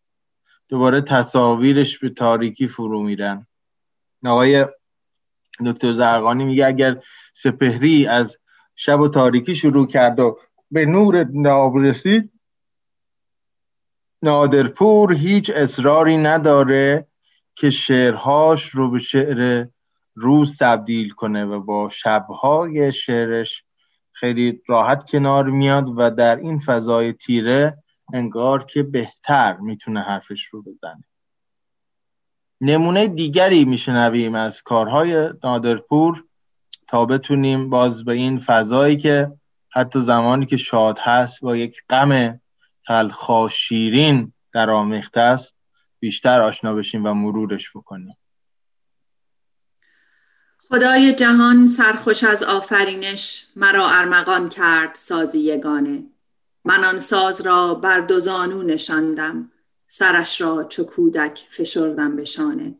دوباره 0.70 1.02
تصاویرش 1.02 2.00
به 2.00 2.10
تاریکی 2.10 2.68
فرو 2.68 3.04
میرن. 3.04 3.48
آقای 4.26 4.66
دکتر 5.66 5.94
زرقانی 5.94 6.46
میگه 6.46 6.66
اگر 6.66 7.02
سپهری 7.34 8.08
از 8.08 8.38
شب 8.76 9.00
و 9.00 9.08
تاریکی 9.08 9.56
شروع 9.56 9.88
کرد 9.88 10.20
و 10.20 10.40
به 10.72 10.86
نور 10.86 11.24
ناب 11.24 11.78
رسید 11.78 12.32
نادرپور 14.22 15.14
هیچ 15.14 15.50
اصراری 15.50 16.18
نداره 16.18 17.08
که 17.56 17.70
شعرهاش 17.70 18.70
رو 18.70 18.92
به 18.92 19.00
شعر 19.00 19.68
روز 20.20 20.57
تبدیل 20.57 21.09
کنه 21.09 21.45
و 21.45 21.59
با 21.59 21.89
شبهای 21.89 22.93
شعرش 22.93 23.63
خیلی 24.11 24.61
راحت 24.67 25.09
کنار 25.11 25.49
میاد 25.49 25.93
و 25.97 26.09
در 26.09 26.36
این 26.36 26.59
فضای 26.59 27.13
تیره 27.13 27.78
انگار 28.13 28.65
که 28.65 28.84
بهتر 28.84 29.57
می‌تونه 29.57 30.01
حرفش 30.01 30.45
رو 30.45 30.61
بزنه. 30.61 31.03
نمونه 32.61 33.07
دیگری 33.07 33.65
میشنویم 33.65 34.36
از 34.36 34.61
کارهای 34.61 35.30
نادرپور 35.43 36.24
تا 36.88 37.05
بتونیم 37.05 37.70
باز 37.70 38.05
به 38.05 38.13
این 38.13 38.39
فضایی 38.39 38.97
که 38.97 39.32
حتی 39.70 40.01
زمانی 40.01 40.45
که 40.45 40.57
شاد 40.57 40.97
هست 40.99 41.41
با 41.41 41.57
یک 41.57 41.82
غم 41.89 42.39
تلخا 42.88 43.49
شیرین 43.49 44.34
در 44.53 44.70
آمیخته 44.70 45.22
است 45.22 45.53
بیشتر 45.99 46.41
آشنا 46.41 46.74
بشیم 46.74 47.05
و 47.05 47.13
مرورش 47.13 47.72
بکنیم. 47.76 48.17
خدای 50.72 51.13
جهان 51.13 51.67
سرخوش 51.67 52.24
از 52.24 52.43
آفرینش 52.43 53.47
مرا 53.55 53.89
ارمغان 53.89 54.49
کرد 54.49 54.95
سازی 54.95 55.39
یگانه 55.39 56.03
من 56.65 56.84
آن 56.84 56.99
ساز 56.99 57.41
را 57.41 57.74
بر 57.74 57.99
دو 57.99 58.20
زانو 58.20 58.63
نشاندم 58.63 59.51
سرش 59.88 60.41
را 60.41 60.63
چو 60.63 60.84
کودک 60.84 61.45
فشردم 61.49 62.15
به 62.15 62.26
شانه. 62.26 62.76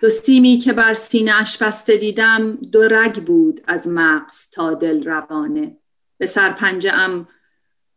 دو 0.00 0.08
سیمی 0.08 0.58
که 0.58 0.72
بر 0.72 0.94
سینه 0.94 1.40
اش 1.40 1.58
بسته 1.58 1.96
دیدم 1.96 2.56
دو 2.56 2.82
رگ 2.82 3.22
بود 3.22 3.60
از 3.66 3.88
مغز 3.88 4.50
تا 4.50 4.74
دل 4.74 5.04
روانه. 5.04 5.76
به 6.18 6.26
سرپنجه 6.26 6.92
ام 6.92 7.28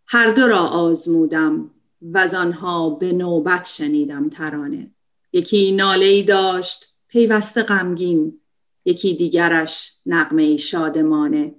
هر 0.07 0.31
دو 0.31 0.47
را 0.47 0.59
آزمودم 0.59 1.71
و 2.01 2.29
آنها 2.37 2.89
به 2.89 3.11
نوبت 3.11 3.67
شنیدم 3.67 4.29
ترانه. 4.29 4.91
یکی 5.33 5.71
ناله 5.71 6.05
ای 6.05 6.23
داشت 6.23 6.95
پیوسته 7.07 7.63
غمگین 7.63 8.39
یکی 8.85 9.13
دیگرش 9.15 9.93
نغمه 10.05 10.57
شادمانه 10.57 11.55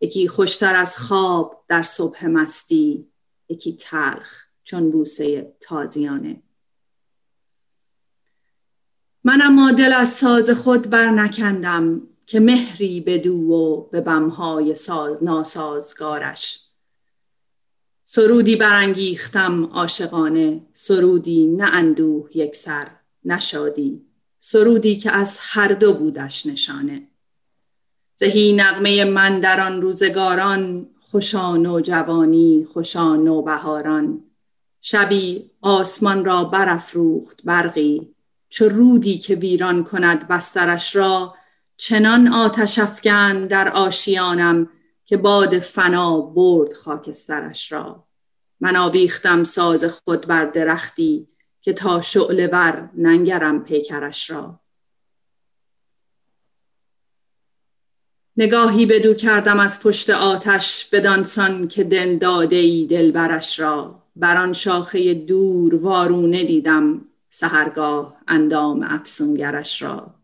یکی 0.00 0.28
خوشتر 0.28 0.74
از 0.74 0.98
خواب 0.98 1.64
در 1.68 1.82
صبح 1.82 2.26
مستی 2.26 3.08
یکی 3.48 3.72
تلخ 3.72 4.42
چون 4.64 4.90
بوسه 4.90 5.56
تازیانه. 5.60 6.42
من 9.24 9.42
اما 9.42 9.72
دل 9.72 9.92
از 9.92 10.08
ساز 10.08 10.50
خود 10.50 10.90
بر 10.90 11.10
نکندم 11.10 12.02
که 12.26 12.40
مهری 12.40 13.00
بدو 13.00 13.36
و 13.36 13.88
به 13.88 14.00
بمهای 14.00 14.74
ساز 14.74 15.24
ناسازگارش. 15.24 16.60
سرودی 18.04 18.56
برانگیختم 18.56 19.64
عاشقانه 19.64 20.66
سرودی 20.72 21.46
نه 21.46 21.70
اندوه 21.72 22.36
یک 22.36 22.56
سر 22.56 22.90
نشادی. 23.24 24.07
سرودی 24.50 24.96
که 24.96 25.12
از 25.12 25.38
هر 25.40 25.68
دو 25.68 25.94
بودش 25.94 26.46
نشانه. 26.46 27.08
زهی 28.14 28.52
نغمه 28.52 29.04
من 29.04 29.40
در 29.40 29.60
آن 29.60 29.82
روزگاران 29.82 30.88
خوشا 31.00 31.56
نوجوانی 31.56 32.66
خوشا 32.72 33.16
نوبهاران. 33.16 34.24
شبی 34.80 35.50
آسمان 35.60 36.24
را 36.24 36.44
برافروخت 36.44 37.40
برقی. 37.44 38.14
چو 38.48 38.68
رودی 38.68 39.18
که 39.18 39.34
ویران 39.34 39.84
کند 39.84 40.28
بسترش 40.28 40.96
را 40.96 41.34
چنان 41.76 42.28
آتش 42.28 42.78
افکن 42.78 43.46
در 43.46 43.68
آشیانم 43.68 44.68
که 45.04 45.16
باد 45.16 45.58
فنا 45.58 46.20
برد 46.20 46.72
خاکسترش 46.72 47.72
را. 47.72 48.04
من 48.60 48.76
آویختم 48.76 49.44
ساز 49.44 49.84
خود 49.84 50.26
بر 50.26 50.44
درختی 50.44 51.28
که 51.68 51.74
تا 51.74 52.00
شعله 52.00 52.46
بر 52.46 52.88
ننگرم 52.96 53.64
پیکرش 53.64 54.30
را. 54.30 54.60
نگاهی 58.36 58.86
بدو 58.86 59.14
کردم 59.14 59.60
از 59.60 59.82
پشت 59.82 60.10
آتش 60.10 60.88
بدانسان 60.92 61.68
که 61.68 61.84
دل 61.84 62.18
داده 62.18 62.56
ای 62.56 62.86
دلبرش 62.86 63.60
را. 63.60 64.02
بر 64.16 64.36
آن 64.36 64.52
شاخه 64.52 65.14
دور 65.14 65.74
وارونه 65.74 66.44
دیدم 66.44 67.04
سهرگاه 67.28 68.16
اندام 68.28 68.82
افسونگرش 68.82 69.82
را. 69.82 70.14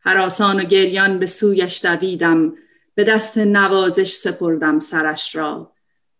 هراسان 0.00 0.60
و 0.60 0.64
گریان 0.64 1.18
به 1.18 1.26
سویش 1.26 1.84
دویدم 1.84 2.52
به 2.94 3.04
دست 3.04 3.38
نوازش 3.38 4.12
سپردم 4.12 4.80
سرش 4.80 5.36
را. 5.36 5.72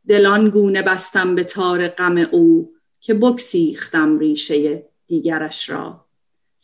دلان 0.09 0.51
گونه 0.51 0.83
بستم 0.83 1.35
به 1.35 1.45
تار 1.45 1.89
غم 1.89 2.19
او 2.19 2.75
که 3.01 3.15
بکسیختم 3.15 4.19
ریشه 4.19 4.85
دیگرش 5.07 5.71
را 5.71 6.05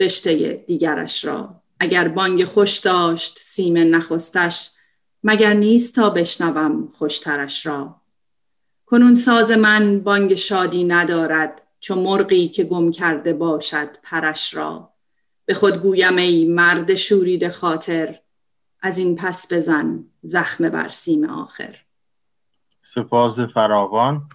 رشته 0.00 0.64
دیگرش 0.66 1.24
را. 1.24 1.62
اگر 1.80 2.08
بانگ 2.08 2.44
خوش 2.44 2.78
داشت 2.78 3.38
سیم 3.38 3.94
نخستش 3.96 4.70
مگر 5.22 5.54
نیست 5.54 5.94
تا 5.94 6.10
بشنوم 6.10 6.88
خوشترش 6.88 7.66
را. 7.66 8.00
کنون 8.86 9.14
ساز 9.14 9.50
من 9.50 10.00
بانگ 10.00 10.34
شادی 10.34 10.84
ندارد 10.84 11.62
چو 11.80 11.94
مرغی 11.94 12.48
که 12.48 12.64
گم 12.64 12.90
کرده 12.90 13.32
باشد 13.32 13.88
پرش 14.02 14.54
را. 14.54 14.92
به 15.44 15.54
خود 15.54 15.76
گویم 15.76 16.16
ای 16.16 16.44
مرد 16.44 16.94
شورید 16.94 17.48
خاطر 17.48 18.18
از 18.80 18.98
این 18.98 19.16
پس 19.16 19.52
بزن 19.52 20.04
زخم 20.22 20.68
بر 20.68 20.88
سیم 20.88 21.30
آخر. 21.30 21.76
سپاس 22.94 23.38
فراوان. 23.54 24.28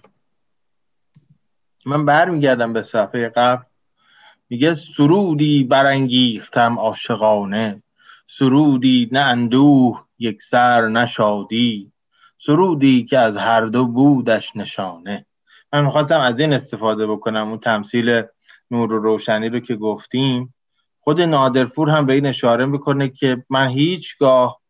من 1.86 2.04
برمیگردم 2.04 2.72
به 2.72 2.82
صفحه 2.82 3.28
قبل. 3.28 3.62
میگه 4.50 4.74
سرودی 4.74 5.64
برانگیختم 5.64 6.78
عاشقانه. 6.78 7.82
سرودی 8.38 9.08
نه 9.12 9.20
اندوه 9.20 10.04
یک 10.18 10.42
سر 10.42 10.88
نشادی 10.88 11.92
سرودی 12.46 13.04
که 13.04 13.18
از 13.18 13.36
هر 13.36 13.60
دو 13.60 13.86
بودش 13.86 14.56
نشانه. 14.56 15.26
من 15.72 15.84
می‌خواستم 15.84 16.20
از 16.20 16.38
این 16.38 16.52
استفاده 16.52 17.06
بکنم 17.06 17.48
اون 17.48 17.58
تمثیل 17.58 18.22
نور 18.70 18.92
و 18.92 19.02
روشنی 19.02 19.48
رو 19.48 19.60
که 19.60 19.76
گفتیم. 19.76 20.54
خود 21.00 21.20
نادرپور 21.20 21.90
هم 21.90 22.06
به 22.06 22.12
این 22.12 22.26
اشاره 22.26 22.66
می‌کنه 22.66 23.08
که 23.08 23.44
من 23.50 23.68
هیچگاه 23.68 24.60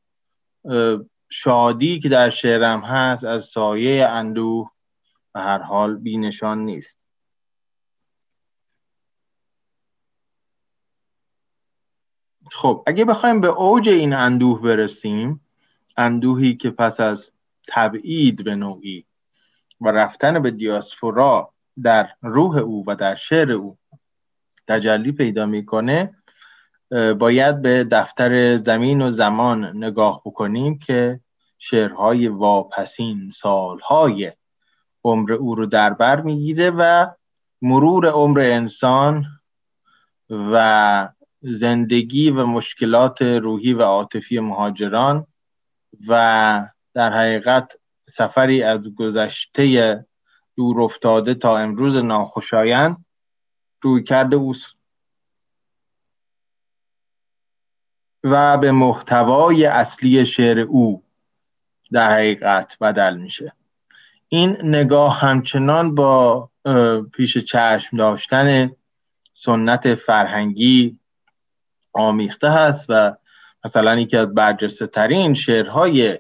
شادی 1.31 2.01
که 2.01 2.09
در 2.09 2.31
شعرم 2.31 2.81
هست 2.81 3.25
از 3.25 3.45
سایه 3.45 4.07
اندوه 4.07 4.71
به 5.35 5.41
هر 5.41 5.59
حال 5.59 5.97
بینشان 5.97 6.59
نیست. 6.59 7.02
خب 12.55 12.83
اگه 12.87 13.05
بخوایم 13.05 13.41
به 13.41 13.49
اوج 13.49 13.89
این 13.89 14.13
اندوه 14.13 14.63
برسیم 14.63 15.41
اندوهی 15.97 16.55
که 16.57 16.71
پس 16.71 17.01
از 17.01 17.31
تبعید 17.69 18.45
به 18.45 18.55
نوعی 18.55 19.05
و 19.81 19.89
رفتن 19.89 20.43
به 20.43 20.51
دیاسپورا 20.51 21.53
در 21.83 22.09
روح 22.23 22.57
او 22.59 22.85
و 22.87 22.95
در 22.95 23.15
شعر 23.15 23.53
او 23.53 23.79
تجلی 24.69 25.13
پیدا 25.13 25.47
می‌کنه 25.47 26.15
باید 27.19 27.63
به 27.63 27.85
دفتر 27.85 28.59
زمین 28.59 29.03
و 29.03 29.13
زمان 29.13 29.77
نگاه 29.77 30.23
بکنیم 30.25 30.79
که 30.79 31.21
شعرهای 31.59 32.29
واپسین 32.29 33.33
سالهای 33.41 34.33
عمر 35.05 35.33
او 35.33 35.55
رو 35.55 35.67
در 35.67 35.91
بر 35.91 36.21
می‌گیره 36.21 36.71
و 36.71 37.07
مرور 37.63 38.07
عمر 38.07 38.41
انسان 38.41 39.25
و 40.31 41.09
زندگی 41.43 42.31
و 42.31 42.47
مشکلات 42.47 43.23
روحی 43.23 43.73
و 43.73 43.83
عاطفی 43.83 44.39
مهاجران 44.39 45.27
و 46.09 46.69
در 46.95 47.13
حقیقت 47.13 47.69
سفری 48.13 48.63
از 48.63 48.95
گذشته 48.95 50.07
دور 50.57 50.83
افتاده 50.83 51.35
تا 51.35 51.59
امروز 51.59 51.97
ناخوشایند 51.97 53.05
روی 53.81 54.03
کرده 54.03 54.37
اوست. 54.37 54.77
و 58.25 58.59
به 58.59 58.73
محتوای 58.73 59.65
اصلی 59.67 60.27
شعر 60.27 60.59
او 60.59 61.03
در 61.93 62.13
حقیقت 62.13 62.79
بدل 62.81 63.17
میشه. 63.17 63.53
این 64.29 64.57
نگاه 64.63 65.21
همچنان 65.21 65.95
با 65.95 66.51
پیش 67.13 67.39
چشم 67.39 67.97
داشتن 67.97 68.71
سنت 69.35 69.95
فرهنگی 69.95 70.99
آمیخته 71.93 72.51
هست 72.51 72.87
و 72.89 73.17
مثلا 73.65 74.01
یکی 74.01 74.17
از 74.17 74.35
برجسته 74.35 74.87
ترین 74.87 75.35
شعرهای 75.35 76.19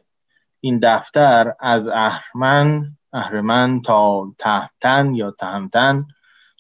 این 0.61 0.81
دفتر 0.83 1.55
از 1.61 1.89
اهرمن 1.89 2.97
اهرمن 3.13 3.83
تا 3.83 4.33
تهمتن 4.39 5.15
یا 5.15 5.31
تهمتن 5.31 6.07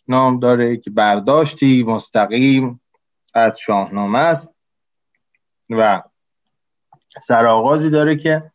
نام 0.09 0.41
داره 0.41 0.77
که 0.77 0.91
برداشتی 0.91 1.83
مستقیم 1.83 2.81
از 3.35 3.59
شاهنامه 3.59 4.19
است 4.19 4.55
و 5.71 6.03
سرآغازی 7.23 7.91
داره 7.91 8.17
که 8.17 8.53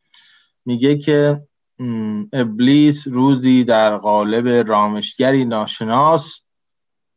میگه 0.65 0.97
که 0.97 1.41
ابلیس 2.33 3.07
روزی 3.07 3.63
در 3.63 3.97
قالب 3.97 4.67
رامشگری 4.69 5.45
ناشناس 5.45 6.33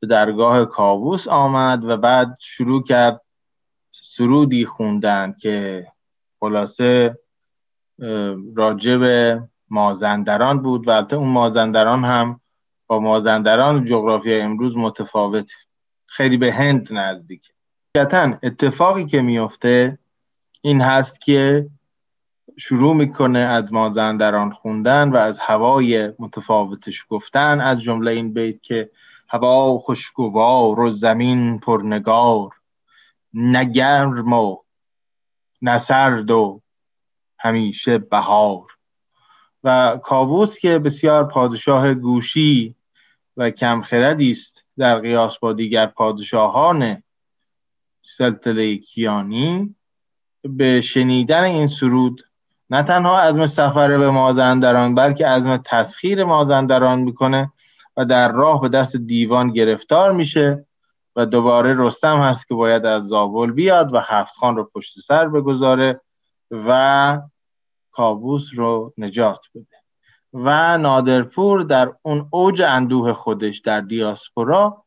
به 0.01 0.07
درگاه 0.07 0.65
کابوس 0.65 1.29
آمد 1.29 1.85
و 1.85 1.97
بعد 1.97 2.37
شروع 2.41 2.83
کرد 2.83 3.21
سرودی 4.21 4.67
خوندن 4.67 5.35
که 5.41 5.87
خلاصه 6.41 7.19
راجب 8.57 9.03
مازندران 9.71 10.63
بود. 10.63 10.89
و 10.89 10.91
البته 10.91 11.17
اون 11.17 11.29
مازندران 11.29 12.05
هم 12.05 12.41
با 12.87 12.99
مازندران 12.99 13.85
جغرافیا 13.85 14.45
امروز 14.45 14.77
متفاوت 14.77 15.51
خیلی 16.07 16.37
به 16.37 16.53
هند 16.53 16.89
نزدیک. 16.91 17.53
اتفاقی 18.43 19.07
که 19.07 19.23
میفته 19.23 19.99
این 20.61 20.81
هست 20.81 21.21
که 21.21 21.67
شروع 22.59 22.97
می‌کنه 22.97 23.39
از 23.39 23.73
مازندران 23.73 24.51
خوندن 24.51 25.09
و 25.09 25.17
از 25.17 25.39
هوای 25.39 26.13
متفاوتش 26.19 27.05
گفتن. 27.09 27.61
از 27.61 27.81
جمله 27.81 28.11
این 28.11 28.33
بیت 28.33 28.63
که 28.63 28.91
هوا 29.29 29.79
خوشگوار 29.79 30.81
و 30.81 30.91
زمین 30.93 31.59
پرنگار. 31.59 32.51
نگرم 33.35 34.33
و 34.33 34.57
نسرد 35.63 36.31
و 36.31 36.61
همیشه 37.39 37.99
بهار. 37.99 38.67
و 39.65 39.99
کابوس 40.05 40.59
که 40.59 40.79
بسیار 40.79 41.25
پادشاه 41.25 41.95
گوشی 41.95 42.75
و 43.37 43.51
کمخردی 43.51 44.31
است 44.31 44.65
در 44.79 44.99
قیاس 44.99 45.39
با 45.39 45.53
دیگر 45.53 45.87
پادشاهان 45.87 47.03
سلسله 48.19 48.77
کیانی 48.77 49.75
به 50.43 50.81
شنیدن 50.81 51.45
این 51.45 51.69
سرود 51.69 52.21
نه 52.71 52.83
تنها 52.83 53.21
عزم 53.21 53.47
سفر 53.47 53.99
به 53.99 54.11
مازندران 54.11 54.95
بلکه 54.95 55.27
عزم 55.27 55.57
تسخیر 55.57 56.25
مازندران 56.25 56.99
می‌کنه 56.99 57.53
و 57.97 58.05
در 58.05 58.33
راه 58.33 58.61
به 58.61 58.69
دست 58.69 58.97
دیوان 58.97 59.53
گرفتار 59.53 60.13
میشه. 60.13 60.67
و 61.17 61.27
دوباره 61.27 61.75
رستم 61.79 62.17
هست 62.17 62.49
که 62.49 62.55
باید 62.55 62.87
از 62.87 63.09
زابل 63.09 63.51
بیاد 63.51 63.95
و 63.95 63.99
هفت 63.99 64.37
خان 64.37 64.57
رو 64.57 64.71
پشت 64.75 65.01
سر 65.07 65.29
بگذاره 65.29 66.01
و 66.51 67.21
کابوس 67.93 68.47
رو 68.55 68.93
نجات 68.99 69.41
بده. 69.55 69.81
و 70.33 70.79
نادرپور 70.79 71.63
در 71.63 71.93
اون 72.03 72.29
اوج 72.31 72.63
اندوه 72.63 73.13
خودش 73.13 73.59
در 73.59 73.81
دیاسپورا 73.81 74.85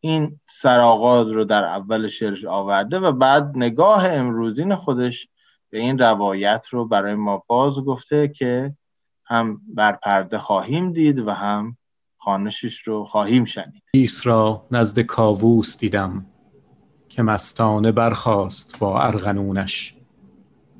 این 0.00 0.40
سرآغاز 0.50 1.28
رو 1.28 1.44
در 1.44 1.64
اول 1.64 2.08
شعرش 2.08 2.44
آورده 2.44 2.98
و 2.98 3.12
بعد 3.12 3.52
نگاه 3.56 4.08
امروزین 4.08 4.74
خودش 4.76 5.28
به 5.70 5.78
این 5.78 5.98
روایت 5.98 6.66
رو 6.70 6.84
برای 6.84 7.14
ما 7.14 7.44
باز 7.46 7.74
گفته 7.74 8.28
که 8.28 8.76
هم 9.24 9.60
بر 9.74 9.92
پرده 9.92 10.38
خواهیم 10.38 10.92
دید 10.92 11.18
و 11.18 11.30
هم 11.30 11.76
خانشش 12.24 12.78
رو 12.84 13.04
خواهیم 13.04 13.44
شنید. 13.44 13.82
ایس 13.90 14.26
را 14.26 14.66
نزد 14.70 15.00
کاووس 15.00 15.78
دیدم 15.78 16.26
که 17.08 17.22
مستانه 17.22 17.92
برخاست 17.92 18.78
با 18.78 19.02
ارغنونش. 19.02 19.94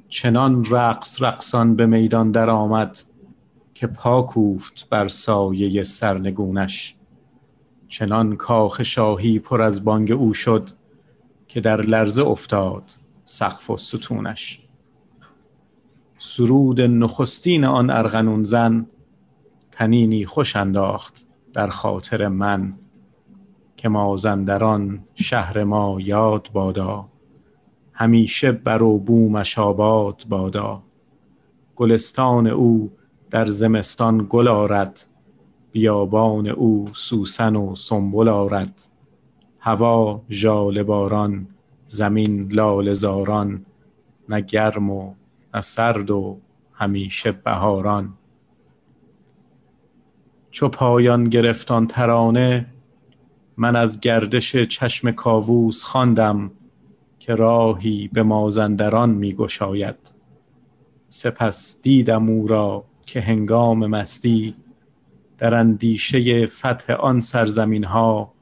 چنان 0.08 0.64
رقص 0.64 1.22
رقصان 1.22 1.76
به 1.76 1.86
میدان 1.86 2.30
در 2.30 2.50
آمد 2.50 2.98
که 3.74 3.86
پا 3.86 4.22
کوفت 4.22 4.88
بر 4.90 5.08
سایه 5.08 5.82
سرنگونش. 5.82 6.94
چنان 7.88 8.36
کاخ 8.36 8.82
شاهی 8.82 9.38
پر 9.38 9.62
از 9.62 9.84
بانگ 9.84 10.12
او 10.12 10.34
شد 10.34 10.70
که 11.48 11.60
در 11.60 11.80
لرزه 11.80 12.22
افتاد 12.22 12.96
سقف 13.24 13.70
و 13.70 13.76
ستونش. 13.76 14.60
سرود 16.18 16.80
نخستین 16.80 17.64
آن 17.64 17.90
ارغنون 17.90 18.44
زن 18.44 18.86
تنینی 19.70 20.24
خوش 20.24 20.56
انداخت 20.56 21.26
در 21.54 21.66
خاطر 21.68 22.28
من 22.28 22.74
که 23.76 23.88
مازندران 23.88 25.04
شهر 25.14 25.64
ما 25.64 25.96
یاد 26.00 26.48
بادا. 26.52 27.08
همیشه 27.92 28.52
بر 28.52 28.82
و 28.82 28.98
بومش 28.98 29.58
آباد 29.58 30.24
بادا. 30.28 30.82
گلستان 31.76 32.46
او 32.46 32.92
در 33.30 33.46
زمستان 33.46 34.26
گل 34.30 34.48
آرد 34.48 35.06
بیابان 35.72 36.46
او 36.46 36.84
سوسن 36.94 37.56
و 37.56 37.76
سنبل 37.76 38.28
آرد. 38.28 38.86
هوا 39.60 40.22
ژاله 40.30 40.82
باران 40.82 41.46
زمین 41.86 42.52
لاله 42.52 42.92
زاران. 42.92 43.66
نه 44.28 44.40
گرم 44.40 44.90
و 44.90 45.14
نه 45.54 45.60
سرد 45.60 46.10
و 46.10 46.38
همیشه 46.72 47.32
بهاران. 47.32 48.14
چو 50.54 50.68
پایان 50.68 51.24
گرفتان 51.24 51.86
ترانه 51.86 52.66
من 53.56 53.76
از 53.76 54.00
گردش 54.00 54.56
چشم 54.56 55.10
کاووس 55.10 55.82
خواندم 55.82 56.50
که 57.18 57.34
راهی 57.34 58.10
به 58.12 58.22
مازندران 58.22 59.10
می 59.10 59.34
گشاید. 59.34 59.96
سپس 61.08 61.80
دیدم 61.82 62.28
او 62.28 62.46
را 62.46 62.84
که 63.06 63.20
هنگام 63.20 63.86
مستی 63.86 64.54
در 65.38 65.54
اندیشه 65.54 66.46
فتح 66.46 66.92
آن 66.92 67.20
سرزمین 67.20 67.84
ها 67.84 68.32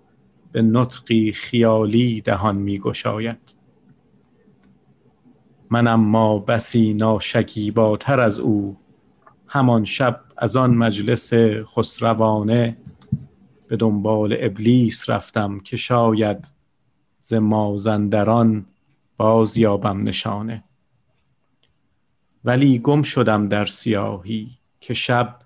به 0.52 0.62
نطقی 0.62 1.32
خیالی 1.32 2.20
دهان 2.20 2.56
می 2.56 2.78
گشاید. 2.78 3.56
من 5.70 5.86
اما 5.86 6.38
بسی 6.38 6.94
ناشکیباتر 6.94 8.20
از 8.20 8.38
او 8.38 8.76
همان 9.46 9.84
شب 9.84 10.20
از 10.42 10.56
آن 10.56 10.74
مجلس 10.74 11.34
خسروانه 11.64 12.76
به 13.68 13.76
دنبال 13.76 14.36
ابلیس 14.40 15.10
رفتم 15.10 15.60
که 15.60 15.76
شاید 15.76 16.52
ز 17.20 17.34
مازندران 17.34 18.66
باز 19.16 19.56
یابم 19.56 20.08
نشانه. 20.08 20.64
ولی 22.44 22.78
گم 22.78 23.02
شدم 23.02 23.48
در 23.48 23.64
سیاهی 23.64 24.50
که 24.80 24.94
شب 24.94 25.38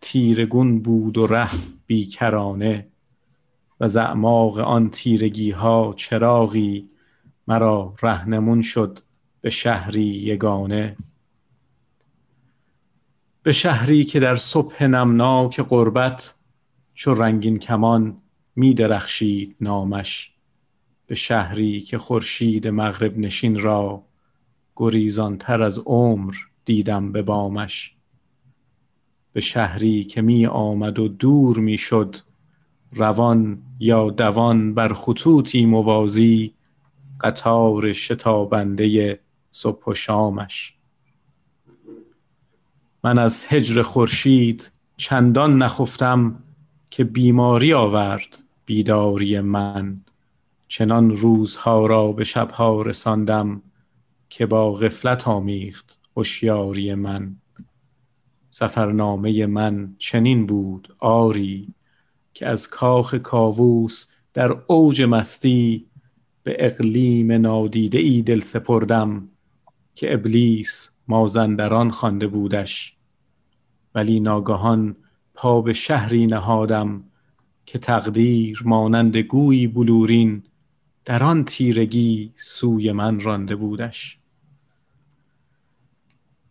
تیرگون 0.00 0.80
بود 0.80 1.18
و 1.18 1.26
ره 1.26 1.50
بیکرانه 1.86 2.86
و 3.80 3.88
زعماق 3.88 4.58
آن 4.58 4.90
تیرگی 4.90 5.50
ها 5.50 5.94
چراغی 5.96 6.88
مرا 7.48 7.94
رهنمون 8.02 8.62
شد 8.62 8.98
به 9.40 9.50
شهری 9.50 10.02
یگانه. 10.02 10.96
به 13.44 13.52
شهری 13.52 14.04
که 14.04 14.20
در 14.20 14.36
صبح 14.36 14.84
نمناک 14.84 15.60
غربت 15.60 16.34
چو 16.94 17.14
رنگین 17.14 17.58
کمان 17.58 18.16
می 18.56 18.74
درخشید 18.74 19.56
نامش. 19.60 20.32
به 21.06 21.14
شهری 21.14 21.80
که 21.80 21.98
خورشید 21.98 22.68
مغرب 22.68 23.18
نشین 23.18 23.58
را 23.58 24.02
گریزانتر 24.76 25.62
از 25.62 25.78
عمر 25.78 26.34
دیدم 26.64 27.12
به 27.12 27.22
بامش. 27.22 27.94
به 29.32 29.40
شهری 29.40 30.04
که 30.04 30.22
می 30.22 30.46
آمد 30.46 30.98
و 30.98 31.08
دور 31.08 31.58
می 31.58 31.78
شد 31.78 32.16
روان 32.92 33.62
یا 33.78 34.10
دوان 34.10 34.74
بر 34.74 34.92
خطوطی 34.92 35.66
موازی 35.66 36.54
قطار 37.20 37.92
شتابنده 37.92 39.20
صبح 39.50 39.84
و 39.86 39.94
شامش. 39.94 40.74
من 43.04 43.18
از 43.18 43.46
هجر 43.48 43.82
خورشید 43.82 44.72
چندان 44.96 45.62
نخفتم 45.62 46.42
که 46.90 47.04
بیماری 47.04 47.72
آورد 47.72 48.42
بیداری 48.66 49.40
من. 49.40 50.00
چنان 50.68 51.10
روزها 51.16 51.86
را 51.86 52.12
به 52.12 52.24
شبها 52.24 52.82
رساندم 52.82 53.62
که 54.28 54.46
با 54.46 54.72
غفلت 54.72 55.28
آمیخت 55.28 55.98
هوشیاری 56.16 56.94
من. 56.94 57.36
سفرنامه 58.50 59.46
من 59.46 59.96
چنین 59.98 60.46
بود 60.46 60.96
آری 60.98 61.74
که 62.34 62.46
از 62.46 62.68
کاخ 62.68 63.14
کاووس 63.14 64.06
در 64.34 64.56
اوج 64.66 65.02
مستی 65.02 65.86
به 66.42 66.56
اقلیم 66.58 67.32
نادیده 67.32 67.98
ای 67.98 68.22
دل 68.22 68.40
سپردم 68.40 69.28
که 69.94 70.14
ابلیس 70.14 70.93
مازندران 71.08 71.90
خوانده 71.90 72.26
بودش. 72.26 72.96
ولی 73.94 74.20
ناگهان 74.20 74.96
پا 75.34 75.60
به 75.60 75.72
شهری 75.72 76.26
نهادم 76.26 77.04
که 77.66 77.78
تقدیر 77.78 78.62
مانند 78.64 79.16
گویی 79.16 79.66
بلورین 79.66 80.42
در 81.04 81.22
آن 81.22 81.44
تیرگی 81.44 82.32
سوی 82.36 82.92
من 82.92 83.20
رانده 83.20 83.56
بودش. 83.56 84.18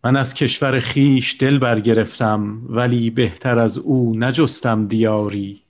من 0.04 0.16
از 0.16 0.34
کشور 0.34 0.80
خیش 0.80 1.36
دل 1.40 1.58
برگرفتم 1.58 2.62
ولی 2.68 3.10
بهتر 3.10 3.58
از 3.58 3.78
او 3.78 4.14
نجستم 4.16 4.86
دیاری. 4.86 5.62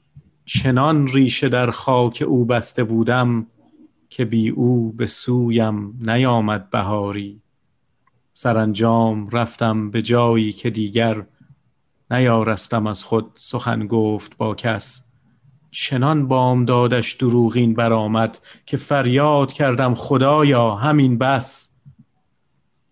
چنان 0.45 1.09
ریشه 1.09 1.49
در 1.49 1.71
خاک 1.71 2.25
او 2.27 2.45
بسته 2.45 2.85
بودم 2.85 3.47
که 4.09 4.25
بی 4.25 4.49
او 4.49 4.93
به 4.93 5.07
سویم 5.07 5.99
نیامد 6.01 6.71
بهاری. 6.71 7.44
سرانجام 8.37 9.29
رفتم 9.29 9.91
به 9.91 10.03
جایی 10.03 10.53
که 10.53 10.71
دیگر 10.71 11.27
نیارستم 12.11 12.87
از 12.87 13.05
خود 13.05 13.31
سخن 13.35 13.87
گفت 13.87 14.37
با 14.37 14.55
کس. 14.55 15.05
چنان 15.71 16.29
بامدادش 16.29 17.13
دروغین 17.13 17.75
برآمد 17.75 18.39
که 18.67 18.77
فریاد 18.77 19.53
کردم 19.53 19.95
خدایا 19.95 20.75
همین 20.75 21.19
بس. 21.19 21.73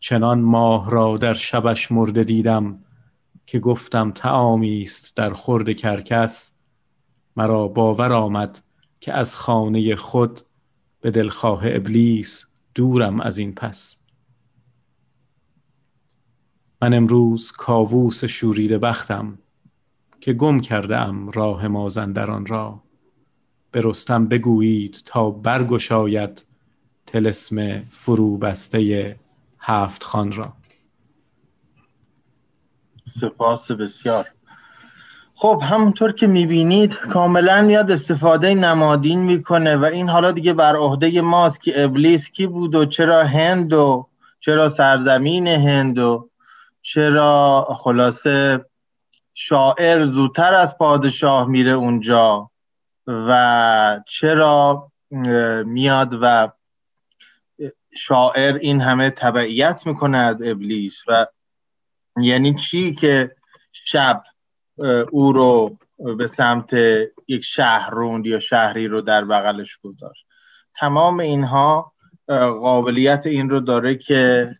چنان 0.01 0.40
ماه 0.40 0.90
را 0.90 1.16
در 1.16 1.34
شبش 1.34 1.93
مرده 1.93 2.24
دیدم 2.24 2.78
که 3.47 3.59
گفتم 3.59 4.11
تعامی 4.11 4.82
است 4.82 5.16
در 5.16 5.32
خورد 5.32 5.72
کرکس. 5.72 6.55
مرا 7.36 7.68
باور 7.68 8.12
آمد 8.12 8.62
که 9.01 9.12
از 9.12 9.34
خانه 9.34 9.97
خود 9.97 10.40
به 11.01 11.11
دلخواه 11.11 11.62
ابلیس 11.64 12.45
دورم 12.74 13.20
از 13.20 13.38
این 13.38 13.55
پس. 13.55 14.01
من 16.83 16.95
امروز 16.95 17.53
کاووس 17.53 18.24
شوریده 18.24 18.78
بختم 18.78 19.39
که 20.20 20.33
گم 20.33 20.61
کرده 20.61 20.97
ام 20.97 21.30
راه 21.30 21.68
مازندران 21.68 22.47
را. 22.47 22.80
به 23.70 23.80
رستم 23.85 24.28
بگویید 24.28 25.03
تا 25.05 25.30
برگشاید 25.30 26.47
تلسم 27.07 27.83
فرو 27.89 28.39
بسته 28.39 29.16
هفت 29.61 30.03
خان 30.03 30.33
را. 30.33 30.53
سپاس 33.20 33.70
بسیار. 33.70 34.24
خب 35.35 35.62
همونطور 35.62 36.12
که 36.12 36.26
می‌بینید 36.26 36.95
کاملا 36.95 37.70
یاد 37.70 37.91
استفاده 37.91 38.55
نمادین 38.55 39.18
می‌کنه 39.18 39.76
و 39.76 39.85
این 39.85 40.09
حالا 40.09 40.33
دیگه 40.33 40.53
بر 40.53 40.76
عهده 40.76 41.20
ماست 41.20 41.62
که 41.62 41.85
ابلیس 41.85 42.30
کی 42.30 42.47
بود 42.47 42.74
و 42.74 42.85
چرا 42.85 43.24
هند 43.24 43.72
و 43.72 44.07
چرا 44.41 44.68
سرزمین 44.68 45.47
هند 45.47 45.99
و 45.99 46.28
چرا؟ 46.95 47.78
خلاصه 47.80 48.64
شاعر 49.34 50.07
زودتر 50.07 50.55
از 50.55 50.78
پادشاه 50.78 51.49
میره 51.49 51.70
اونجا 51.70 52.51
و 53.07 54.01
چرا 54.09 54.93
میاد 55.64 56.18
و 56.22 56.49
شاعر 57.95 58.55
این 58.55 58.80
همه 58.80 59.11
تبعیت 59.11 59.86
می‌کنه 59.86 60.18
از 60.18 60.43
ابلیس 60.43 61.03
و 61.09 61.26
یعنی 62.16 62.55
چی 62.55 62.95
که 62.95 63.36
شب 63.72 64.22
او 65.11 65.32
رو 65.32 65.78
به 66.16 66.26
سمت 66.26 66.72
یک 67.28 67.45
شهر 67.45 67.90
روند 67.90 68.26
یا 68.26 68.40
شهری 68.40 68.88
رو 68.88 69.01
در 69.01 69.24
بغلش 69.24 69.78
گذاشت. 69.82 70.26
تمام 70.76 71.20
اینها 71.20 71.93
قابلیت 72.61 73.26
این 73.26 73.51
رو 73.51 73.61
داره 73.61 73.95
که 73.95 74.51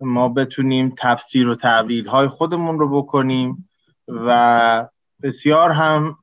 ما 0.00 0.28
بتونیم 0.28 0.94
تفسیر 0.98 1.48
و 1.48 1.54
تعبیل 1.54 2.06
های 2.06 2.28
خودمون 2.28 2.78
رو 2.78 3.02
بکنیم 3.02 3.68
و 4.08 4.88
بسیار 5.22 5.70
هم 5.70 6.18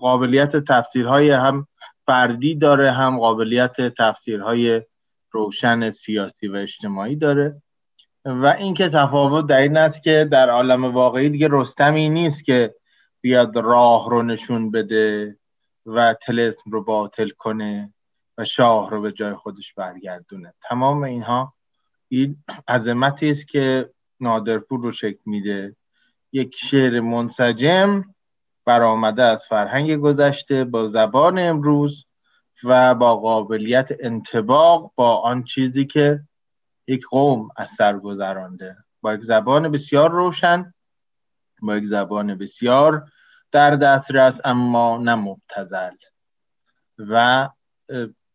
قابلیت 0.00 0.56
تفسیرهای 0.56 1.30
هم 1.30 1.66
فردی 2.06 2.54
داره 2.54 2.92
هم 2.92 3.18
قابلیت 3.18 3.76
تفسیرهای 3.98 4.82
روشن 5.30 5.90
سیاسی 5.90 6.48
و 6.48 6.56
اجتماعی 6.56 7.16
داره. 7.16 7.62
و 8.24 8.46
اینکه 8.46 8.88
تفاوت 8.88 9.46
در 9.46 9.58
این 9.58 9.76
است 9.76 10.02
که 10.02 10.28
در 10.32 10.50
عالم 10.50 10.84
واقعی 10.84 11.30
دیگه 11.30 11.48
رستمی 11.50 12.08
نیست 12.08 12.44
که 12.44 12.74
بیاد 13.20 13.56
راه 13.56 14.10
رو 14.10 14.22
نشون 14.22 14.70
بده 14.70 15.36
و 15.86 16.14
تلسم 16.26 16.70
رو 16.70 16.84
باطل 16.84 17.28
کنه 17.28 17.94
و 18.38 18.44
شاه 18.44 18.90
رو 18.90 19.00
به 19.00 19.12
جای 19.12 19.34
خودش 19.34 19.74
برگردونه. 19.74 20.54
تمام 20.68 21.02
اینها 21.02 21.54
این 22.08 22.44
عظمتی 22.68 23.30
است 23.30 23.48
که 23.48 23.90
نادرپور 24.20 24.80
رو 24.80 24.92
شکل 24.92 25.20
میده. 25.26 25.76
یک 26.32 26.56
شعر 26.56 27.00
منسجم 27.00 28.04
برآمده 28.64 29.22
از 29.22 29.46
فرهنگ 29.46 29.96
گذشته 29.96 30.64
با 30.64 30.88
زبان 30.88 31.38
امروز 31.38 32.04
و 32.64 32.94
با 32.94 33.16
قابلیت 33.16 33.88
انتباق 34.00 34.92
با 34.94 35.16
آن 35.16 35.44
چیزی 35.44 35.86
که 35.86 36.20
یک 36.86 37.06
قوم 37.06 37.48
از 37.56 37.70
سر 37.70 37.98
گذرانده. 37.98 38.76
با 39.00 39.14
یک 39.14 39.24
زبان 39.24 39.68
بسیار 39.68 40.10
روشن 40.10 40.74
با 41.62 41.76
یک 41.76 41.86
زبان 41.86 42.34
بسیار 42.34 43.08
در 43.52 43.76
دسترس 43.76 44.34
اما 44.44 44.98
نه 44.98 45.14
مبتزل 45.14 45.94
و 46.98 47.48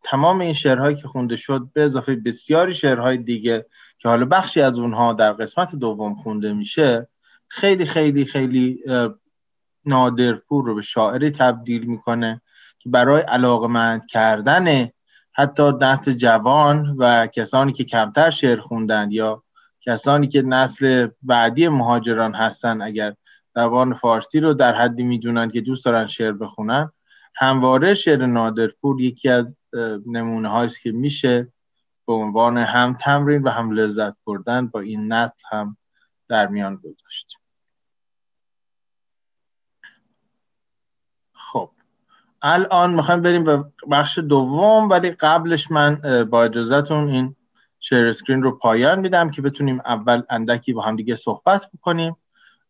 تمام 0.04 0.39
این 0.39 0.54
شعرهایی 0.54 0.95
که 0.95 1.08
خونده 1.08 1.36
شد 1.36 1.68
به 1.74 1.84
اضافه 1.84 2.16
بسیاری 2.16 2.76
شعرهای 2.76 3.18
دیگه 3.18 3.66
که 3.99 4.10
حالا 4.10 4.26
بخشی 4.26 4.62
از 4.62 4.80
اونها 4.80 5.14
در 5.14 5.34
قسمت 5.34 5.76
دوم 5.76 6.16
خونده 6.16 6.54
میشه 6.54 7.08
خیلی 7.47 7.86
خیلی 7.86 8.26
خیلی 8.26 8.84
نادرپور 9.86 10.66
رو 10.66 10.76
به 10.76 10.82
شاعری 10.82 11.32
تبدیل 11.32 11.86
می‌کنه 11.86 12.41
که 12.80 12.89
برای 12.89 13.22
علاقمند 13.22 14.08
کردن 14.08 14.89
حتی 15.32 15.72
نسل 15.82 16.14
جوان 16.14 16.95
و 16.97 17.28
کسانی 17.28 17.74
که 17.74 17.84
کمتر 17.84 18.30
شعر 18.30 18.60
خوندن 18.60 19.12
یا 19.12 19.43
کسانی 19.82 20.28
که 20.28 20.41
نسل 20.41 21.08
بعدی 21.22 21.68
مهاجران 21.68 22.36
هستن 22.36 22.82
اگر 22.82 23.14
زبان 23.56 23.93
فارسی 23.93 24.39
رو 24.39 24.54
در 24.54 24.76
حدی 24.76 25.04
می‌دونن 25.04 25.49
که 25.49 25.62
دوست 25.62 25.86
دارن 25.86 26.08
شعر 26.08 26.32
بخونن 26.32 26.91
همواره 27.36 27.93
شعر 27.93 28.25
نادرپور 28.25 29.01
یکی 29.01 29.29
از 29.29 29.45
نمونه 30.05 30.49
هاییست 30.49 30.81
که 30.81 30.91
میشه 30.91 31.47
به 32.07 32.13
عنوان 32.13 32.57
هم 32.57 32.97
تمرین 33.01 33.43
و 33.43 33.49
هم 33.49 33.71
لذت 33.71 34.15
بردن 34.25 34.67
با 34.67 34.79
این 34.79 35.13
نسل 35.13 35.41
هم 35.51 35.77
در 36.29 36.47
میان 36.47 36.75
گذاشت. 36.75 37.38
خب 41.34 41.69
الان 42.41 42.93
می‌خوایم 42.93 43.21
بریم 43.21 43.43
به 43.43 43.65
بخش 43.91 44.19
دوم 44.19 44.89
ولی 44.89 45.11
قبلش 45.11 45.71
من 45.71 46.01
با 46.29 46.43
اجازهتون 46.43 47.09
این 47.09 47.36
شیر 47.79 48.07
اسکرین 48.07 48.43
رو 48.43 48.57
پایان 48.57 48.99
میدم 48.99 49.31
که 49.31 49.41
بتونیم 49.41 49.81
اول 49.86 50.23
اندکی 50.29 50.73
با 50.73 50.81
هم 50.81 50.95
دیگه 50.95 51.15
صحبت 51.15 51.61
بکنیم. 51.73 52.15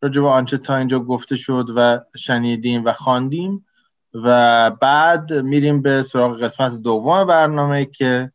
راجع 0.02 0.22
به 0.22 0.28
آنچه 0.28 0.58
تا 0.58 0.76
اینجا 0.76 1.00
گفته 1.00 1.38
شد 1.38 1.66
و 1.76 2.00
شنیدیم 2.18 2.86
و 2.86 2.94
خواندیم 2.94 3.66
و 4.14 4.70
بعد 4.72 5.34
میریم 5.34 5.82
به 5.82 6.04
سراغ 6.04 6.44
قسمت 6.44 6.82
دوم 6.82 7.26
برنامه 7.26 7.86
که 7.86 8.32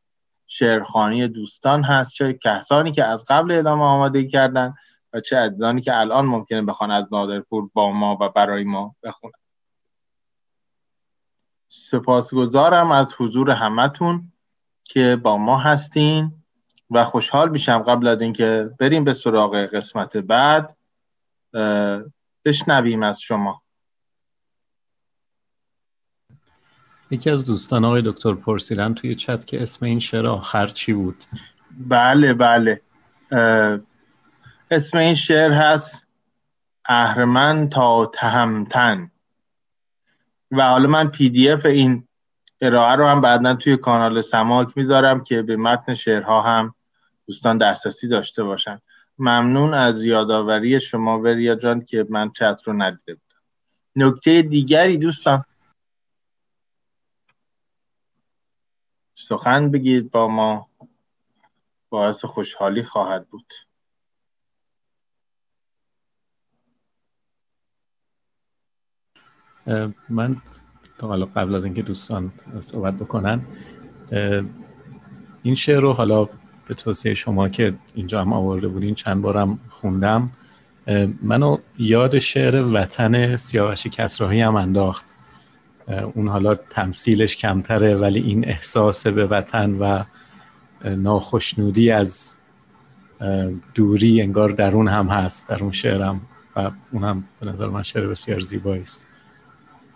شعرخانی 0.47 1.29
دوستان 1.29 1.85
هست 1.85 2.11
چه 2.11 2.39
کسانی 2.45 2.93
که 2.93 3.05
از 3.05 3.25
قبل 3.29 3.53
ادامه 3.53 3.85
آماده 3.85 4.29
کردن 4.29 4.75
و 5.13 5.21
چه 5.21 5.37
عزیزانی 5.37 5.81
که 5.81 5.97
الان 5.97 6.27
ممکنه 6.27 6.63
بخوان 6.63 6.91
از 6.91 7.05
نادرپور 7.13 7.71
با 7.73 7.93
ما 7.93 8.19
و 8.21 8.29
برای 8.29 8.65
ما 8.65 8.95
بخونن. 9.03 9.33
سپاسگزارم 11.69 12.93
از 12.93 13.15
حضور 13.19 13.51
همتون 13.51 14.33
که 14.85 15.17
با 15.23 15.37
ما 15.37 15.59
هستین 15.59 16.33
و 16.91 17.05
خوشحال 17.05 17.51
میشم 17.51 17.79
قبل 17.79 18.07
از 18.07 18.21
اینکه 18.21 18.71
بریم 18.81 19.05
به 19.05 19.13
سراغ 19.13 19.57
قسمت 19.57 20.17
بعد 20.17 20.77
بشنویم 22.45 23.03
از 23.03 23.21
شما. 23.21 23.63
یکی 27.11 27.31
از 27.31 27.47
دوستان 27.47 27.85
آقای 27.85 28.03
دکتر 28.03 28.35
پرسیدن 28.35 28.95
توی 28.95 29.15
چت 29.15 29.47
که 29.47 29.63
اسم 29.63 29.87
این 29.87 29.99
شعر 29.99 30.27
آخر 30.27 30.67
چی 30.67 30.93
بود؟ 30.93 31.25
بله 31.89 32.35
بله. 32.35 32.81
اسم 34.71 34.99
این 34.99 35.15
شعر 35.15 35.53
هست 35.53 36.07
اهرمن 36.85 37.69
تا 37.69 38.11
تهمتن. 38.15 39.11
و 40.51 40.69
حالا 40.69 40.89
من 40.89 41.09
پی 41.09 41.29
دی 41.29 41.51
اف 41.51 41.67
این 41.67 42.05
ارائه 42.61 42.97
رو 42.97 43.07
هم 43.07 43.21
بعدا 43.21 43.55
توی 43.55 43.77
کانال 43.77 44.23
سماک 44.23 44.69
می‌ذارم 44.77 45.25
که 45.25 45.43
به 45.43 45.57
متن 45.57 45.95
شعرها 45.95 46.43
هم 46.43 46.75
دوستان 47.27 47.59
دسترسی 47.59 48.09
داشته 48.09 48.43
باشن. 48.43 48.79
ممنون 49.19 49.75
از 49.75 50.03
یادآوری 50.03 50.81
شما 50.81 51.21
وریا 51.21 51.55
جان 51.55 51.85
که 51.85 52.07
من 52.11 52.31
چت 52.31 52.61
رو 52.65 52.73
ندیده 52.73 53.15
بودم. 53.15 53.41
نکته 53.97 54.43
دیگری 54.43 54.99
دوستان 54.99 55.45
سخن 59.29 59.71
بگید 59.71 60.11
با 60.11 60.29
ما. 60.29 60.69
باعث 61.91 62.25
خوشحالی 62.25 62.83
خواهد 62.83 63.29
بود. 63.29 63.53
من 70.09 70.37
حالا 71.01 71.27
قبل 71.27 71.57
از 71.57 71.65
اینکه 71.65 71.83
دوستان 71.83 72.33
صحبت 72.61 72.95
بکنن 72.95 73.47
این 75.43 75.55
شعر 75.55 75.81
رو 75.81 75.93
حالا 75.93 76.25
به 76.69 76.75
توصیه 76.75 77.15
شما 77.15 77.49
که 77.49 77.79
اینجا 77.95 78.21
هم 78.21 78.33
آورده 78.33 78.69
بودین 78.69 78.95
چند 78.95 79.23
بارم 79.23 79.59
خوندم. 79.69 80.31
منو 81.23 81.59
یاد 81.79 82.19
شعر 82.19 82.63
وطن 82.63 83.37
سیاوشی 83.37 83.91
کسراهی 83.91 84.41
هم 84.41 84.57
انداخت. 84.57 85.18
اون 86.15 86.29
حالا 86.29 86.55
تمثیلش 86.55 87.37
کمتره 87.37 87.95
ولی 87.95 88.21
این 88.21 88.49
احساس 88.49 89.07
به 89.07 89.27
وطن 89.27 89.79
و 89.79 90.03
ناخشنودی 90.85 91.91
از 91.91 92.37
دوری 93.75 94.23
انگار 94.23 94.49
درون 94.49 94.89
هم 94.89 95.07
هست 95.07 95.49
در 95.49 95.63
اون 95.63 95.73
شعرم 95.73 96.21
و 96.57 96.71
اون 96.93 97.05
هم 97.05 97.25
به 97.41 97.47
نظر 97.47 97.67
من 97.67 97.83
شعر 97.83 98.07
بسیار 98.07 98.41
زیبایی 98.41 98.83
است. 98.83 99.07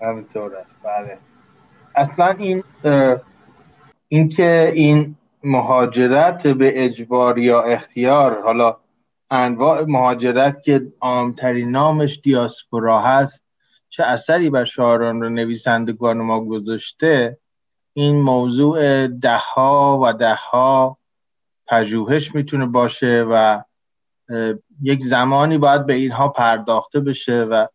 همینطور 0.02 0.56
است 0.56 0.76
بله. 0.84 1.18
اصلا 1.94 2.26
این 2.26 2.64
اینکه 4.08 4.72
این 4.74 5.16
مهاجرت 5.44 6.46
به 6.46 6.84
اجبار 6.84 7.38
یا 7.38 7.62
اختیار 7.62 8.42
حالا 8.42 8.76
انواع 9.30 9.84
مهاجرت 9.84 10.62
که 10.62 10.82
عامترین 11.00 11.70
نامش 11.70 12.20
دیاسپورا 12.22 13.00
هست 13.00 13.41
چه 13.92 14.02
اثری 14.02 14.50
بر 14.50 14.64
شاعران 14.64 15.22
و 15.22 15.28
نویسندگان 15.28 16.18
ما 16.18 16.44
گذاشته؟ 16.44 17.38
این 17.92 18.20
موضوع 18.20 19.06
دهها 19.06 20.00
و 20.02 20.12
دهها 20.12 20.98
پژوهش 21.66 22.34
می‌تونه 22.34 22.66
باشه 22.66 23.26
و 23.30 23.62
یک 24.82 25.04
زمانی 25.04 25.58
باید 25.58 25.86
به 25.86 25.94
اینها 25.94 26.28
پرداخته 26.28 27.00
بشه 27.00 27.42
و 27.42 27.66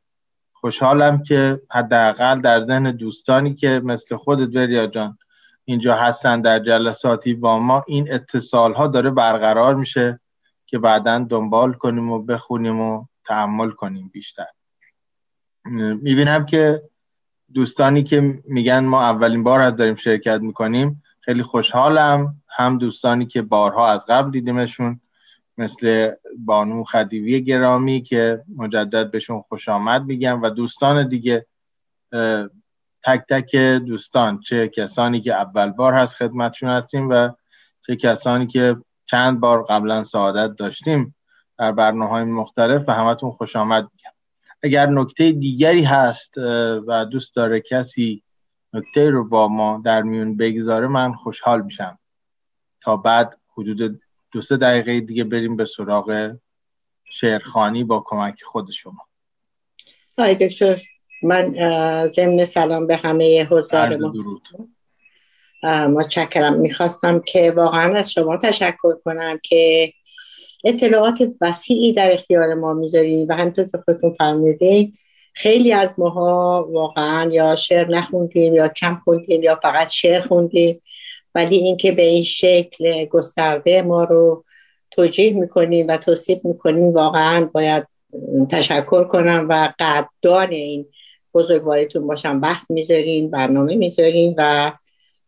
خوشحالم 0.54 1.24
که 1.24 1.62
حداقل 1.72 2.42
در 2.42 2.66
ذهن 2.66 2.92
دوستانی 2.92 3.56
که 3.56 3.82
مثل 3.84 4.16
خودت 4.16 4.56
وریا 4.56 4.88
جان 4.88 5.18
اینجا 5.66 5.96
هستن 5.96 6.42
در 6.42 6.60
جلساتی 6.60 7.34
با 7.34 7.60
ما 7.60 7.84
این 7.88 8.14
اتصال 8.14 8.74
ها 8.74 8.88
داره 8.88 9.10
برقرار 9.10 9.76
میشه 9.76 10.20
که 10.66 10.80
بعدا 10.80 11.26
دنبال 11.30 11.74
کنیم 11.74 12.12
و 12.12 12.24
بخونیم 12.24 12.82
و 12.82 13.06
تحمل 13.26 13.72
کنیم 13.72 14.10
بیشتر. 14.14 14.57
می‌بینم 15.72 16.46
که 16.46 16.82
دوستانی 17.54 18.04
که 18.04 18.40
میگن 18.46 18.80
ما 18.80 19.04
اولین 19.04 19.44
بار 19.44 19.62
از 19.62 19.76
داریم 19.76 19.96
شرکت 19.96 20.42
می‌کنیم 20.42 21.04
خیلی 21.22 21.44
خوشحالم. 21.44 22.36
هم 22.58 22.78
دوستانی 22.78 23.26
که 23.26 23.42
بارها 23.42 23.92
از 23.92 24.06
قبل 24.06 24.32
دیدیمشون 24.32 25.00
مثل 25.58 26.12
بانو 26.46 26.84
خدیوی 26.84 27.44
گرامی 27.44 28.02
که 28.02 28.44
مجدد 28.56 29.12
بهشون 29.12 29.42
خوش 29.42 29.70
آمد 29.70 30.06
میگم 30.06 30.42
و 30.42 30.50
دوستان 30.50 31.08
دیگه 31.08 31.46
تک 33.04 33.22
تک 33.30 33.56
دوستان 33.86 34.40
چه 34.40 34.68
کسانی 34.68 35.22
که 35.22 35.34
اول 35.36 35.70
بار 35.70 35.94
هست 35.94 36.16
خدمتشون 36.16 36.70
هستیم 36.70 37.10
و 37.10 37.30
چه 37.88 37.96
کسانی 37.96 38.48
که 38.48 38.76
چند 39.06 39.40
بار 39.40 39.64
قبلا 39.64 40.04
سعادت 40.04 40.56
داشتیم 40.56 41.16
در 41.58 41.72
برنامه 41.72 42.10
های 42.10 42.24
مختلف 42.24 42.84
و 42.88 42.92
همتون 42.92 43.32
خوش 43.32 43.56
آمد 43.56 43.88
اگر 44.68 44.86
نکته 44.86 45.32
دیگری 45.32 45.84
هست 45.84 46.38
و 46.88 47.06
دوست 47.12 47.36
داره 47.36 47.62
کسی 47.62 48.24
نکته 48.74 49.10
رو 49.10 49.30
با 49.30 49.48
ما 49.48 49.82
در 49.86 50.02
میون 50.02 50.38
بگذاره 50.38 50.88
من 50.88 51.14
خوشحال 51.14 51.62
میشم. 51.62 52.00
تا 52.82 52.98
بعد 52.98 53.38
حدود 53.58 54.02
دو 54.32 54.42
سه 54.42 54.58
دقیقه 54.58 55.00
دیگه 55.00 55.24
بریم 55.24 55.56
به 55.56 55.66
سراغ 55.66 56.36
شعرخانی 57.20 57.84
با 57.84 58.04
کمک 58.06 58.44
خود 58.44 58.72
شما. 58.72 59.02
آی 60.18 60.36
دکتر 60.36 60.82
من 61.24 61.54
ضمن 62.08 62.46
سلام 62.46 62.88
به 62.88 62.96
همه 62.96 63.48
حضار 63.50 63.98
ما. 63.98 64.14
متشکرم. 65.88 66.60
می‌خواستم 66.60 67.22
که 67.28 67.52
واقعا 67.52 67.96
از 67.96 68.12
شما 68.12 68.38
تشکر 68.38 68.96
کنم 69.06 69.40
که 69.44 69.94
اطلاعات 70.64 71.30
وسیعی 71.42 71.94
در 71.94 72.14
اختیار 72.14 72.54
ما 72.54 72.74
می‌ذارید 72.74 73.30
و 73.30 73.34
همینطور 73.34 73.66
که 73.66 73.78
خودتون 73.86 74.14
فرمودید 74.14 74.94
خیلی 75.34 75.74
از 75.74 75.96
ماها 75.98 76.68
واقعا 76.72 77.30
یا 77.32 77.56
شعر 77.56 77.88
نخوندیم 77.90 78.54
یا 78.54 78.68
کم 78.68 79.02
خوندیم 79.04 79.44
یا 79.44 79.56
فقط 79.56 79.90
شعر 79.90 80.22
خوندیم 80.22 80.82
ولی 81.36 81.56
اینکه 81.56 81.92
به 81.92 82.02
این 82.02 82.24
شکل 82.24 83.06
گسترده 83.06 83.82
ما 83.82 84.04
رو 84.04 84.44
توجیه 84.92 85.34
می‌کنیم 85.34 85.88
و 85.88 85.98
توصیف 85.98 86.46
می‌کنیم 86.46 86.94
واقعا 86.94 87.50
باید 87.54 87.88
تشکر 88.50 89.04
کنم 89.04 89.46
و 89.50 89.74
قدردان 89.80 90.52
این 90.52 90.86
بزرگواریتون 91.34 92.08
باشم. 92.08 92.40
وقت 92.42 92.72
می‌ذارین 92.72 93.32
برنامه 93.32 93.76
می‌ذارین 93.76 94.36
و 94.38 94.72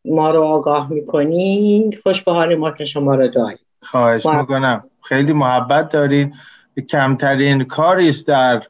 ما 0.06 0.30
رو 0.30 0.44
آگاه 0.44 0.94
می‌کنین. 0.94 1.94
خوش 2.04 2.24
به 2.24 2.32
حال 2.32 2.56
ما 2.56 2.72
که 2.72 2.86
شما 2.86 3.16
رو 3.16 3.28
داریم. 3.28 3.60
خواهش 3.82 4.26
می‌کنم. 4.26 4.90
خیلی 5.10 5.34
محبت 5.34 5.90
دارین. 5.90 6.34
کمترین 6.90 7.64
کاری 7.64 8.10
است 8.10 8.28
در 8.28 8.64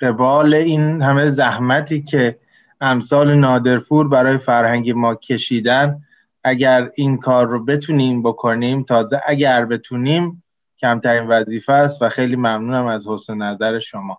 قبال 0.00 0.54
این 0.54 1.02
همه 1.02 1.30
زحمتی 1.30 2.02
که 2.02 2.38
امثال 2.80 3.34
نادرپور 3.34 4.08
برای 4.08 4.38
فرهنگ 4.38 4.90
ما 4.90 5.14
کشیدن 5.14 6.00
اگر 6.44 6.90
این 6.94 7.16
کار 7.16 7.46
رو 7.46 7.64
بتونیم 7.64 8.22
بکنیم 8.22 8.82
تازه 8.82 9.20
اگر 9.26 9.64
بتونیم 9.64 10.42
کمترین 10.80 11.26
وظیفه 11.28 11.72
است 11.72 12.02
و 12.02 12.08
خیلی 12.08 12.36
ممنونم 12.36 12.86
از 12.86 13.06
حسن 13.06 13.34
نظر 13.42 13.80
شما. 13.80 14.18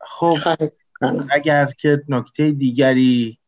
خب 0.00 0.36
اگر 1.30 1.68
که 1.78 2.02
نکته 2.08 2.50
دیگری 2.50 3.38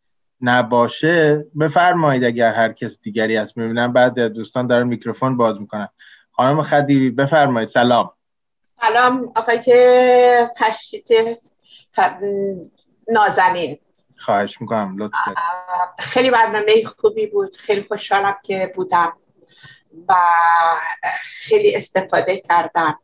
نباشه 0.40 1.44
بفرمایید 1.60 2.24
اگر 2.24 2.54
هر 2.54 2.72
کس 2.72 2.90
دیگری 3.02 3.36
هست. 3.36 3.56
می‌بینم 3.56 3.92
بعد 3.92 4.20
دوستان 4.20 4.66
دارن 4.66 4.86
میکروفون 4.86 5.36
باز 5.36 5.60
می‌کنن. 5.60 5.88
خانم 6.36 6.62
خدیبی 6.62 7.10
بفرمایید. 7.10 7.70
سلام. 7.70 8.12
سلام. 8.80 9.32
آقای 9.36 9.58
پشت 10.60 10.94
نازنین. 13.08 13.78
خواهش 14.16 14.60
می‌کنم. 14.60 14.96
لطفا. 14.98 15.34
خیلی 15.98 16.30
برنامه 16.30 16.84
خوبی 16.98 17.26
بود. 17.26 17.56
خیلی 17.56 17.82
خوشحالم 17.82 18.34
که 18.42 18.72
بودم 18.76 19.16
و 20.08 20.14
خیلی 21.22 21.76
استفاده 21.76 22.40
کردم. 22.40 22.98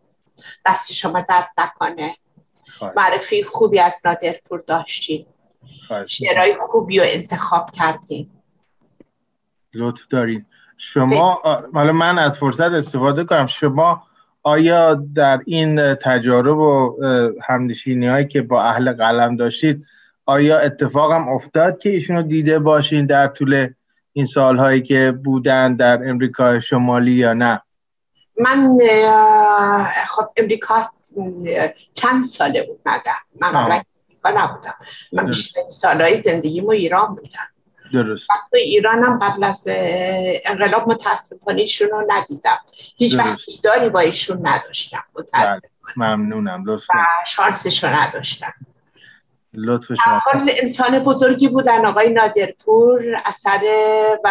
دست 0.67 0.93
شما 0.93 1.21
درد 1.21 1.51
نکنه. 1.59 2.17
معرفی 2.97 3.43
خوبی 3.43 3.81
از 3.81 4.03
نادرپور 4.05 4.65
داشتیم 4.67 5.27
شعرهای 6.07 6.57
خوبی 6.61 6.99
رو 6.99 7.05
انتخاب 7.09 7.71
کردیم 7.71 8.43
لطف 9.75 10.01
دارید 10.11 10.47
شما 10.81 11.43
حالا 11.75 11.93
من 11.93 12.19
از 12.19 12.39
فرصت 12.39 12.61
استفاده 12.61 13.25
کنم. 13.25 13.47
شما 13.47 14.03
آیا 14.43 14.95
در 15.15 15.41
این 15.47 15.95
تجارب 15.95 16.59
و 16.59 16.97
همنشینی 17.43 18.07
هایی 18.07 18.29
که 18.29 18.43
با 18.43 18.63
اهل 18.63 18.93
قلم 18.93 19.37
داشتید 19.37 19.85
آیا 20.27 20.59
اتفاقم 20.59 21.29
افتاد 21.29 21.79
که 21.79 21.91
ایشونو 21.91 22.23
دیده 22.23 22.59
باشین 22.59 23.07
در 23.07 23.29
طول 23.29 23.69
این 24.13 24.27
سالهایی 24.27 24.83
که 24.83 25.15
بودن 25.25 25.77
در 25.77 26.09
امریکا 26.09 26.61
شمالی 26.61 27.13
یا 27.13 27.33
نه؟ 27.33 27.63
من 28.41 28.79
خب 30.09 30.25
امریکا 30.37 30.75
چند 31.95 32.25
ساله 32.25 32.67
بود؟ 32.67 32.79
ندم 32.87 33.13
من 33.41 33.53
قبلا 33.53 34.45
نبودم. 34.45 34.75
من 35.13 35.27
بیشتر 35.27 35.61
سالهای 35.69 36.17
زندگیمو 36.17 36.71
ایران 36.71 37.09
بودم. 37.09 37.49
درست. 37.93 38.23
وقت 38.31 38.55
ایرانم 38.55 39.19
قبل 39.19 39.45
از 39.45 39.63
انقلاب 40.45 40.89
متاسفانه 40.89 41.61
ایشون 41.61 41.89
رو 41.89 42.05
ندیدم. 42.09 42.59
هیچ 42.97 43.19
وقت 43.19 43.39
دیداری 43.47 43.89
با 43.89 44.01
ایشون 44.01 44.47
نداشتم 44.47 45.05
بله، 45.33 45.61
ممنونم. 45.97 46.65
لطفا. 46.67 46.95
و 46.95 47.05
شانسش 47.27 47.85
رو 47.85 47.91
نداشتم. 47.91 48.53
لطف 49.55 49.87
شما 49.87 50.19
حال 50.19 50.51
انسان 50.63 50.99
بزرگی 50.99 51.49
بودن 51.49 51.87
آقای 51.87 52.11
نادرپور 52.11 53.05
اثر 53.25 53.61
و 54.25 54.31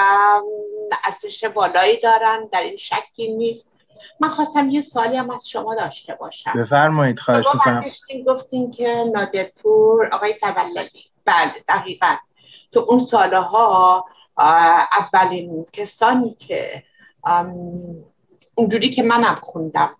ارزش 1.06 1.46
بالایی 1.46 2.00
دارن 2.00 2.50
در 2.52 2.62
این 2.62 2.78
شکی 2.78 3.34
نیست. 3.38 3.72
من 4.20 4.30
خواستم 4.30 4.70
یه 4.70 4.82
سالی 4.82 5.18
هم 5.18 5.30
از 5.30 5.50
شما 5.50 5.76
داشته 5.76 6.16
باشم. 6.16 6.54
بفرمایید 6.64 7.20
خواهش 7.20 7.46
می‌کنم. 7.54 7.84
گفتین 8.28 8.72
که 8.72 9.06
نادرپور 9.14 10.10
آقای 10.12 10.34
تولدی 10.34 11.12
بله 11.26 11.54
دقیقا. 11.68 12.16
تو 12.72 12.86
اون 12.88 13.00
سالها 13.00 14.06
اولین 15.00 15.66
کسانی 15.74 16.36
که 16.40 16.84
اونجوری 18.56 18.90
که 18.90 19.04
منم 19.04 19.36
خوندم 19.36 19.96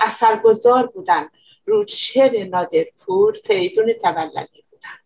اثرگذار 0.00 0.86
بودن. 0.86 1.28
رو 1.66 1.86
شعر 1.86 2.44
نادرپور 2.44 3.32
فریدون 3.44 3.92
تولدی 3.92 4.64
بودن. 4.70 4.98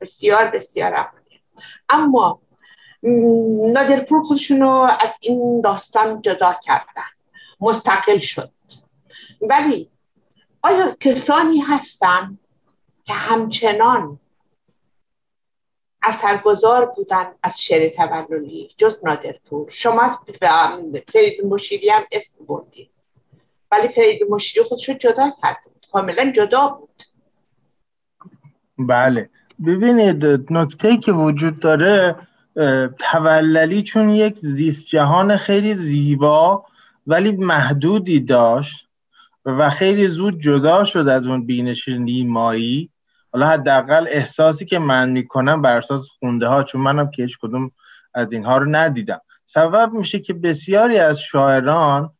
بسیار 0.00 0.46
بسیار 0.46 1.10
اما 1.88 2.40
نادرپور 3.72 4.22
خودشونو 4.22 4.70
از 5.00 5.10
این 5.20 5.60
داستان 5.60 6.22
جدا 6.22 6.52
کردن. 6.62 7.10
مستقل 7.60 8.18
شد. 8.18 8.52
ولی 9.40 9.90
آیا 10.62 10.96
کسانی 11.00 11.58
هستن 11.58 12.38
که 13.04 13.12
همچنان 13.12 14.20
اثرگذار 16.12 16.92
بودن 16.96 17.26
از 17.42 17.60
شعر 17.60 17.88
تولدی 17.88 18.70
جز 18.76 19.04
نادرپور. 19.04 19.70
شما 19.70 20.10
فرید 21.12 21.44
مشیری 21.44 21.90
هم 21.90 22.02
اسم 22.12 22.44
بردید 22.48 22.90
ولی 23.72 23.88
فرید 23.88 24.22
مشیری 24.30 24.66
خودش 24.66 24.88
رو 24.88 24.94
جدا 24.94 25.30
کرد. 25.42 25.56
کاملا 25.92 26.32
جدا 26.36 26.68
بود. 26.68 27.02
بله. 28.78 29.30
ببینید 29.66 30.24
نکته 30.50 30.96
که 30.96 31.12
وجود 31.12 31.60
داره 31.60 32.16
توللی 33.12 33.82
چون 33.82 34.08
یک 34.08 34.38
زیست 34.42 34.86
جهان 34.86 35.36
خیلی 35.36 35.74
زیبا 35.74 36.64
ولی 37.06 37.32
محدودی 37.32 38.20
داشت 38.20 38.76
و 39.46 39.70
خیلی 39.70 40.08
زود 40.08 40.40
جدا 40.40 40.84
شد 40.84 41.08
از 41.08 41.26
اون 41.26 41.46
بینش 41.46 41.88
نیمایی. 41.88 42.90
حالا 43.32 43.48
حداقل 43.48 44.06
احساسی 44.10 44.64
که 44.64 44.78
من 44.78 45.10
می‌کنم 45.10 45.62
بر 45.62 45.76
اساس 45.76 46.08
خونده 46.18 46.46
ها 46.46 46.62
چون 46.62 46.80
منم 46.80 47.10
که 47.10 47.22
هیچ 47.22 47.38
کدوم 47.38 47.70
از 48.14 48.32
اینها 48.32 48.58
رو 48.58 48.66
ندیدم. 48.70 49.20
سبب 49.46 49.92
میشه 49.92 50.20
که 50.20 50.34
بسیاری 50.34 50.98
از 50.98 51.20
شاعران 51.20 52.10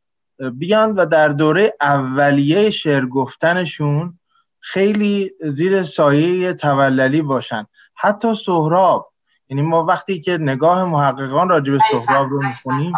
بیان 0.53 0.95
و 0.95 1.07
در 1.07 1.29
دوره 1.29 1.75
اولیه 1.81 2.71
شعر 2.71 3.07
گفتنشون 3.07 4.19
خیلی 4.61 5.33
زیر 5.41 5.83
سایه 5.83 6.55
توللی 6.55 7.23
باشن. 7.23 7.67
حتی 7.95 8.35
سهراب 8.35 9.13
یعنی 9.49 9.63
ما 9.63 9.85
وقتی 9.85 10.21
که 10.21 10.39
نگاه 10.39 10.85
محققان 10.85 11.49
راجع 11.49 11.73
به 11.73 11.79
سهراب 11.91 12.31
رو 12.31 12.43
می‌خونیم 12.47 12.93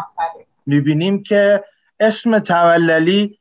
می‌بینیم 0.67 1.23
که 1.23 1.65
اسم 2.01 2.39
توللی 2.39 3.39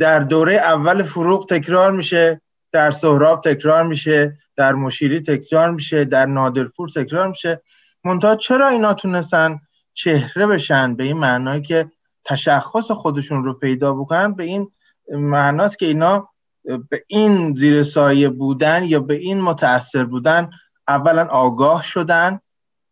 در 0.00 0.18
دوره 0.18 0.54
اول 0.54 1.02
فروغ 1.02 1.48
تکرار 1.48 1.90
میشه. 1.90 2.40
در 2.74 2.90
سهراب 2.90 3.40
تکرار 3.44 3.82
میشه 3.82 4.38
در 4.56 4.72
مشیری 4.72 5.20
تکرار 5.20 5.70
میشه 5.70 6.04
در 6.04 6.26
نادرپور 6.26 6.88
تکرار 6.88 7.28
میشه. 7.28 7.60
منتها 8.04 8.36
چرا 8.36 8.68
اینا 8.68 8.94
تونستن 8.94 9.60
چهره 9.94 10.46
بشن؟ 10.46 10.94
به 10.94 11.04
این 11.04 11.16
معنایی 11.16 11.62
که 11.62 11.90
تشخص 12.24 12.90
خودشون 12.90 13.44
رو 13.44 13.54
پیدا 13.54 13.94
بکنن 13.94 14.34
به 14.34 14.44
این 14.44 14.70
معناست 15.10 15.78
که 15.78 15.86
اینا 15.86 16.28
به 16.64 17.04
این 17.06 17.54
زیر 17.54 17.82
سایه 17.82 18.28
بودن 18.28 18.84
یا 18.84 19.00
به 19.00 19.14
این 19.14 19.40
متاثر 19.40 20.04
بودن 20.04 20.50
اولا 20.88 21.26
آگاه 21.26 21.82
شدن 21.82 22.40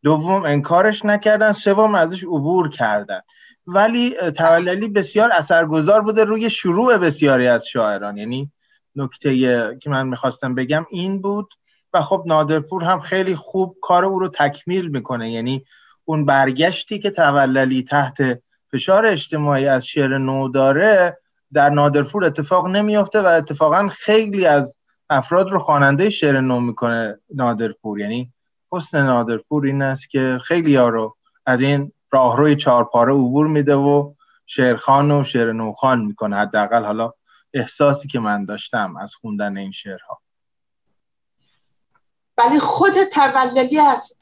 دوم 0.02 0.42
انکارش 0.44 1.04
نکردن 1.04 1.52
سوم 1.52 1.94
ازش 1.94 2.24
عبور 2.24 2.70
کردن. 2.70 3.20
ولی 3.66 4.14
توللی 4.36 4.88
بسیار 4.88 5.32
اثرگذار 5.32 6.00
بوده 6.00 6.24
روی 6.24 6.50
شروع 6.50 6.96
بسیاری 6.96 7.46
از 7.46 7.66
شاعران. 7.66 8.16
یعنی 8.16 8.52
نکته 8.96 9.36
که 9.82 9.90
من 9.90 10.06
می‌خواستم 10.08 10.54
بگم 10.54 10.86
این 10.90 11.22
بود 11.22 11.54
و 11.92 12.00
خب 12.00 12.24
نادرپور 12.26 12.84
هم 12.84 13.00
خیلی 13.00 13.36
خوب 13.36 13.76
کار 13.82 14.04
او 14.04 14.18
رو 14.18 14.28
تکمیل 14.28 14.88
می‌کنه. 14.88 15.32
یعنی 15.32 15.64
اون 16.04 16.24
برگشتی 16.24 16.98
که 16.98 17.10
توللی 17.10 17.82
تحت 17.82 18.16
فشار 18.72 19.06
اجتماعی 19.06 19.66
از 19.66 19.86
شعر 19.86 20.18
نو 20.18 20.48
داره 20.48 21.18
در 21.52 21.68
نادرپور 21.68 22.24
اتفاق 22.24 22.66
نمیافته 22.66 23.22
و 23.22 23.26
اتفاقا 23.26 23.88
خیلی 23.88 24.46
از 24.46 24.78
افراد 25.10 25.50
رو 25.50 25.58
خواننده 25.58 26.10
شعر 26.10 26.40
نو 26.40 26.60
می‌کنه 26.60 27.18
نادرپور. 27.34 28.00
یعنی 28.00 28.32
حسن 28.72 29.06
نادرپور 29.06 29.66
این 29.66 29.82
است 29.82 30.10
که 30.10 30.38
خیلی 30.44 30.76
ها 30.76 30.88
رو 30.88 31.16
از 31.46 31.60
این 31.60 31.92
راهروی 32.10 32.56
چهارپاره 32.56 33.12
عبور 33.12 33.46
میده 33.46 33.74
و 33.74 34.12
شعرخان 34.46 35.10
و 35.10 35.24
شعر 35.24 35.52
نوخان 35.52 36.00
می‌کنه. 36.00 36.36
حداقل 36.36 36.84
حالا 36.84 37.12
احساسی 37.54 38.08
که 38.08 38.18
من 38.18 38.44
داشتم 38.44 38.96
از 38.96 39.14
خوندن 39.14 39.56
این 39.56 39.72
شعرها. 39.72 40.20
ولی 42.38 42.58
خود 42.58 42.92
توللی 43.12 43.78
از 43.78 44.18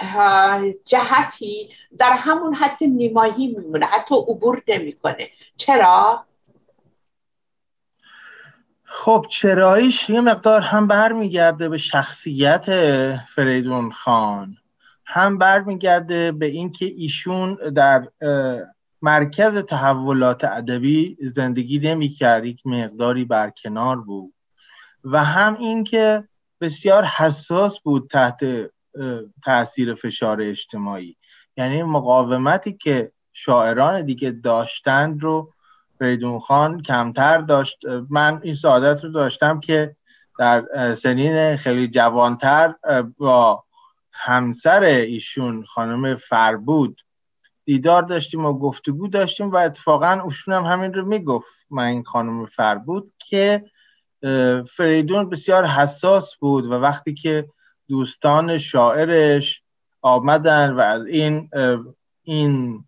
جهتی 0.85 1.71
در 1.99 2.13
همون 2.13 2.55
حد 2.55 2.85
نیمایی 2.85 3.47
میمونه 3.47 3.87
حتی 3.87 4.15
عبور 4.29 4.63
نمی‌کنه. 4.69 5.29
چرا؟ 5.57 6.27
خب 8.85 9.27
چراییش 9.31 10.11
یه 10.11 10.21
مقدار 10.21 10.61
هم 10.61 10.87
برمیگرده 10.87 11.69
به 11.69 11.79
شخصیت 11.79 12.65
فریدون 13.35 13.93
خان. 13.93 14.57
هم 15.07 15.39
برمیگرده 15.39 16.33
به 16.33 16.47
اینکه 16.47 16.87
ایشون 16.87 17.55
در 17.55 18.09
مرکز 19.03 19.57
تحولات 19.57 20.45
ادبی 20.45 21.17
زندگی 21.37 21.79
نمی‌کرد 21.79 22.45
یک 22.45 22.67
مقداری 22.67 23.25
برکنار 23.25 23.97
بود. 23.97 24.33
و 25.05 25.25
هم 25.25 25.57
اینکه 25.59 26.25
بسیار 26.61 27.05
حساس 27.05 27.81
بود 27.81 28.11
تحت 28.11 28.41
تاثیر 29.45 29.95
فشار 29.95 30.43
اجتماعی. 30.43 31.17
یعنی 31.57 31.83
مقاومتی 31.83 32.73
که 32.73 33.13
شاعران 33.33 34.07
دیگه 34.07 34.31
داشتند 34.31 35.23
رو 35.23 35.53
فریدون 35.99 36.41
خان 36.41 36.83
کمتر 36.83 37.39
داشت. 37.39 37.79
من 38.11 38.41
این 38.43 38.55
سعادت 38.55 39.05
رو 39.05 39.11
داشتم 39.11 39.61
که 39.61 39.97
در 40.39 40.95
سنین 40.95 41.57
خیلی 41.57 41.89
جوانتر 41.89 42.75
با 43.19 43.65
همسر 44.13 44.83
ایشون 44.83 45.65
خانم 45.65 46.17
فربود 46.17 47.01
دیدار 47.65 48.03
داشتیم 48.03 48.45
و 48.45 48.53
گفتگو 48.59 49.09
داشتیم 49.09 49.51
و 49.51 49.57
اتفاقا 49.57 50.21
اوشون 50.25 50.55
هم 50.55 50.65
همین 50.65 50.95
رو 50.95 51.05
می‌گفت. 51.05 51.47
من 51.71 51.85
این 51.85 52.03
خانم 52.03 52.47
فربود 52.47 53.13
که 53.19 53.65
فریدون 54.77 55.31
بسیار 55.31 55.67
حساس 55.67 56.37
بود 56.37 56.65
و 56.65 56.73
وقتی 56.73 57.15
که 57.15 57.49
دوستان 57.89 58.59
شاعرش 58.59 59.63
آمدن 60.03 60.71
و 60.71 60.81
از 60.81 61.07
این 61.07 61.51
این 62.23 62.85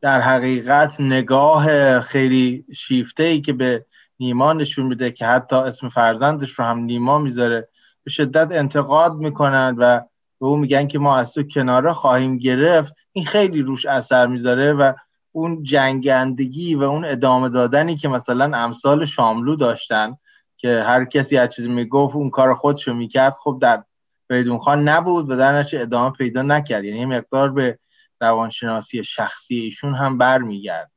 در 0.00 0.20
حقیقت 0.20 1.00
نگاه 1.00 2.00
خیلی 2.00 2.64
شیفته 2.76 3.22
ای 3.22 3.40
که 3.40 3.52
به 3.52 3.86
نیما 4.20 4.52
نشون 4.52 4.86
میده 4.86 5.10
که 5.10 5.26
حتی 5.26 5.56
اسم 5.56 5.88
فرزندش 5.88 6.50
رو 6.50 6.64
هم 6.64 6.78
نیما 6.78 7.18
می‌ذاره 7.18 7.68
به 8.04 8.10
شدت 8.10 8.48
انتقاد 8.52 9.14
می‌کنند 9.14 9.76
و 9.78 10.00
به 10.40 10.46
او 10.46 10.56
میگن 10.56 10.86
که 10.86 10.98
ما 10.98 11.16
از 11.16 11.32
تو 11.32 11.42
کناره 11.42 11.92
خواهیم 11.92 12.38
گرفت. 12.38 12.94
این 13.16 13.26
خیلی 13.26 13.62
روش 13.62 13.86
اثر 13.86 14.26
می‌ذاره 14.26 14.72
و 14.72 14.92
اون 15.32 15.62
جنگندگی 15.62 16.74
و 16.74 16.82
اون 16.82 17.04
ادامه 17.04 17.48
دادنی 17.48 17.96
که 17.96 18.08
مثلا 18.08 18.58
امثال 18.58 19.06
شاملو 19.06 19.56
داشتن 19.56 20.16
که 20.56 20.84
هر 20.86 21.04
کسی 21.04 21.36
هر 21.36 21.46
چیزی 21.46 21.68
می‌گفت 21.68 22.14
اون 22.14 22.30
کار 22.30 22.54
خودشو 22.54 22.94
می‌کرد 22.94 23.36
خب 23.42 23.58
در 23.62 23.84
فریدون 24.28 24.58
خان 24.58 24.88
نبود 24.88 25.30
و 25.30 25.36
در 25.36 25.66
ادامه 25.72 26.10
پیدا 26.10 26.42
نکرد. 26.42 26.84
یعنی 26.84 27.04
مقدار 27.04 27.50
به 27.50 27.78
روانشناسی 28.20 29.04
شخصی 29.04 29.54
ایشون 29.54 29.94
هم 29.94 30.18
برمیگرده. 30.18 30.90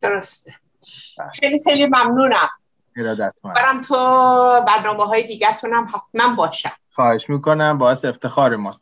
درسته. 0.00 0.54
خیلی 1.34 1.60
خیلی 1.64 1.86
ممنونم. 1.86 2.48
برم 3.44 3.80
تو 3.80 3.94
برنامه 4.66 5.04
های 5.04 5.26
دیگرتون 5.26 5.72
هم 5.72 5.88
حتما 5.94 6.34
باشم. 6.34 6.72
خواهش 6.90 7.30
می‌کنم 7.30 7.78
باعث 7.78 8.04
افتخار 8.04 8.56
ماست. 8.56 8.80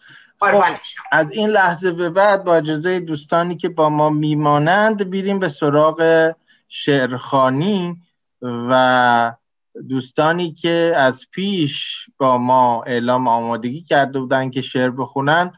از 1.12 1.30
این 1.30 1.48
لحظه 1.48 1.90
به 1.90 2.10
بعد 2.10 2.44
با 2.44 2.54
اجازه 2.54 3.00
دوستانی 3.00 3.56
که 3.56 3.68
با 3.68 3.88
ما 3.88 4.10
میمانند 4.10 5.10
بیریم 5.10 5.38
به 5.38 5.48
سراغ 5.48 6.32
شعرخانی 6.68 7.96
و 8.42 9.32
دوستانی 9.88 10.52
که 10.52 10.92
از 10.96 11.26
پیش 11.30 12.06
با 12.18 12.38
ما 12.38 12.82
اعلام 12.82 13.28
آمادگی 13.28 13.82
کرده 13.82 14.20
بودن 14.20 14.50
که 14.50 14.62
شعر 14.62 14.90
بخونن 14.90 15.52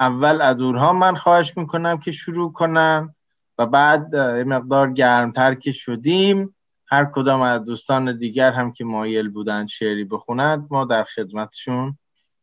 اول 0.00 0.42
از 0.42 0.60
اونها 0.60 0.92
من 0.92 1.16
خواهش 1.16 1.56
می‌کنم 1.56 1.98
که 1.98 2.12
شروع 2.12 2.52
کنم 2.52 3.14
و 3.58 3.66
بعد 3.66 4.14
یه 4.14 4.44
مقدار 4.44 4.92
گرمتر 4.92 5.54
که 5.54 5.72
شدیم 5.72 6.54
هر 6.86 7.04
کدام 7.04 7.40
از 7.40 7.64
دوستان 7.64 8.18
دیگر 8.18 8.52
هم 8.52 8.72
که 8.72 8.84
مایل 8.84 9.28
بودن 9.28 9.66
شعری 9.66 10.04
بخونند 10.04 10.66
ما 10.70 10.84
در 10.84 11.04
خدمتشون 11.04 11.98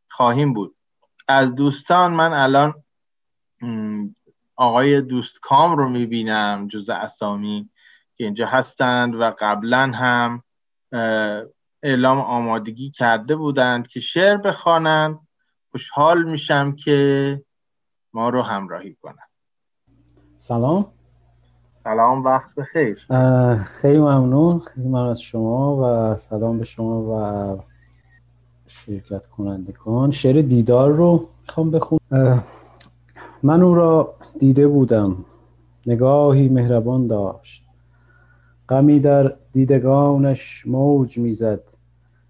خواهیم 0.09 0.53
بود. 0.53 0.75
از 1.31 1.55
دوستان 1.55 2.13
من 2.13 2.33
الان 2.33 2.73
آقای 4.55 5.01
دوست 5.01 5.39
کام 5.41 5.77
رو 5.77 5.89
می‌بینم 5.89 6.67
جز 6.67 6.89
اسامی 6.89 7.69
که 8.17 8.23
اینجا 8.23 8.47
هستند 8.47 9.15
و 9.15 9.33
قبلا 9.39 9.91
هم 9.95 10.43
اعلام 11.83 12.19
آمادگی 12.19 12.91
کرده 12.91 13.35
بودند 13.35 13.87
که 13.87 13.99
شعر 13.99 14.37
بخوانند. 14.37 15.19
خوشحال 15.71 16.23
میشم 16.23 16.75
که 16.75 17.41
ما 18.13 18.29
رو 18.29 18.41
همراهی 18.41 18.95
کنند. 19.01 19.29
سلام. 20.37 20.85
سلام 21.83 22.23
وقت 22.23 22.55
بخیر. 22.55 23.07
خیلی 23.63 23.99
ممنون. 23.99 24.59
خیلی 24.59 24.87
ممنون 24.87 25.09
از 25.09 25.21
شما 25.21 25.75
و 25.75 26.15
سلام 26.15 26.57
به 26.57 26.65
شما 26.65 27.01
و 27.01 27.70
شرکت 28.85 29.25
کنندگان. 29.25 30.11
شعر 30.11 30.41
دیدار 30.41 30.91
رو 30.91 31.27
می‌خوام 31.41 31.71
بخون 31.71 31.99
من 33.43 33.61
او 33.61 33.75
را 33.75 34.13
دیده 34.39 34.67
بودم. 34.67 35.17
نگاهی 35.87 36.49
مهربان 36.49 37.07
داشت. 37.07 37.63
غمی 38.69 38.99
در 38.99 39.35
دیدگانش 39.51 40.67
موج 40.67 41.17
می‌زد 41.17 41.63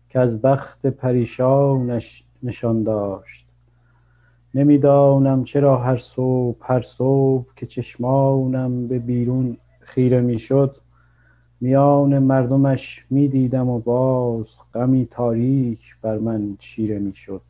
که 0.09 0.19
از 0.19 0.41
بخت 0.41 0.87
پریشانش 0.87 2.23
نشان 2.43 2.83
داشت. 2.83 3.47
نمی‌دانم 4.55 5.43
چرا 5.43 5.77
هر 5.77 5.97
صبح 5.97 6.57
هر 6.61 6.81
صبح 6.81 7.45
که 7.55 7.65
چشمانم 7.65 8.87
به 8.87 8.99
بیرون 8.99 9.57
خیره 9.79 10.21
می‌شد 10.21 10.77
میان 11.63 12.19
مردمش 12.19 13.05
می‌دیدم 13.09 13.69
و 13.69 13.79
باز 13.79 14.57
غمی 14.73 15.05
تاریک 15.05 15.95
بر 16.01 16.17
من 16.17 16.55
چیره 16.59 16.99
می‌شد. 16.99 17.41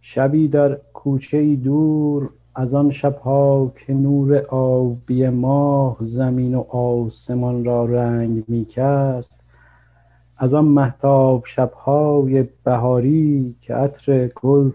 شبی 0.00 0.48
در 0.48 0.78
کوچه 0.92 1.36
ای 1.38 1.56
دور 1.56 2.30
از 2.54 2.74
آن 2.74 2.90
شبها 2.90 3.72
که 3.76 3.94
نور 3.94 4.38
آبی 4.38 5.28
ماه 5.28 5.96
زمین 6.00 6.54
و 6.54 6.60
آسمان 6.60 7.64
را 7.64 7.84
رنگ 7.84 8.44
می 8.48 8.64
کرد 8.64 9.30
از 10.36 10.54
آن 10.54 10.64
محتاب 10.64 11.44
شبهای 11.46 12.44
بهاری 12.64 13.56
که 13.60 13.74
عطر 13.74 14.28
گل 14.28 14.70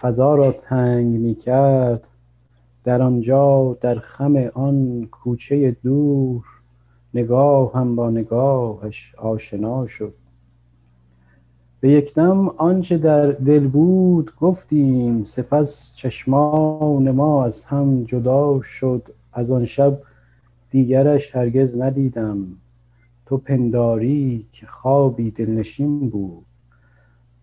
فضا 0.00 0.34
را 0.34 0.52
تنگ 0.52 1.14
می 1.14 1.34
کرد 1.34 2.08
در 2.84 3.02
آنجا 3.02 3.76
در 3.80 3.94
خم 3.94 4.36
آن 4.36 5.08
کوچه 5.10 5.76
دور 5.82 6.44
نگاه 7.14 7.72
هم 7.74 7.96
با 7.96 8.10
نگاهش 8.10 9.14
آشنا 9.18 9.86
شد. 9.86 10.14
به 11.80 11.90
یک 11.90 12.14
دم 12.14 12.48
آنچه 12.48 12.98
در 12.98 13.26
دل 13.32 13.68
بود 13.68 14.32
گفتیم 14.40 15.24
سپس 15.24 15.96
چشمان 15.96 17.10
ما 17.10 17.44
از 17.44 17.64
هم 17.64 18.04
جدا 18.04 18.60
شد. 18.62 19.08
از 19.32 19.52
آن 19.52 19.64
شب 19.64 20.02
دیگرش 20.70 21.36
هرگز 21.36 21.80
ندیدم. 21.80 22.46
تو 23.26 23.36
پنداری 23.36 24.46
که 24.52 24.66
خوابی 24.66 25.30
دلنشین 25.30 26.10
بود. 26.10 26.46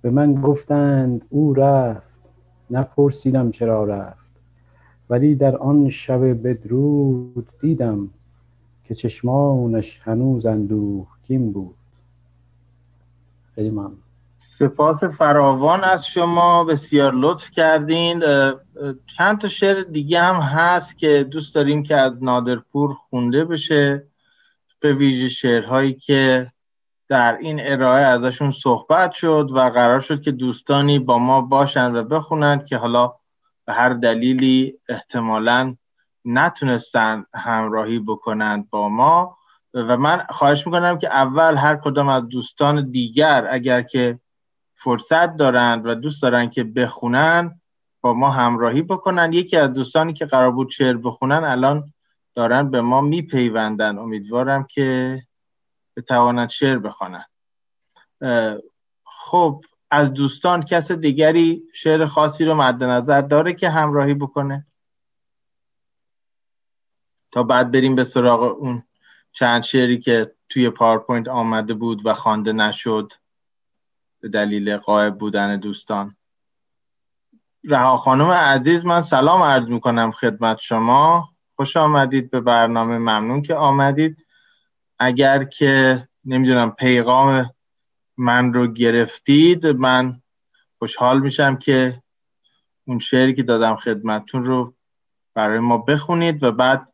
به 0.02 0.10
من 0.10 0.34
گفتند 0.42 1.26
او 1.30 1.54
رفت. 1.54 2.30
نپرسیدم 2.72 3.52
چرا 3.52 3.84
رفت. 3.84 4.28
ولی 5.10 5.36
در 5.36 5.58
آن 5.58 5.90
شب 5.90 6.48
بدرود 6.48 7.48
دیدم 7.62 8.10
که 8.88 8.96
چشمانش 8.96 10.00
هنوز 10.04 10.46
اندوهگین 10.46 11.52
بود. 11.52 11.76
خیلی 13.56 13.70
ممنون. 13.70 13.98
سپاس 14.60 15.04
فراوان 15.04 15.84
از 15.84 16.08
شما 16.08 16.64
بسیار 16.64 17.14
لطف 17.14 17.50
کردین. 17.52 18.24
چند 19.18 19.38
تا 19.42 19.48
شعر 19.50 19.84
دیگه 19.84 20.22
هم 20.22 20.36
هست 20.36 20.98
که 20.98 21.28
دوست 21.32 21.56
داریم 21.56 21.84
که 21.84 21.96
از 21.96 22.24
نادرپور 22.24 22.94
خونده 22.94 23.46
بشه 23.46 24.04
به 24.80 24.94
ویژه 24.94 25.30
شعرهایی 25.30 25.94
که 25.94 26.52
در 27.08 27.38
این 27.38 27.60
ارائه 27.62 28.06
ازشون 28.06 28.52
صحبت 28.52 29.12
شد 29.12 29.50
و 29.54 29.60
قرار 29.60 30.00
شد 30.00 30.22
که 30.22 30.32
دوستانی 30.32 31.00
با 31.00 31.20
ما 31.20 31.42
باشند 31.42 31.96
و 31.96 32.04
بخونند 32.04 32.66
که 32.66 32.78
حالا 32.78 33.14
به 33.66 33.74
هر 33.74 33.90
دلیلی 33.90 34.80
احتمالا 34.90 35.76
نتونستند 36.28 37.26
همراهی 37.34 38.00
بکنند 38.00 38.70
با 38.70 38.90
ما. 38.90 39.38
و 39.74 39.98
من 39.98 40.26
خواهش 40.30 40.68
می‌کنم 40.68 40.98
که 40.98 41.08
اول 41.08 41.56
هر 41.56 41.76
کدام 41.76 42.10
از 42.10 42.28
دوستان 42.28 42.92
دیگر 42.92 43.48
اگر 43.52 43.82
که 43.82 44.20
فرصت 44.76 45.38
دارند 45.38 45.86
و 45.86 45.96
دوست 45.96 46.22
دارند 46.22 46.52
که 46.52 46.64
بخونن 46.64 47.62
با 48.02 48.14
ما 48.14 48.30
همراهی 48.30 48.82
بکنن. 48.82 49.34
یکی 49.34 49.58
از 49.58 49.74
دوستانی 49.74 50.14
که 50.14 50.26
قرار 50.26 50.52
بود 50.52 50.70
شعر 50.70 50.98
بخونن 50.98 51.44
الان 51.44 51.94
دارن 52.36 52.72
به 52.72 52.82
ما 52.82 53.02
میپیوندن. 53.02 53.98
امیدوارم 53.98 54.64
که 54.64 55.22
بتوانند 55.98 56.50
شعر 56.50 56.78
بخوانند. 56.78 57.26
خب 59.04 59.62
از 59.92 60.14
دوستان 60.14 60.64
کس 60.64 60.92
دیگری 60.92 61.64
شعر 61.74 62.06
خاصی 62.06 62.46
رو 62.46 62.54
مد 62.54 62.84
نظر 62.84 63.22
داره 63.22 63.54
که 63.54 63.70
همراهی 63.70 64.14
بکنه؟ 64.14 64.66
بعد 67.44 67.72
بریم 67.72 67.96
به 67.96 68.04
سراغ 68.04 68.42
اون 68.42 68.84
چند 69.34 69.64
شعری 69.64 70.00
که 70.00 70.32
توی 70.50 70.70
پاورپوینت 70.70 71.28
آمده 71.28 71.74
بود 71.74 72.06
و 72.06 72.14
خوانده 72.14 72.54
نشد. 72.54 73.14
به 74.22 74.30
دلیل 74.30 74.78
غایب 74.78 75.18
بودن 75.18 75.58
دوستان. 75.58 76.16
رها 77.64 77.98
خانم 77.98 78.32
عزیز 78.32 78.86
من 78.86 79.02
سلام 79.02 79.44
عرض 79.44 79.68
می‌کنم 79.68 80.12
خدمت 80.12 80.58
شما. 80.60 81.30
خوش 81.56 81.78
آمدید 81.78 82.32
به 82.32 82.40
برنامه. 82.40 82.98
ممنون 82.98 83.42
که 83.42 83.56
آمدید. 83.56 84.26
اگر 85.00 85.44
که 85.44 86.08
نمی‌دونم 86.26 86.72
پیغام 86.72 87.50
من 88.18 88.54
رو 88.54 88.68
گرفتید 88.68 89.66
من 89.66 90.22
خوشحال 90.80 91.20
میشم 91.20 91.56
که 91.56 92.02
اون 92.88 93.00
شعری 93.00 93.36
که 93.36 93.44
دادم 93.44 93.76
خدمتتون 93.76 94.46
رو 94.46 94.74
برای 95.34 95.60
ما 95.60 95.78
بخونید 95.78 96.44
و 96.44 96.52
بعد 96.52 96.94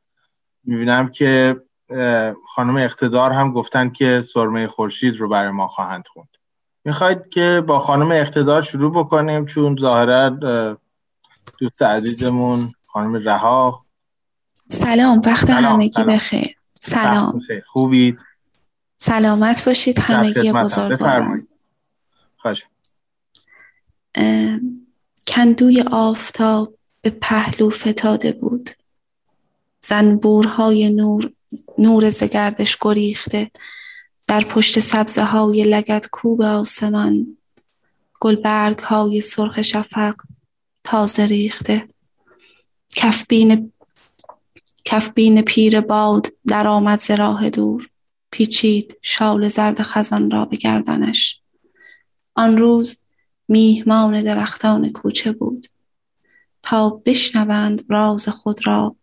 می‌بینم 0.64 1.10
که 1.10 1.62
خانم 2.56 2.78
اقتدار 2.78 3.32
هم 3.32 3.54
گفتن 3.54 3.90
که 3.90 4.24
سرمه 4.34 4.68
خورشید 4.68 5.18
رو 5.18 5.30
برای 5.30 5.52
ما 5.52 5.68
خواهند 5.68 6.04
خوند. 6.14 6.28
می‌خواید 6.86 7.30
که 7.30 7.64
با 7.68 7.80
خانم 7.80 8.12
اقتدار 8.12 8.64
شروع 8.64 8.92
بکنیم 8.92 9.46
چون 9.46 9.78
ظاهرا 9.82 10.30
دوست 11.60 11.82
عزیزمون 11.82 12.72
خانم 12.88 13.16
رها. 13.16 13.84
سلام 14.68 15.22
وقت 15.26 15.50
همگی 15.50 16.04
بخیر. 16.04 16.56
سلام. 16.80 17.42
خوبید؟ 17.68 18.20
سلامت 18.98 19.66
باشید 19.66 20.00
همگی 20.00 20.52
بزرگواران 20.52 21.48
کندوی 25.28 25.84
آفتاب 25.92 26.74
به 27.02 27.10
پهلو 27.10 27.70
فتاده 27.70 28.32
بود. 28.32 28.70
زنبورهای 29.84 30.90
نور 30.90 31.32
نور 31.78 32.10
زگردش 32.10 32.78
گریخته. 32.82 33.52
در 34.28 34.44
پشت 34.44 34.80
سبزه 34.80 35.24
های 35.24 35.64
لگت 35.64 36.08
کوب 36.12 36.42
آسمان 36.42 37.38
گلبرگ 38.22 38.80
های 38.80 39.22
سرخ 39.22 39.62
شفق 39.62 40.16
تازه 40.84 41.26
ریخته. 41.26 41.88
کفبین 42.96 43.72
کفبین 44.86 45.42
پیر 45.42 45.82
باد 45.82 46.28
در 46.48 46.68
آمد 46.68 47.12
راه 47.12 47.50
دور. 47.50 47.90
پیچید 48.32 48.98
شال 49.02 49.48
زرد 49.48 49.82
خزان 49.82 50.32
را 50.32 50.46
به 50.46 50.58
گردنش. 50.58 51.42
آن 52.36 52.58
روز 52.58 53.06
میهمان 53.48 54.24
درختان 54.24 54.92
کوچه 54.92 55.32
بود. 55.32 55.68
تا 56.64 56.90
بشنوند 56.90 57.84
راز 57.90 58.30
خود 58.30 58.68
را 58.68 58.96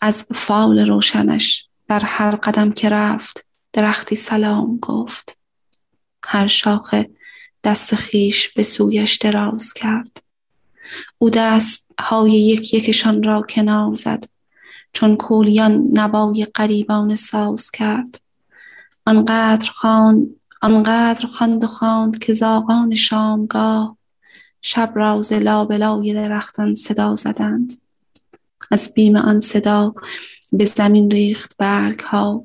از 0.00 0.26
فال 0.34 0.78
روشنش 0.88 1.66
در 1.88 2.00
هر 2.04 2.36
قدم 2.36 2.72
که 2.72 2.88
رفت 2.88 3.46
درختی 3.72 4.16
سلام 4.16 4.78
گفت. 4.82 5.36
هر 6.24 6.46
شاخه 6.46 7.10
دست 7.64 7.94
خیش 7.94 8.48
به 8.48 8.62
سویش 8.62 9.16
دراز 9.16 9.72
کرد. 9.72 10.22
او 11.18 11.30
دست 11.30 11.90
های 12.00 12.30
یک 12.30 12.74
یکشان 12.74 13.22
را 13.22 13.42
کنار 13.42 13.94
زد 13.94 14.24
چون 14.92 15.16
کولیان 15.16 15.88
نوای 15.92 16.46
قریبان 16.54 17.14
ساز 17.14 17.70
کرد. 17.70 18.20
آنقدر 19.06 19.70
خواند 19.70 20.26
آنقدر 20.62 21.26
خواند 21.26 21.64
و 21.64 21.66
خواند 21.66 22.18
که 22.18 22.32
زاغان 22.32 22.94
شامگاه 22.94 23.96
شب 24.62 24.92
را 24.94 25.20
ز 25.20 25.32
لابلای 25.32 26.14
درختان 26.14 26.74
صدا 26.74 27.14
زدند. 27.14 27.72
از 28.70 28.94
بیم 28.94 29.16
آن 29.16 29.40
صدا 29.40 29.94
به 30.52 30.64
زمین 30.64 31.10
ریخت 31.10 31.56
برگ 31.58 32.00
ها 32.00 32.44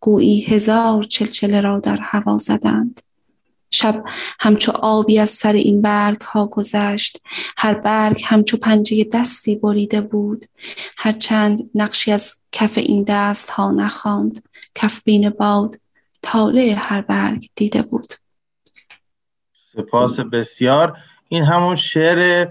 گویی 0.00 0.40
هزار 0.40 1.02
چلچله 1.02 1.60
را 1.60 1.80
در 1.80 1.98
هوا 2.02 2.38
زدند. 2.38 3.00
شب 3.70 4.04
همچو 4.40 4.72
آبی 4.72 5.18
از 5.18 5.30
سر 5.30 5.52
این 5.52 5.82
برگ 5.82 6.20
ها 6.20 6.46
گذشت. 6.46 7.20
هر 7.56 7.74
برگ 7.74 8.22
همچو 8.26 8.56
پنجه 8.56 9.04
دستی 9.12 9.56
بریده 9.56 10.00
بود. 10.00 10.44
هر 10.96 11.12
چند 11.12 11.70
نقشی 11.74 12.12
از 12.12 12.36
کف 12.52 12.78
این 12.78 13.04
دست 13.08 13.50
ها 13.50 13.70
نخواند. 13.70 14.48
کف 14.74 15.02
بین 15.02 15.30
باد 15.30 15.74
طالع 16.22 16.74
هر 16.78 17.00
برگ 17.00 17.48
دیده 17.54 17.82
بود. 17.82 18.14
سپاس 19.76 20.20
بسیار. 20.20 20.96
این 21.28 21.44
همون 21.44 21.76
شعر 21.76 22.48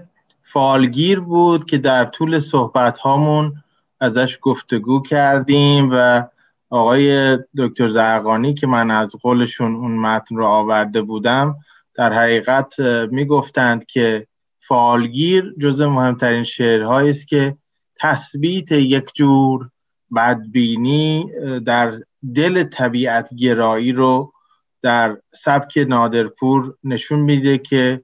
فالگیر 0.53 1.19
بود 1.19 1.65
که 1.65 1.77
در 1.77 2.05
طول 2.05 2.39
صحبت 2.39 2.97
هامون 2.97 3.53
ازش 3.99 4.37
گفتگو 4.41 5.01
کردیم 5.01 5.89
و 5.93 6.23
آقای 6.69 7.37
دکتر 7.57 7.89
زرقانی 7.89 8.53
که 8.53 8.67
من 8.67 8.91
از 8.91 9.15
قولشون 9.21 9.75
اون 9.75 9.91
متن 9.91 10.35
رو 10.35 10.45
آورده 10.45 11.01
بودم 11.01 11.55
در 11.95 12.13
حقیقت 12.13 12.79
می‌گفتند 13.11 13.85
که 13.85 14.27
فالگیر 14.67 15.53
جز 15.61 15.81
مهمترین 15.81 16.43
شعرهایی 16.43 17.09
است 17.09 17.27
که 17.27 17.57
تثبیت 17.99 18.71
یک 18.71 19.05
جور 19.15 19.69
بدبینی 20.15 21.31
در 21.65 21.99
دل 22.35 22.63
طبیعت 22.63 23.29
گرایی 23.33 23.91
رو 23.91 24.33
در 24.81 25.17
سبک 25.43 25.85
نادرپور 25.87 26.75
نشون 26.83 27.19
میده 27.19 27.57
که 27.57 28.01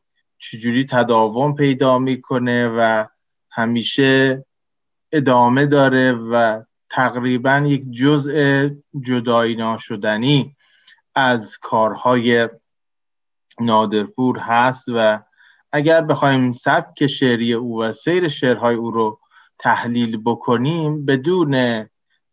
چجوری 0.51 0.87
تداوم 0.91 1.55
پیدا 1.55 1.99
می‌کنه 1.99 2.67
و 2.67 3.05
همیشه 3.51 4.45
ادامه 5.11 5.65
داره 5.65 6.11
و 6.11 6.63
تقریبا 6.89 7.63
یک 7.67 7.91
جزء 7.91 8.69
جدایی 9.07 9.55
ناشدنی 9.55 10.55
از 11.15 11.57
کارهای 11.57 12.49
نادرپور 13.59 14.37
هست 14.39 14.83
و 14.87 15.19
اگر 15.71 16.01
بخوایم 16.01 16.53
سبک 16.53 17.07
شعری 17.07 17.53
او 17.53 17.81
و 17.81 17.91
سیر 17.91 18.29
شعرهای 18.29 18.75
او 18.75 18.91
رو 18.91 19.19
تحلیل 19.59 20.21
بکنیم 20.25 21.05
بدون 21.05 21.85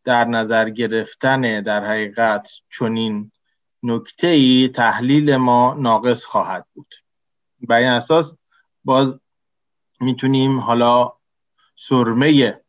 در 0.04 0.24
نظر 0.24 0.70
گرفتن 0.70 1.62
در 1.62 1.84
حقیقت 1.84 2.48
چنین 2.78 3.30
نکته 3.82 4.26
ای 4.26 4.70
تحلیل 4.74 5.36
ما 5.36 5.74
ناقص 5.78 6.24
خواهد 6.24 6.66
بود. 6.74 6.94
بر 7.68 7.76
این 7.76 7.88
اساس 7.88 8.32
باز 8.84 9.20
می‌تونیم 10.00 10.60
حالا 10.60 11.12
سرمه 11.76 12.60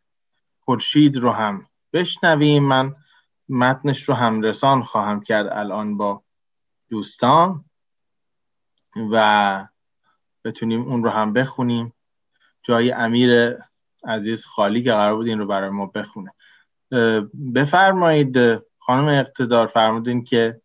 خورشید 0.60 1.18
رو 1.18 1.32
هم 1.32 1.68
بشنویم. 1.94 2.64
من 2.64 2.96
متنش 3.50 4.10
رو 4.10 4.16
هم 4.16 4.42
رسان 4.42 4.84
خواهم 4.84 5.22
کرد 5.22 5.48
الان 5.48 5.98
با 5.98 6.24
دوستان 6.90 7.66
و 9.12 9.68
بتونیم 10.44 10.82
اون 10.82 11.04
رو 11.04 11.10
هم 11.10 11.34
بخونیم. 11.34 11.94
جای 12.64 12.92
امیر 12.92 13.58
عزیز 14.04 14.46
خالی 14.46 14.84
که 14.84 14.92
قرار 14.92 15.16
بود 15.16 15.28
این 15.28 15.40
رو 15.40 15.46
برای 15.46 15.70
ما 15.70 15.86
بخونه. 15.86 16.34
بفرمایید 17.56 18.38
خانم 18.80 19.08
اقتدار 19.08 19.68
فرمودین 19.68 20.24
که 20.24 20.62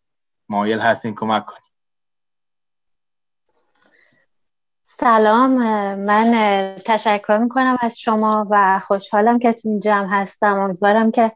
مایل 0.49 0.79
هستین 0.79 1.15
کمک 1.15 1.45
کنید 1.45 1.66
سلام 4.99 5.51
من 5.95 6.35
تشکر 6.85 7.37
می‌کنم 7.37 7.77
از 7.81 7.99
شما 7.99 8.47
و 8.51 8.79
خوشحالم 8.79 9.39
که 9.39 9.53
تو 9.53 9.69
این 9.69 9.79
جمع 9.79 10.07
هستم. 10.09 10.59
امیدوارم 10.59 11.11
که 11.11 11.31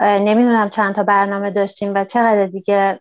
نمی‌دونم 0.00 0.68
چند 0.68 0.94
تا 0.94 1.02
برنامه 1.02 1.50
داشتیم 1.50 1.94
و 1.94 2.04
چقدر 2.04 2.46
دیگه 2.46 3.00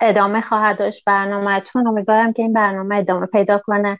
ادامه 0.00 0.40
خواهد 0.40 0.78
داشت 0.78 1.04
برنامهتون. 1.04 1.86
امیدوارم 1.86 2.32
که 2.32 2.42
این 2.42 2.52
برنامه 2.52 2.96
ادامه 2.96 3.26
پیدا 3.26 3.58
کنه 3.58 3.98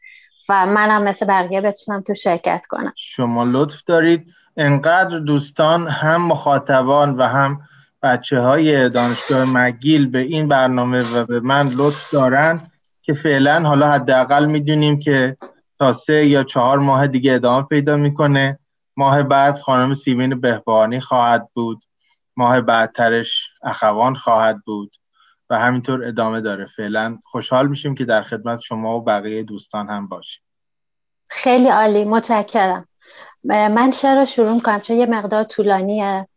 و 0.49 0.67
منم 0.67 1.03
مثل 1.03 1.27
بقیه 1.27 1.61
بتونم 1.61 2.01
تو 2.01 2.15
شرکت 2.15 2.67
کنم. 2.67 2.93
شما 2.97 3.45
لطف 3.45 3.83
دارید. 3.87 4.27
انقدر 4.57 5.19
دوستان 5.19 5.89
هم 5.89 6.23
مخاطبان 6.23 7.17
و 7.17 7.23
هم 7.23 7.61
بچه 8.03 8.41
های 8.41 8.89
دانشگاه 8.89 9.45
مگیل 9.45 10.11
به 10.11 10.19
این 10.19 10.49
برنامه 10.49 11.03
و 11.15 11.25
به 11.25 11.41
من 11.41 11.69
لطف 11.69 12.13
دارن. 12.13 12.61
که 13.07 13.15
فعلا 13.15 13.63
حالا 13.69 13.93
حداقل 13.93 14.45
می‌دونیم 14.45 14.99
که 14.99 15.37
تا 15.79 15.93
سه 15.93 16.27
یا 16.27 16.45
چهار 16.45 16.79
ماه 16.79 17.07
دیگه 17.07 17.33
ادامه 17.33 17.67
پیدا 17.67 17.97
می‌کنه. 17.97 18.59
ماه 18.97 19.23
بعد 19.23 19.59
خانم 19.59 19.95
سیمین 19.95 20.41
بهبانی 20.41 21.01
خواهد 21.01 21.49
بود. 21.55 21.83
ماه 22.37 22.61
بعدترش 22.61 23.49
اخوان 23.63 24.15
خواهد 24.15 24.63
بود 24.67 24.97
و 25.51 25.59
همینطور 25.59 26.05
ادامه 26.05 26.41
داره. 26.41 26.67
فعلا 26.77 27.19
خوشحال 27.25 27.69
میشیم 27.69 27.95
که 27.95 28.05
در 28.05 28.23
خدمت 28.23 28.61
شما 28.61 28.99
و 28.99 29.05
بقیه 29.05 29.43
دوستان 29.43 29.89
هم 29.89 30.09
باشیم. 30.09 30.43
خیلی 31.29 31.69
عالی. 31.69 32.05
متشکرم. 32.05 32.89
من 33.45 33.91
چرا 33.91 34.25
شروع 34.25 34.55
می‌کنم 34.55 34.81
چون 34.81 34.97
یه 34.97 35.07
مقدار 35.07 35.45
طولانیه. 35.45 36.29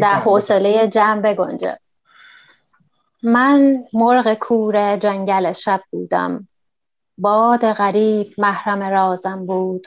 در 0.00 0.14
حوصله 0.24 0.88
جمع 0.88 1.20
بگنجه. 1.20 1.78
من 3.22 3.84
مرغ 3.92 4.34
کور 4.34 4.96
جنگل 4.96 5.52
شب 5.52 5.80
بودم. 5.90 6.48
باد 7.18 7.72
غریب 7.72 8.34
محرم 8.38 8.82
رازم 8.82 9.46
بود. 9.46 9.86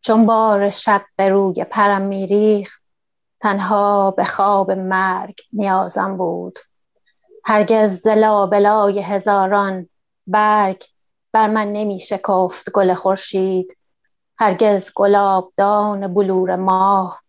چون 0.00 0.26
بار 0.26 0.70
شب 0.70 1.04
به 1.16 1.28
روی 1.28 1.64
پرم 1.64 2.02
میریخت 2.02 2.82
تنها 3.40 4.10
به 4.10 4.24
خواب 4.24 4.70
مرگ 4.70 5.40
نیازم 5.52 6.16
بود. 6.16 6.58
هرگز 7.44 8.00
زلا 8.02 8.46
بلای 8.46 9.02
هزاران 9.02 9.88
برگ 10.26 10.84
بر 11.32 11.48
من 11.48 11.68
نمی 11.68 11.98
شکفت 12.00 12.70
گل 12.70 12.94
خورشید. 12.94 13.76
هرگز 14.38 14.90
دان 15.56 16.14
بلور 16.14 16.56
ماه 16.56 17.22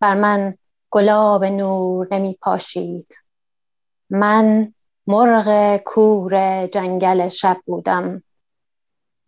بر 0.00 0.14
من 0.14 0.58
گلاب 0.90 1.44
نور 1.44 2.08
نمی 2.10 2.38
پاشید. 2.42 3.14
من 4.10 4.74
مرغ 5.10 5.76
کور 5.76 6.66
جنگل 6.66 7.28
شب 7.28 7.56
بودم. 7.66 8.22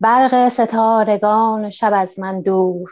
برق 0.01 0.49
ستارگان 0.49 1.71
شب 1.71 1.93
از 1.95 2.19
من 2.19 2.41
دور. 2.41 2.91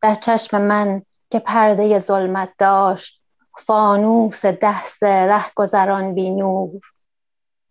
در 0.00 0.14
چشم 0.14 0.60
من 0.60 1.02
که 1.30 1.38
پرده 1.38 1.98
ظلمت 1.98 2.52
داشت 2.58 3.22
فانوس 3.58 4.46
دست 4.46 5.02
ره 5.04 5.44
گذران 5.54 6.14
بی 6.14 6.30
نور 6.30 6.80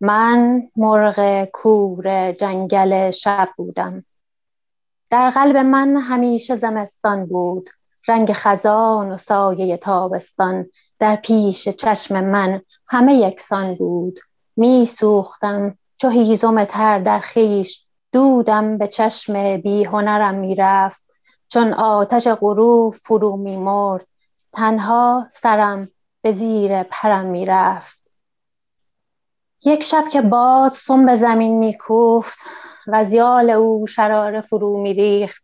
من 0.00 0.62
مرغ 0.76 1.44
کور 1.44 2.32
جنگل 2.32 3.10
شب 3.10 3.48
بودم. 3.56 4.04
در 5.10 5.30
قلب 5.30 5.56
من 5.56 5.96
همیشه 5.96 6.56
زمستان 6.56 7.26
بود. 7.26 7.70
رنگ 8.08 8.32
خزان 8.32 9.12
و 9.12 9.16
سایه 9.16 9.76
تابستان. 9.76 10.70
در 10.98 11.16
پیش 11.16 11.68
چشم 11.68 12.24
من 12.24 12.62
همه 12.88 13.14
یکسان 13.14 13.74
بود. 13.74 14.18
می 14.58 14.86
سوختم 14.86 15.78
چو 15.96 16.08
هیزم 16.08 16.64
تر 16.64 16.98
در 16.98 17.18
خیش 17.18 17.86
دودم 18.12 18.78
به 18.78 18.88
چشم 18.88 19.56
بی 19.56 19.84
هنرم 19.84 20.34
می 20.34 20.54
رفت 20.54 21.12
چون 21.48 21.72
آتش 21.72 22.28
غروب 22.28 22.94
فرو 22.94 23.36
می 23.36 23.56
مرد 23.56 24.06
تنها 24.52 25.26
سرم 25.30 25.88
به 26.22 26.32
زیر 26.32 26.82
پرم 26.82 27.26
می 27.26 27.46
رفت 27.46 28.14
یک 29.64 29.82
شب 29.82 30.04
که 30.12 30.22
باد 30.22 30.70
سم 30.70 31.06
به 31.06 31.16
زمین 31.16 31.58
می 31.58 31.78
کوفت 31.78 32.38
و 32.86 33.04
زیال 33.04 33.50
او 33.50 33.86
شرار 33.86 34.40
فرو 34.40 34.82
می 34.82 34.94
ریخت 34.94 35.42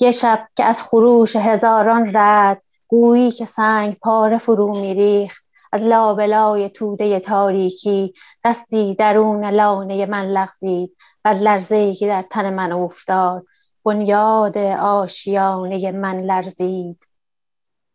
یک 0.00 0.10
شب 0.10 0.48
که 0.56 0.64
از 0.64 0.82
خروش 0.82 1.36
هزاران 1.36 2.10
رد 2.14 2.62
گویی 2.86 3.30
که 3.30 3.46
سنگ 3.46 3.96
پاره 3.98 4.38
فرو 4.38 4.80
می 4.80 4.94
ریخت 4.94 5.47
از 5.72 5.84
لابلای 5.84 6.70
توده 6.70 7.20
تاریکی 7.20 8.14
دستی 8.44 8.94
درون 8.94 9.44
لانه 9.44 10.06
من 10.06 10.26
لغزید 10.26 10.96
و 11.24 11.28
لرزه 11.28 11.94
که 11.94 12.06
در 12.06 12.22
تن 12.22 12.54
من 12.54 12.72
افتاد 12.72 13.44
بنیاد 13.84 14.58
آشیانه 14.78 15.92
من 15.92 16.16
لرزید. 16.16 17.06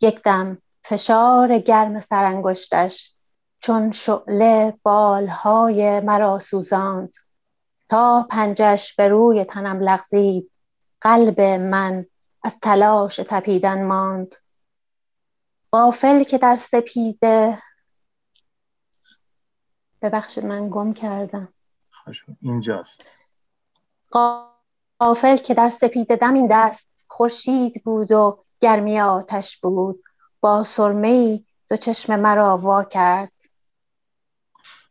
یک 0.01 0.21
دم 0.21 0.57
فشار 0.83 1.59
گرم 1.59 1.99
سرانگشتش 1.99 3.13
چون 3.59 3.91
شعله 3.91 4.73
بالهای 4.83 5.99
مرا 5.99 6.39
سوزاند. 6.39 7.13
تا 7.89 8.27
پنجش 8.29 8.95
به 8.95 9.07
روی 9.07 9.43
تنم 9.43 9.79
لغزید 9.79 10.51
قلب 11.01 11.41
من 11.41 12.05
از 12.43 12.59
تلاش 12.59 13.15
تپیدن 13.15 13.83
ماند. 13.83 14.35
قافل 15.73 16.23
که 16.23 16.37
در 16.37 16.55
سپیده. 16.55 17.57
ببخشید 20.01 20.45
من 20.45 20.69
گم 20.69 20.93
کردم. 20.93 21.53
اینجاست. 22.41 23.05
قافل 24.99 25.37
که 25.37 25.53
در 25.53 25.69
سپیده 25.69 26.15
دم 26.15 26.33
این 26.33 26.47
دست 26.51 26.89
خورشید 27.07 27.83
بود 27.83 28.11
و 28.11 28.45
گرمی 28.59 28.99
آتش 28.99 29.57
بود. 29.57 30.03
با 30.41 30.63
سرمه 30.63 31.07
ای 31.07 31.45
دو 31.69 31.75
چشم 31.75 32.19
مرا 32.19 32.57
وا 32.57 32.83
کرد. 32.83 33.41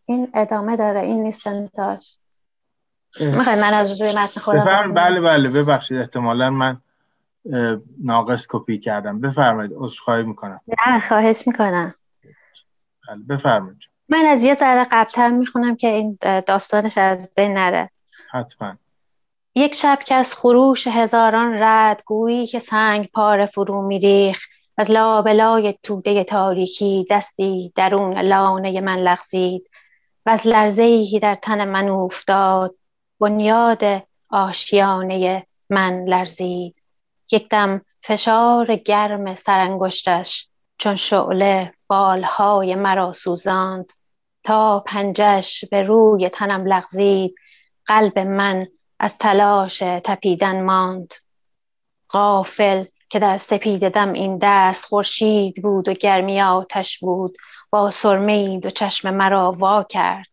این 0.05 0.31
ادامه 0.35 0.77
داره 0.77 1.01
این 1.01 1.23
نیست 1.23 1.47
انتاش. 1.47 2.19
می‌خوای 3.21 3.61
من 3.61 3.75
از 3.75 4.01
روی 4.01 4.11
متن 4.11 4.41
خودم 4.41 4.95
بله 4.95 5.21
بله. 5.21 5.51
ببخشید 5.51 5.97
احتمالا 5.97 6.51
من 6.51 6.82
ناقص 8.05 8.47
کپی 8.49 8.79
کردم. 8.79 9.21
بفرمایید 9.21 9.73
عذرخواهی 9.77 10.23
می‌کنم. 10.23 10.61
نه 10.87 11.01
خواهش 11.01 11.47
می‌کنم. 11.47 11.95
بله 13.09 13.37
بفرمایید. 13.37 13.79
من 14.09 14.25
از 14.25 14.45
یه 14.45 14.55
ذره 14.55 14.85
قبلتر 14.91 15.31
می‌خونم 15.31 15.77
که 15.77 15.89
این 15.89 16.19
داستانش 16.47 16.99
از 16.99 17.31
بین 17.37 17.53
نره. 17.55 17.91
حتما. 18.31 18.77
یک 19.55 19.75
شب 19.75 19.99
که 20.07 20.15
از 20.15 20.35
خروش 20.35 20.87
هزاران 20.87 21.63
رد 21.63 22.03
گویی 22.07 22.47
که 22.47 22.59
سنگ 22.59 23.09
پاره 23.15 23.47
فرو 23.47 23.83
میریخ 23.83 24.47
از 24.77 24.91
لابلای 24.91 25.75
توده 25.83 26.25
تاریکی 26.25 27.07
دستی 27.11 27.73
درون 27.77 28.19
لانه 28.19 28.81
من 28.81 28.97
لغزید 28.99 29.71
و 30.27 30.31
از 30.31 30.47
لرزه 30.47 31.07
که 31.07 31.21
در 31.21 31.35
تن 31.35 31.69
من 31.69 31.89
افتاد 31.89 32.75
بنیاد 33.21 33.83
آشیانه 34.31 35.47
من 35.71 36.05
لرزید. 36.05 36.75
یک 37.33 37.49
دم 37.49 37.81
فشار 38.03 38.77
گرم 38.77 39.35
سرانگشتش 39.35 40.49
چون 40.79 40.95
شعله 40.95 41.75
بالهای 41.87 42.75
مرا 42.75 43.13
سوزاند. 43.13 43.93
تا 44.45 44.81
پنجش 44.81 45.65
به 45.65 45.83
روی 45.83 46.29
تنم 46.29 46.67
لغزید 46.67 47.35
قلب 47.87 48.19
من 48.19 48.67
از 48.99 49.19
تلاش 49.19 49.79
تپیدن 49.79 50.63
ماند. 50.63 51.15
غافل 52.11 52.85
که 53.11 53.19
در 53.19 53.37
سپید 53.37 53.89
دم 53.89 54.13
این 54.13 54.39
دست 54.43 54.85
خورشید 54.85 55.63
بود 55.63 55.89
و 55.89 55.93
گرمی 55.93 56.43
آتش 56.43 56.99
بود 56.99 57.37
با 57.71 57.91
سرمه 57.91 58.59
و 58.65 58.71
چشم 58.71 59.11
مرا 59.15 59.53
وا 59.53 59.83
کرد. 59.83 60.27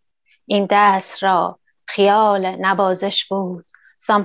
این 0.45 0.67
دست 0.69 1.23
را 1.23 1.59
خیال 1.85 2.55
نوازش 2.55 3.25
بود. 3.25 3.65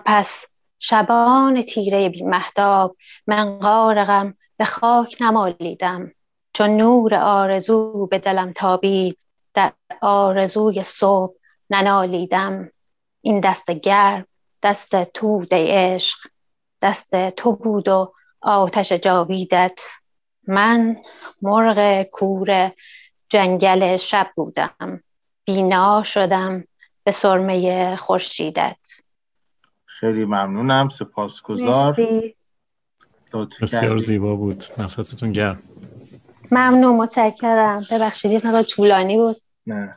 پس 0.04 0.44
شبان 0.78 1.62
تیره 1.62 2.08
بی 2.08 2.22
محتاب 2.22 2.96
من 3.26 3.58
غارقم 3.58 4.34
به 4.56 4.64
خاک 4.64 5.16
نمالیدم. 5.20 6.12
چون 6.52 6.76
نور 6.76 7.14
آرزو 7.14 8.06
به 8.06 8.18
دلم 8.18 8.52
تابید 8.52 9.18
در 9.54 9.72
آرزوی 10.00 10.82
صبح 10.82 11.34
ننالیدم. 11.70 12.70
این 13.20 13.40
دست 13.40 13.70
گرم 13.70 14.26
دست 14.62 15.04
توده 15.04 15.66
عشق 15.68 16.18
دست 16.82 17.30
تو 17.30 17.52
بود 17.52 17.88
و 17.88 18.12
آتش 18.40 18.92
جاویدت. 18.92 19.80
من 20.46 20.96
مرغ 21.42 22.02
کور 22.02 22.72
جنگل 23.28 23.96
شب 23.96 24.30
بودم. 24.36 25.02
بینا 25.44 26.02
شدم 26.02 26.64
به 27.04 27.10
سرمه 27.10 27.96
خورشیدت. 27.96 28.88
خیلی 30.04 30.24
ممنونم 30.24 30.88
سپاسگزار. 30.88 31.96
بسیار 33.62 33.98
زیبا 33.98 34.36
بود. 34.36 34.64
نفستون 34.78 35.32
گرم. 35.32 35.58
ممنون 36.50 36.96
متشکرم. 36.96 37.82
ببخشید 37.90 38.32
یه 38.32 38.62
طولانی 38.62 39.16
بود. 39.16 39.36
نه 39.66 39.96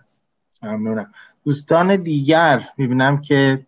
ممنونم. 0.64 1.14
دوستان 1.46 1.96
دیگر 1.96 2.70
می‌بینم 2.78 3.22
که 3.22 3.66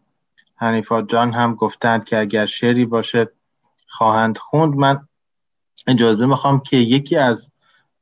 حنیفا 0.56 1.02
جان 1.02 1.34
هم 1.34 1.56
گفتند 1.56 2.04
که 2.04 2.20
اگر 2.20 2.46
شعری 2.46 2.86
باشه 2.86 3.30
خواهند 3.88 4.38
خوند. 4.38 4.76
من 4.76 5.08
اجازه 5.88 6.26
می‌خوام 6.26 6.60
که 6.60 6.78
یکی 6.78 7.16
از 7.16 7.52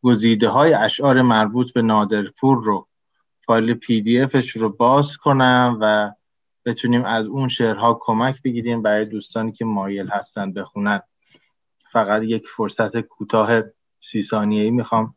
گزیده 0.04 0.50
های 0.50 0.74
اشعار 0.74 1.22
مربوط 1.22 1.74
به 1.74 1.82
نادرپور 1.82 2.64
رو 2.64 2.88
فایل 3.46 3.74
پی 3.74 4.02
دی 4.02 4.22
افش 4.22 4.50
رو 4.50 4.70
باز 4.70 5.18
کنم 5.18 5.78
و 5.82 6.12
بتونیم 6.68 7.06
از 7.06 7.26
اون 7.26 7.50
شعرها 7.50 8.00
کمک 8.02 8.42
بگیریم 8.42 8.82
برای 8.82 9.06
دوستانی 9.06 9.52
که 9.52 9.66
مایل 9.66 10.08
هستند 10.08 10.54
بخونن. 10.54 11.02
فقط 11.92 12.24
یک 12.24 12.44
فرصت 12.58 13.00
کوتاه 13.00 13.62
سی 14.12 14.24
ثانیه 14.24 14.64
ای 14.64 14.72
می‌خوام 14.72 15.16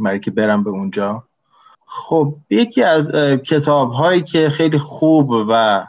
برای 0.00 0.20
که 0.20 0.30
برم 0.30 0.64
به 0.64 0.70
اونجا. 0.70 1.24
خب 1.86 2.34
یکی 2.50 2.82
از 2.82 3.06
کتاب 3.42 3.92
هایی 3.92 4.22
که 4.22 4.50
خیلی 4.50 4.78
خوب 4.78 5.30
و 5.30 5.86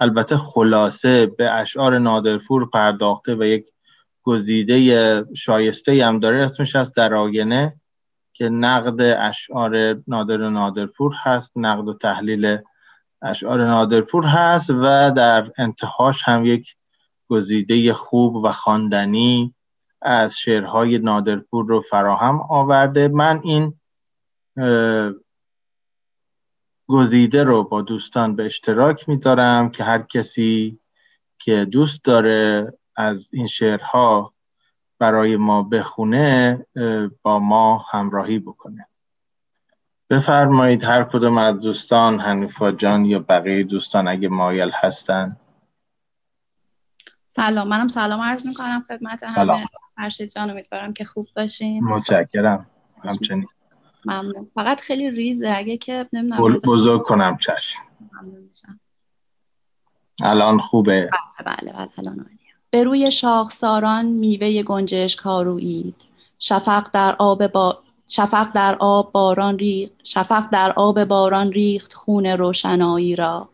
البته 0.00 0.36
خلاصه 0.36 1.26
به 1.26 1.50
اشعار 1.50 1.98
نادرپور 1.98 2.70
پرداخته 2.70 3.34
و 3.34 3.44
یک 3.44 3.66
گزیده 4.22 5.24
شایسته 5.36 6.06
هم 6.06 6.18
داره 6.18 6.44
اسمش 6.44 6.76
از 6.76 6.92
در 6.92 7.14
آینه 7.14 7.74
که 8.32 8.48
نقد 8.48 9.00
اشعار 9.00 10.02
نادر 10.08 10.36
نادرپور 10.48 11.14
هست 11.22 11.52
نقد 11.56 11.88
و 11.88 11.94
تحلیل 11.94 12.58
اشعار 13.22 13.66
نادرپور 13.66 14.24
هست 14.24 14.70
و 14.70 15.12
در 15.16 15.50
انتهاش 15.58 16.22
هم 16.24 16.46
یک 16.46 16.76
گزیده 17.28 17.94
خوب 17.94 18.34
و 18.34 18.52
خواندنی 18.52 19.54
از 20.02 20.38
شعرهای 20.38 20.98
نادرپور 20.98 21.66
رو 21.66 21.80
فراهم 21.80 22.40
آورده. 22.40 23.08
من 23.08 23.40
این 23.44 23.74
گزیده 26.88 27.44
رو 27.44 27.64
با 27.64 27.82
دوستان 27.82 28.36
به 28.36 28.46
اشتراک 28.46 29.08
می‌ذارم 29.08 29.70
که 29.70 29.84
هر 29.84 30.02
کسی 30.02 30.78
که 31.38 31.64
دوست 31.64 32.04
داره 32.04 32.72
از 32.96 33.26
این 33.30 33.46
شعرها 33.46 34.32
برای 34.98 35.36
ما 35.36 35.62
بخونه 35.62 36.66
با 37.22 37.38
ما 37.38 37.78
همراهی 37.90 38.38
بکنه. 38.38 38.86
بفرمایید 40.10 40.84
هر 40.84 41.04
کدوم 41.04 41.38
از 41.38 41.60
دوستان 41.60 42.20
حنیفا 42.20 42.72
جان 42.72 43.04
یا 43.04 43.18
بقیه 43.18 43.62
دوستان 43.64 44.08
اگه 44.08 44.28
مایل 44.28 44.70
هستن. 44.74 45.36
سلام 47.26 47.68
منم 47.68 47.88
سلام 47.88 48.20
عرض 48.20 48.46
می‌کنم 48.46 48.84
خدمت 48.88 49.22
همه. 49.24 49.66
فرشید 49.96 50.30
جان 50.30 50.50
امیدوارم 50.50 50.92
که 50.92 51.04
خوب 51.04 51.26
باشین. 51.36 51.84
متشکرم. 51.84 52.66
همچنین. 53.04 53.46
ممنون. 54.04 54.50
فقط 54.54 54.80
خیلی 54.80 55.10
ریزه 55.10 55.54
اگه 55.56 55.76
که 55.76 56.06
نمی‌دونم 56.12 56.58
بزرگ 56.66 57.02
کنم 57.02 57.36
چشم. 57.36 57.78
الان 60.22 60.58
خوبه. 60.58 61.10
بله 61.46 61.56
بله, 61.56 61.72
بله 61.72 61.88
الان 61.98 62.26
به 62.70 62.84
روی 62.84 63.10
شاخساران 63.10 64.06
میوه 64.06 64.62
گنجشک 64.62 65.18
ها 65.18 65.56
شفق 66.38 66.90
در 66.92 67.16
آب 67.18 67.46
با 67.46 67.82
شفق 68.08 68.52
در 68.52 68.76
آب 68.80 69.12
باران 69.12 69.58
ریخت 69.58 69.92
شفق 70.04 70.50
در 70.50 70.72
آب 70.72 71.04
باران 71.04 71.52
ریخت 71.52 71.94
خون 71.94 72.26
روشنایی 72.26 73.16
را. 73.16 73.48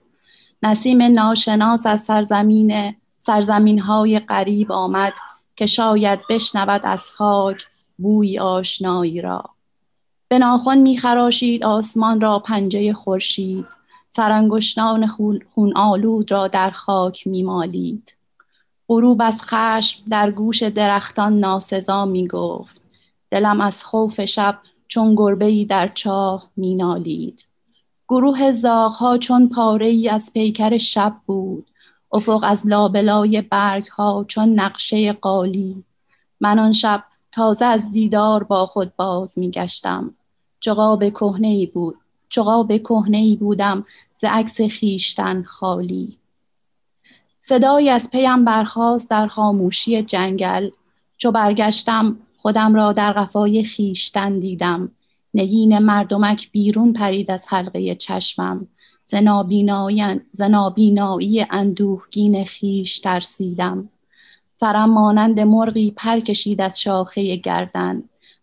نسیم 0.62 1.02
ناشناس 1.02 1.86
از 1.86 2.00
سرزمین 2.00 2.94
سرزمین 3.18 3.78
های 3.78 4.18
قریب 4.18 4.72
آمد 4.72 5.12
که 5.56 5.66
شاید 5.66 6.20
بشنود 6.28 6.80
از 6.84 7.10
خاک 7.10 7.66
بوی 7.98 8.38
آشنایی 8.38 9.20
را. 9.20 9.44
به 10.28 10.38
ناخن 10.38 10.78
میخراشید 10.78 11.64
آسمان 11.64 12.20
را 12.20 12.38
پنجه 12.38 12.92
خورشید. 12.92 13.66
سرانگشتان 14.08 15.06
خون 15.54 15.76
آلود 15.76 16.32
را 16.32 16.48
در 16.48 16.70
خاک 16.70 17.26
میمالید 17.26 18.14
غروب 18.88 19.22
از 19.22 19.42
خشم 19.42 20.02
در 20.10 20.30
گوش 20.30 20.62
درختان 20.62 21.40
ناسزا 21.40 22.04
می‌گفت 22.04 22.81
دلم 23.32 23.60
از 23.60 23.84
خوف 23.84 24.24
شب 24.24 24.58
چون 24.88 25.14
گربه 25.14 25.64
در 25.64 25.88
چاه 25.88 26.50
مینالید. 26.56 27.46
گروه 28.08 28.52
زاغها 28.52 29.18
چون 29.18 29.48
پاره 29.48 29.86
ای 29.86 30.08
از 30.08 30.32
پیکر 30.32 30.78
شب 30.78 31.16
بود. 31.26 31.66
افق 32.12 32.40
از 32.42 32.66
لابلای 32.66 33.42
برگ 33.42 33.86
ها 33.86 34.24
چون 34.28 34.60
نقشه 34.60 35.12
قالی. 35.12 35.84
من 36.40 36.58
آن 36.58 36.72
شب 36.72 37.04
تازه 37.32 37.64
از 37.64 37.92
دیدار 37.92 38.44
با 38.44 38.66
خود 38.66 38.96
باز 38.96 39.38
میگشتم. 39.38 40.14
جغاب 40.60 41.08
کهنه 41.08 41.48
ای 41.48 41.66
بود. 41.66 41.96
جغاب 42.30 42.76
کهنه 42.76 43.18
ای 43.18 43.36
بودم 43.36 43.84
ز 44.12 44.24
عکس 44.24 44.60
خیشتن 44.60 45.42
خالی. 45.42 46.18
صدایی 47.40 47.90
از 47.90 48.10
پیم 48.10 48.44
برخاست 48.44 49.10
در 49.10 49.26
خاموشی 49.26 50.02
جنگل. 50.02 50.70
چو 51.16 51.30
برگشتم 51.30 52.16
خودم 52.42 52.74
را 52.74 52.92
در 52.92 53.12
قفای 53.12 53.64
خیشتن 53.64 54.38
دیدم. 54.38 54.90
نگین 55.34 55.78
مردمک 55.78 56.52
بیرون 56.52 56.92
پرید 56.92 57.30
از 57.30 57.46
حلقه 57.48 57.94
چشمم. 57.94 58.66
زنابینایی 60.32 61.46
اندوهگین 61.50 62.44
خیش 62.44 63.00
ترسیدم. 63.00 63.88
سرم 64.52 64.90
مانند 64.90 65.40
مرغی 65.40 65.90
پر 65.90 66.20
کشید 66.20 66.60
از 66.60 66.80
شاخه 66.80 67.36
گردن. 67.36 68.02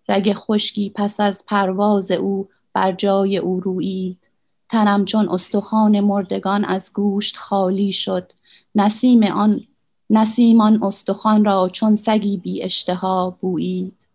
رگ 0.09 0.34
خشکی 0.34 0.91
پس 0.95 1.19
از 1.19 1.43
پرواز 1.47 2.11
او 2.11 2.47
بر 2.73 2.91
جای 2.91 3.38
او 3.38 3.59
رویید 3.59 4.30
تنم 4.69 5.05
چون 5.05 5.30
استخوان 5.30 5.99
مردگان 5.99 6.65
از 6.65 6.91
گوشت 6.93 7.38
خالی 7.38 7.91
شد. 7.91 8.31
نسیم 8.76 9.23
آن 9.23 9.61
نسیم 10.10 10.61
آن 10.61 10.84
استخوان 10.84 11.45
را 11.45 11.69
چون 11.69 11.95
سگی 11.95 12.38
بی 12.38 12.64
اشتها 12.64 13.38
بویید. 13.41 14.07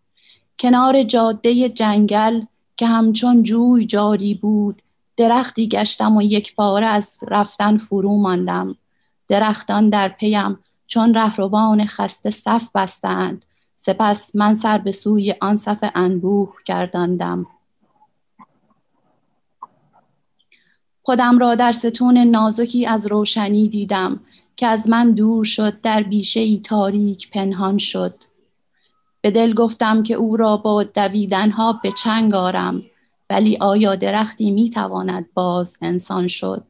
کنار 0.59 1.03
جاده 1.03 1.69
جنگل 1.69 2.41
که 2.77 2.87
همچون 2.87 3.43
جوی 3.43 3.85
جاری 3.85 4.33
بود 4.33 4.81
درختی 5.17 5.67
گشتم 5.67 6.17
و 6.17 6.21
یک 6.21 6.55
باره 6.55 6.85
از 6.85 7.17
رفتن 7.27 7.77
فرو 7.77 8.17
ماندم. 8.17 8.75
درختان 9.27 9.89
در 9.89 10.07
پیم 10.07 10.59
چون 10.87 11.13
رهروان 11.13 11.85
خسته 11.85 12.29
صف 12.29 12.69
بستند. 12.75 13.45
سپس 13.75 14.35
من 14.35 14.55
سر 14.55 14.77
به 14.77 14.91
سوی 14.91 15.35
آن 15.41 15.55
صف 15.55 15.91
انبوه 15.95 16.53
گرداندم. 16.65 17.47
خودم 21.03 21.39
را 21.39 21.55
در 21.55 21.71
ستون 21.71 22.17
نازکی 22.17 22.85
از 22.85 23.05
روشنی 23.05 23.69
دیدم. 23.69 24.19
که 24.55 24.67
از 24.67 24.89
من 24.89 25.11
دور 25.11 25.45
شد 25.45 25.81
در 25.81 26.03
بیشه 26.03 26.39
ای 26.39 26.61
تاریک 26.63 27.29
پنهان 27.31 27.77
شد. 27.77 28.23
به 29.21 29.31
دل 29.31 29.53
گفتم 29.53 30.03
که 30.03 30.13
او 30.13 30.37
را 30.37 30.57
با 30.57 30.83
دویدنها 30.83 31.73
به 31.83 31.91
چنگ 31.91 32.33
آرم 32.33 32.83
ولی 33.29 33.57
آیا 33.57 33.95
درختی 33.95 34.51
می‌تواند 34.51 35.25
باز 35.33 35.77
انسان 35.81 36.27
شد؟ 36.27 36.63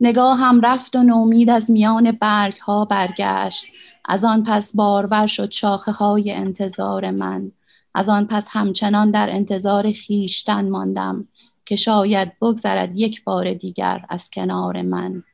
نگاه 0.00 0.38
هم 0.38 0.60
رفت 0.60 0.96
و 0.96 1.02
نومید 1.02 1.50
از 1.50 1.70
میان 1.70 2.12
برگ 2.12 2.58
ها 2.58 2.84
برگشت. 2.84 3.66
از 4.04 4.24
آن 4.24 4.42
پس 4.42 4.76
بارور 4.76 5.26
شد 5.26 5.50
شاخه 5.50 5.92
های 5.92 6.32
انتظار 6.32 7.10
من. 7.10 7.52
از 7.94 8.08
آن 8.08 8.26
پس 8.26 8.48
همچنان 8.50 9.10
در 9.10 9.30
انتظار 9.30 9.92
خیشتن 9.92 10.68
ماندم 10.68 11.28
که 11.66 11.76
شاید 11.76 12.32
بگذرد 12.40 12.96
یک 12.96 13.24
بار 13.24 13.54
دیگر 13.54 14.04
از 14.08 14.30
کنار 14.30 14.82
من. 14.82 15.24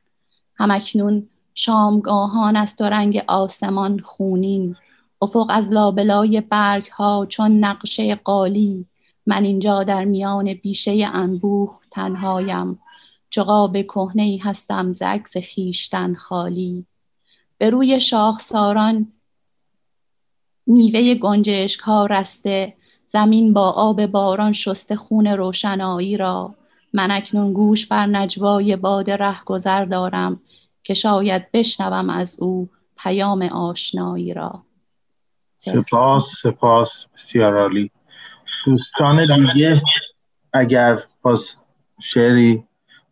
همکنون 0.55 1.27
شامگاهان 1.55 2.55
است 2.55 2.81
و 2.81 2.83
رنگ 2.83 3.23
آسمان 3.27 3.99
خونین. 3.99 4.75
افق 5.21 5.47
از 5.49 5.71
لابلای 5.71 6.41
برگ 6.41 6.87
ها 6.87 7.25
چون 7.29 7.59
نقشه 7.59 8.15
قالی. 8.15 8.85
من 9.25 9.43
اینجا 9.43 9.83
در 9.83 10.05
میان 10.05 10.53
بیشه 10.53 11.09
انبوه 11.13 11.79
تنهایم. 11.91 12.79
جغاب 13.29 13.81
کهنه 13.81 14.23
ای 14.23 14.37
هستم 14.37 14.93
ز 14.93 15.01
عکس 15.01 15.37
خیشتن 15.37 16.15
خالی. 16.15 16.85
به 17.57 17.69
روی 17.69 17.99
شاخساران 17.99 19.07
میوه 20.67 21.15
گنجشک 21.15 21.79
ها 21.79 22.05
رسته. 22.05 22.73
زمین 23.05 23.53
با 23.53 23.69
آب 23.69 24.05
باران 24.05 24.53
شسته 24.53 24.95
خون 24.95 25.27
روشنایی 25.27 26.17
را. 26.17 26.55
من 26.93 27.11
اکنون 27.11 27.53
گوش 27.53 27.85
بر 27.85 28.05
نجوای 28.05 28.75
باد 28.75 29.11
رهگذر 29.11 29.85
دارم. 29.85 30.39
که 30.85 30.93
شاید 30.93 31.51
بشنوم 31.51 32.09
از 32.09 32.39
او 32.39 32.69
پیام 32.97 33.41
آشنایی 33.41 34.33
را. 34.33 34.63
سپاس 35.57 36.31
سپاس 36.41 37.05
بسیار 37.15 37.57
عالی. 37.57 37.91
دوستان 38.65 39.25
دیگه 39.25 39.81
اگر 40.53 41.03
باز 41.21 41.45
شعری 42.01 42.63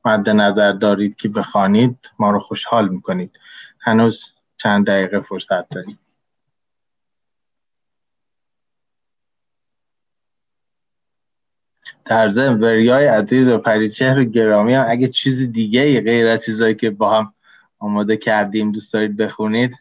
مد 0.06 0.30
نظر 0.30 0.72
دارید 0.72 1.16
که 1.16 1.30
بخوانید 1.30 1.98
ما 2.20 2.32
رو 2.32 2.40
خوشحال 2.40 2.90
می‌کنید. 2.90 3.32
هنوز 3.80 4.24
چند 4.64 4.88
دقیقه 4.88 5.20
فرصت 5.20 5.70
داریم. 5.70 6.00
در 12.06 12.32
ضمن 12.32 12.60
وریای 12.60 13.06
عزیز 13.06 13.48
و 13.48 13.58
پریچهر 13.58 14.24
گرامی 14.24 14.74
هم 14.74 14.86
اگه 14.90 15.08
چیز 15.08 15.52
دیگه 15.52 16.02
غیر 16.02 16.28
از 16.28 16.46
چیزایی 16.46 16.76
که 16.76 16.90
با 16.90 17.20
هم 17.20 17.33
آماده 17.84 18.18
کردیم 18.18 18.72
دوست 18.72 18.94
دارید 18.94 19.18
بخونید. 19.18 19.72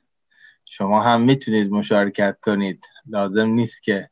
شما 0.64 1.02
هم 1.02 1.20
می‌تونید 1.20 1.70
مشارکت 1.70 2.36
کنید. 2.42 2.80
لازم 3.06 3.46
نیست 3.46 3.82
که 3.82 4.08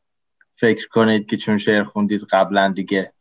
فکر 0.59 0.87
کنید 0.87 1.29
که 1.29 1.37
چون 1.37 1.57
شعر 1.57 1.83
خوندید 1.83 2.21
قبلا 2.31 2.73
دیگه 2.75 3.13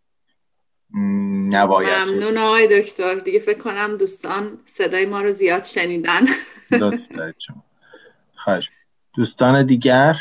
نباید 1.51 1.98
ممنون 1.98 2.38
آقای 2.38 2.80
دکتر. 2.80 3.14
دیگه 3.14 3.38
فکر 3.38 3.59
کنم 3.59 3.97
دوستان 3.97 4.59
صدای 4.64 5.06
ما 5.06 5.20
رو 5.22 5.32
زیاد 5.32 5.64
شنیدن. 5.64 6.20
خواهش. 8.44 8.70
دوستان 9.16 9.66
دیگر؟ 9.66 10.16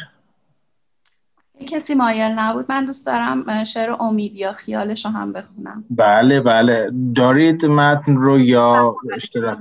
کسی 1.68 1.96
مایل 1.96 2.32
نبود. 2.40 2.66
من 2.70 2.86
دوست 2.86 3.06
دارم 3.06 3.64
شعر 3.64 3.92
امید 4.00 4.36
یا 4.36 4.54
خیالش 4.54 5.06
رو 5.06 5.12
هم 5.12 5.34
بخونم. 5.34 5.86
بله 5.90 6.42
بله. 6.42 6.92
دارید 7.16 7.66
متن 7.66 8.16
رو 8.16 8.40
یا 8.40 8.96
اشتراک 9.14 9.58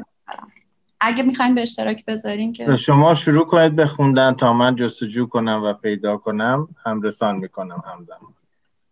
اگه 1.01 1.23
می‌خواین 1.23 1.55
به 1.55 1.63
اشتراک 1.63 2.05
بذارین 2.05 2.53
که 2.53 2.77
شما 2.77 3.15
شروع 3.15 3.47
کنید 3.47 3.77
بخوندن 3.77 4.35
تا 4.35 4.53
من 4.53 4.77
جستجو 4.77 5.27
کنم 5.27 5.63
و 5.65 5.73
پیدا 5.73 6.17
کنم. 6.17 6.69
هم 6.87 7.03
رسان 7.03 7.37
می‌کنم 7.37 7.83
همزمان 7.87 8.35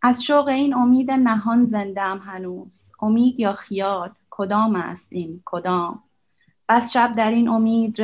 از 0.03 0.25
شوق 0.25 0.49
این 0.49 0.75
امید 0.75 1.11
نهان 1.11 1.65
زنده 1.65 2.01
هم 2.01 2.19
هنوز. 2.19 2.93
امید 3.03 3.41
یا 3.41 3.53
خیال؟ 3.53 4.11
کدام 4.31 4.77
است 4.77 5.09
این؟ 5.11 5.41
کدام؟ 5.45 6.03
بس 6.69 6.93
شب 6.93 7.13
در 7.17 7.31
این 7.31 7.49
امید 7.49 8.01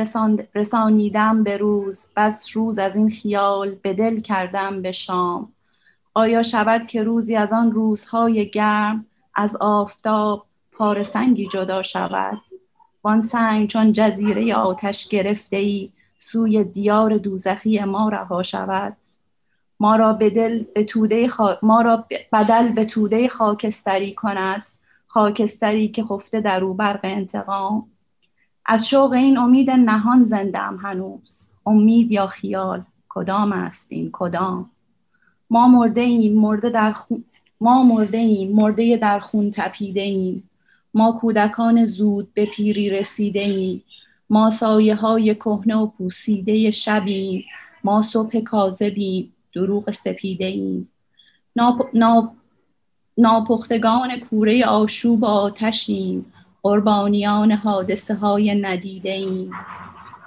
رسانیدم 0.55 1.43
به 1.43 1.57
روز. 1.57 2.05
بس 2.15 2.49
روز 2.53 2.79
از 2.79 2.95
این 2.95 3.11
خیال 3.11 3.75
به 3.75 3.93
دل 3.93 4.19
کردم 4.19 4.81
به 4.81 4.91
شام. 4.91 5.49
آیا 6.13 6.43
شود 6.43 6.87
که 6.87 7.03
روزی 7.03 7.35
از 7.35 7.53
آن 7.53 7.71
روزهای 7.71 8.49
گرم 8.49 9.05
از 9.35 9.55
آفتاب 9.55 10.45
پارسنگی 10.71 11.47
جدا 11.47 11.81
شود؟ 11.81 12.41
وان 13.03 13.21
سنگ 13.21 13.67
چون 13.67 13.93
جزیره 13.93 14.55
آتش 14.55 15.07
گرفته 15.07 15.57
ای 15.57 15.89
سوی 16.19 16.63
دیار 16.63 17.17
دوزخی 17.17 17.79
ما 17.79 18.09
رها 18.09 18.43
شود. 18.43 18.97
ما 19.79 19.95
را 19.95 20.13
بدل 20.13 20.63
به 20.75 20.83
توده 20.83 21.29
ما 21.61 21.81
را 21.81 22.05
بدل 22.33 22.69
به 22.69 22.85
توده 22.85 23.27
خاکستری 23.27 24.13
کند 24.13 24.65
خاکستری 25.07 25.87
که 25.87 26.03
خفته 26.03 26.41
در 26.41 26.63
او 26.63 26.73
برق 26.73 26.99
انتقام. 27.03 27.85
از 28.65 28.87
شوق 28.87 29.11
این 29.11 29.37
امید 29.37 29.71
نهان 29.71 30.23
زندم 30.23 30.77
هنوز. 30.81 31.47
امید 31.65 32.11
یا 32.11 32.27
خیال؟ 32.27 32.83
کدام 33.09 33.51
است 33.51 33.87
این 33.89 34.09
کدام؟ 34.13 34.69
ما 35.49 35.67
مرده 35.67 36.01
ایم 36.01 36.39
مرده 36.39 36.69
در 36.69 36.91
خون 36.91 37.23
ما 37.61 37.83
مرده 37.83 38.17
ایم 38.17 38.55
مرده 38.55 38.97
در 38.97 39.19
خون 39.19 39.51
تپیده 39.51 40.01
ایم. 40.01 40.49
ما 40.93 41.11
کودکان 41.11 41.85
زود 41.85 42.33
به 42.33 42.45
پیری 42.45 42.89
رسیده 42.89 43.39
ایم 43.39 43.83
ما 44.29 44.49
سایه 44.49 44.95
های 44.95 45.35
کهنه 45.35 45.75
و 45.75 45.87
پوسیده 45.87 46.71
شبیم. 46.71 47.45
ما 47.83 48.01
صبح 48.01 48.39
کاذبیم. 48.39 49.33
دروغ 49.55 49.91
سپیده 49.91 50.45
ایم 50.45 50.89
ناپ... 51.55 51.89
ناپ... 51.93 52.31
ناپختگان 53.17 54.19
کوره 54.19 54.65
آشوب 54.65 55.25
آتشیم. 55.25 56.33
قربانیان 56.63 57.51
حادثه 57.51 58.15
های 58.15 58.55
ندیده 58.55 59.11
ایم 59.11 59.51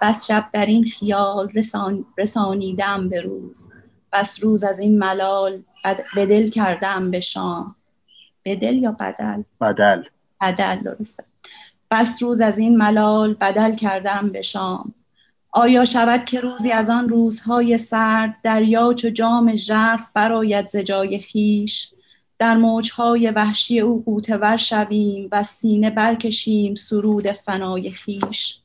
بس 0.02 0.26
شب 0.26 0.48
در 0.52 0.66
این 0.66 0.84
خیال 0.84 1.48
رسان... 1.55 2.05
رسانیدم 2.18 3.09
به 3.09 3.20
روز. 3.20 3.68
بس 4.12 4.43
روز 4.43 4.64
از 4.64 4.78
این 4.78 4.98
ملال 4.98 5.62
به 6.14 6.26
دل 6.26 6.48
کردم 6.48 7.10
به 7.10 7.20
شام. 7.20 7.76
به 8.43 8.56
دل 8.56 8.76
یا 8.76 8.93
بدل؟ 8.93 9.43
بدل. 9.60 10.02
بدل 10.40 10.76
درسته. 10.76 11.24
بس 11.90 12.22
روز 12.22 12.40
از 12.40 12.58
این 12.58 12.76
ملال 12.76 13.34
بدل 13.34 13.74
کردم 13.74 14.30
به 14.32 14.42
شام. 14.42 14.94
آیا 15.52 15.84
شود 15.84 16.24
که 16.24 16.40
روزی 16.40 16.72
از 16.72 16.90
آن 16.90 17.08
روزهای 17.08 17.78
سرد 17.78 18.36
دریا 18.42 18.94
چو 18.94 19.10
جام 19.10 19.54
ژرف 19.54 20.06
براید 20.14 20.66
ز 20.66 20.76
جای 20.76 21.18
خیش 21.18 21.92
در 22.38 22.56
موجهای 22.56 23.30
وحشی 23.30 23.80
او 23.80 24.02
قوتور 24.06 24.56
شویم 24.56 25.28
و 25.32 25.42
سینه 25.42 25.90
برکشیم 25.90 26.74
سرود 26.74 27.32
فنای 27.32 27.90
خیش 27.90 28.58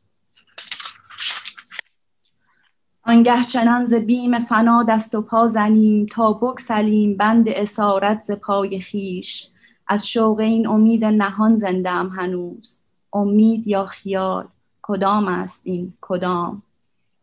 آنگه 3.03 3.43
چنان 3.43 3.85
ز 3.85 3.93
بیم 3.93 4.39
فنا 4.39 4.83
دست 4.83 5.15
و 5.15 5.21
پا 5.21 5.47
زنیم 5.47 6.05
تا 6.05 6.33
بگسلیم 6.33 7.17
بند 7.17 7.49
اسارت 7.49 8.21
ز 8.21 8.31
پای 8.31 8.79
خیش 8.79 9.47
از 9.91 10.07
شوق 10.09 10.39
این 10.39 10.67
امید 10.67 11.05
نهان 11.05 11.55
زندم 11.55 12.09
هنوز. 12.09 12.81
امید 13.13 13.67
یا 13.67 13.85
خیال؟ 13.85 14.45
کدام 14.81 15.27
است 15.27 15.61
این 15.63 15.93
کدام؟ 16.01 16.61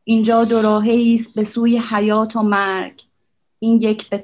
اینجا 0.04 0.44
دو 0.44 0.62
راهه 0.62 1.14
است 1.14 1.34
به 1.34 1.44
سوی 1.44 1.78
حیات 1.78 2.36
و 2.36 2.42
مرگ. 2.42 3.02
این 3.58 3.82
یک 3.82 4.10
به, 4.10 4.20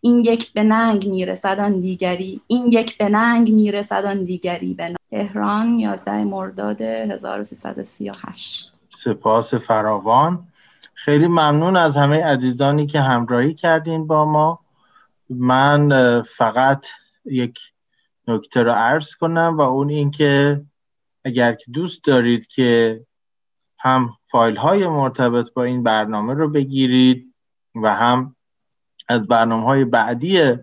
این 0.00 0.24
یک 0.24 0.52
به 0.52 0.62
ننگ 0.62 1.08
می‌رسد 1.08 1.60
آن 1.60 1.80
دیگری. 1.80 2.40
این 2.46 2.66
یک 2.72 2.98
به 2.98 3.08
ننگ 3.08 3.52
می‌رسد 3.52 4.04
آن 4.04 4.24
دیگری. 4.24 4.74
به 4.74 4.94
تهران 5.10 5.80
11 5.80 6.24
مرداد 6.24 6.80
1338 6.80 8.72
سپاس 8.88 9.54
فراوان. 9.54 10.46
خیلی 10.94 11.26
ممنون 11.26 11.76
از 11.76 11.96
همه 11.96 12.24
عزیزانی 12.24 12.86
که 12.86 13.00
همراهی 13.00 13.54
کردین 13.54 14.06
با 14.06 14.24
ما. 14.24 14.58
من 15.30 16.22
فقط 16.38 16.82
یک 17.24 17.58
نکته 18.28 18.62
رو 18.62 18.72
عرض 18.72 19.14
کنم 19.14 19.56
و 19.58 19.60
اون 19.60 19.90
اینکه 19.90 20.62
اگر 21.24 21.52
که 21.52 21.64
دوست 21.72 22.04
دارید 22.04 22.46
که 22.46 23.00
هم 23.78 24.16
فایل 24.30 24.56
های 24.56 24.86
مرتبط 24.86 25.52
با 25.52 25.64
این 25.64 25.82
برنامه 25.82 26.34
رو 26.34 26.48
بگیرید 26.48 27.34
و 27.82 27.94
هم 27.94 28.36
از 29.08 29.28
برنامه 29.28 29.64
های 29.64 29.84
بعدی 29.84 30.54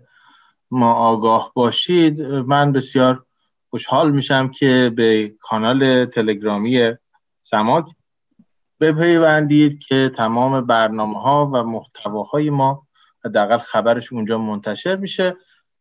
ما 0.70 0.92
آگاه 0.92 1.52
باشید 1.54 2.22
من 2.22 2.72
بسیار 2.72 3.24
خوشحال 3.70 4.10
میشم 4.10 4.48
که 4.48 4.92
به 4.96 5.34
کانال 5.40 6.06
تلگرامی 6.06 6.92
سماک 7.50 7.84
بپیوندید 8.80 9.78
که 9.78 10.12
تمام 10.16 10.66
برنامه 10.66 11.20
ها 11.20 11.46
و 11.46 11.62
محتواهای 11.62 12.50
ما 12.50 12.86
حداقل 13.24 13.58
خبرش 13.58 14.12
اونجا 14.12 14.38
منتشر 14.38 14.96
میشه. 14.96 15.36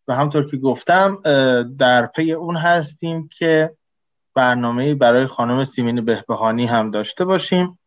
و 0.07 0.15
همطور 0.15 0.51
که 0.51 0.57
گفتم 0.57 1.19
در 1.77 2.05
پی 2.05 2.31
اون 2.31 2.57
هستیم 2.57 3.30
که 3.38 3.75
برنامه 4.35 4.95
برای 4.95 5.27
خانم 5.27 5.65
سیمین 5.65 6.05
بهبهانی 6.05 6.65
هم 6.65 6.91
داشته 6.91 7.25
باشیم. 7.25 7.80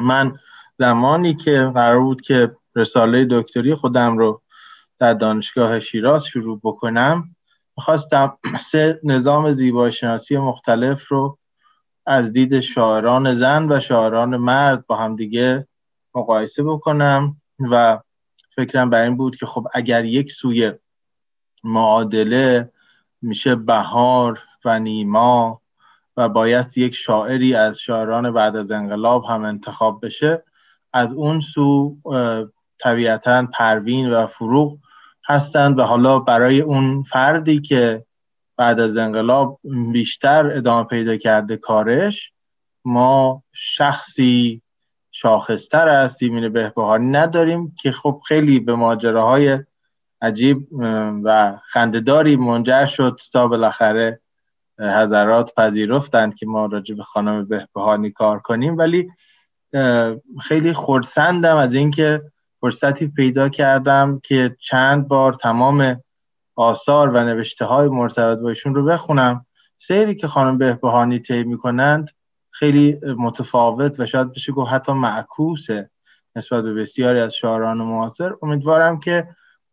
من 0.00 0.38
زمانی 0.78 1.34
که 1.34 1.70
قرار 1.74 2.00
بود 2.00 2.20
که 2.20 2.56
رساله 2.76 3.26
دکتری 3.30 3.74
خودم 3.74 4.18
رو 4.18 4.42
در 4.98 5.14
دانشگاه 5.14 5.80
شیراز 5.80 6.24
شروع 6.24 6.60
بکنم 6.62 7.36
می‌خواستم 7.76 8.38
سه 8.70 9.00
نظام 9.04 9.52
زیبایی 9.52 9.92
شناسی 9.92 10.36
مختلف 10.36 11.08
رو 11.08 11.38
از 12.06 12.32
دید 12.32 12.60
شاعران 12.60 13.34
زن 13.34 13.72
و 13.72 13.80
شاعران 13.80 14.36
مرد 14.36 14.86
با 14.86 14.96
هم 14.96 15.16
دیگه 15.16 15.66
مقایسه 16.14 16.62
بکنم 16.62 17.36
و 17.58 17.98
فکرم 18.56 18.90
بر 18.90 19.02
این 19.02 19.16
بود 19.16 19.36
که 19.36 19.46
خب 19.46 19.66
اگر 19.74 20.04
یک 20.04 20.32
سوی 20.32 20.72
معادله 21.64 22.70
میشه 23.22 23.54
بهار 23.54 24.38
و 24.64 24.78
نیما 24.78 25.60
و 26.16 26.28
باید 26.28 26.78
یک 26.78 26.94
شاعری 26.94 27.54
از 27.54 27.78
شاعران 27.78 28.32
بعد 28.32 28.56
از 28.56 28.70
انقلاب 28.70 29.24
هم 29.24 29.44
انتخاب 29.44 30.06
بشه. 30.06 30.42
از 30.92 31.12
اون 31.12 31.40
سو 31.40 31.96
طبیعتا 32.80 33.46
پروین 33.52 34.10
و 34.10 34.26
فروغ 34.26 34.78
هستند 35.24 35.78
و 35.78 35.82
حالا 35.82 36.18
برای 36.18 36.60
اون 36.60 37.02
فردی 37.02 37.60
که 37.60 38.04
بعد 38.56 38.80
از 38.80 38.96
انقلاب 38.96 39.60
بیشتر 39.92 40.56
ادامه 40.56 40.84
پیدا 40.84 41.16
کرده 41.16 41.56
کارش 41.56 42.32
ما 42.84 43.42
شخصی 43.52 44.62
شاخصتر 45.10 45.88
از 45.88 46.12
سیمین 46.18 46.48
بهبهانی 46.48 47.10
نداریم 47.10 47.74
که 47.82 47.92
خب 47.92 48.20
خیلی 48.28 48.60
به 48.60 48.74
ماجراهای 48.74 49.58
عجیب 50.22 50.68
و 51.24 51.58
خندهداری 51.64 52.36
منجر 52.36 52.86
شد 52.86 53.20
تا 53.32 53.48
بالاخره 53.48 54.20
حضرات 54.78 55.54
پذیرفتند 55.54 56.34
که 56.34 56.46
ما 56.46 56.66
راجع 56.66 56.94
به 56.94 57.02
خانم 57.02 57.44
بهبهانی 57.44 58.10
کار 58.10 58.38
کنیم. 58.38 58.78
ولی 58.78 59.10
خیلی 60.40 60.72
خورسندم 60.72 61.56
از 61.56 61.74
اینکه 61.74 62.22
فرصتی 62.60 63.06
پیدا 63.06 63.48
کردم 63.48 64.20
که 64.24 64.56
چند 64.60 65.08
بار 65.08 65.32
تمام 65.32 66.02
آثار 66.56 67.08
و 67.08 67.24
نوشته 67.24 67.64
های 67.64 67.88
مرتبط 67.88 68.38
با 68.38 68.48
ایشون 68.48 68.74
رو 68.74 68.84
بخونم. 68.84 69.46
سیری 69.78 70.14
که 70.14 70.28
خانم 70.28 70.58
بهبهانی 70.58 71.18
طی 71.18 71.44
می‌کنند 71.44 72.10
خیلی 72.50 73.00
متفاوت 73.18 74.00
و 74.00 74.06
شاید 74.06 74.32
بشه 74.32 74.52
گفت 74.52 74.72
حتی 74.72 74.92
معکوسه 74.92 75.90
نسبت 76.36 76.64
به 76.64 76.74
بسیاری 76.74 77.20
از 77.20 77.34
شاعران 77.34 77.78
معاصر. 77.78 78.32
امیدوارم 78.42 79.00
که 79.00 79.28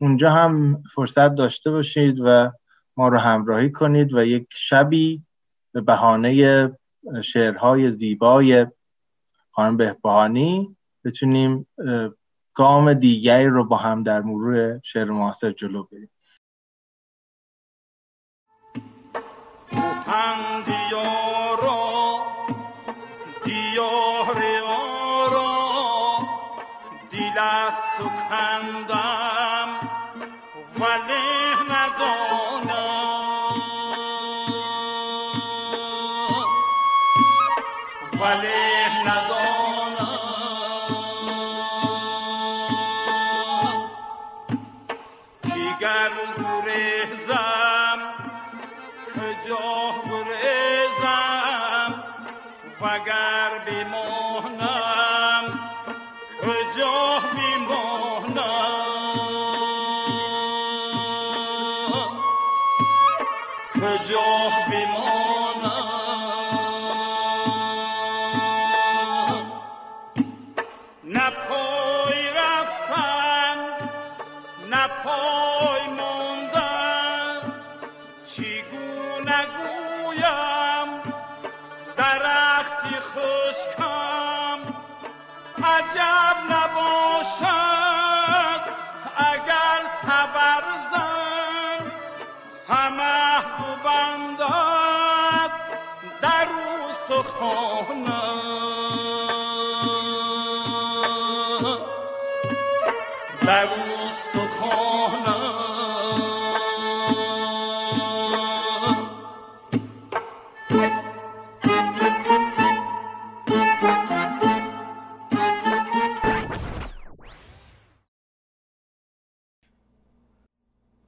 اونجا 0.06 0.32
هم 0.32 0.84
فرصت 0.96 1.36
داشته 1.36 1.72
باشید 1.72 2.20
و 2.20 2.52
ما 2.98 3.08
رو 3.08 3.18
همراهی 3.18 3.72
کنید 3.72 4.14
و 4.14 4.26
یک 4.26 4.48
شبی 4.50 5.24
به 5.72 5.82
بهانه 5.82 6.72
شعرهای 7.24 7.92
زیبای 7.92 8.68
خانم 9.52 9.78
بهبهانی 9.78 10.76
بتونیم 11.06 11.68
گام 12.54 12.94
دیگری 12.94 13.46
رو 13.46 13.64
با 13.64 13.78
هم 13.78 14.04
در 14.04 14.22
مرور 14.22 14.80
شعر 14.84 15.12
معاصر 15.12 15.52
جلو 15.52 15.84
بریم. 15.84 16.10
دیار 20.66 21.96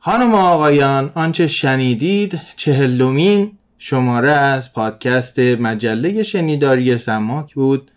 خانم 0.08 0.34
و 0.34 0.38
آقایان 0.38 1.12
آنچه 1.16 1.48
شنیدید 1.48 2.42
چهلمین 2.56 3.52
شماره 3.78 4.32
از 4.32 4.74
پادکست 4.74 5.40
مجله 5.40 6.24
شنیداری 6.24 6.98
سماک 6.98 7.54
بود 7.54 7.92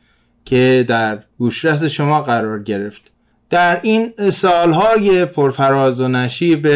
که 0.44 0.84
در 0.88 1.18
گوشرس 1.38 1.84
شما 1.84 2.22
قرار 2.22 2.62
گرفت. 2.62 3.02
در 3.50 3.80
این 3.82 4.12
سالهای 4.30 5.24
پرفراز 5.24 6.00
و 6.00 6.08
نشیب 6.08 6.68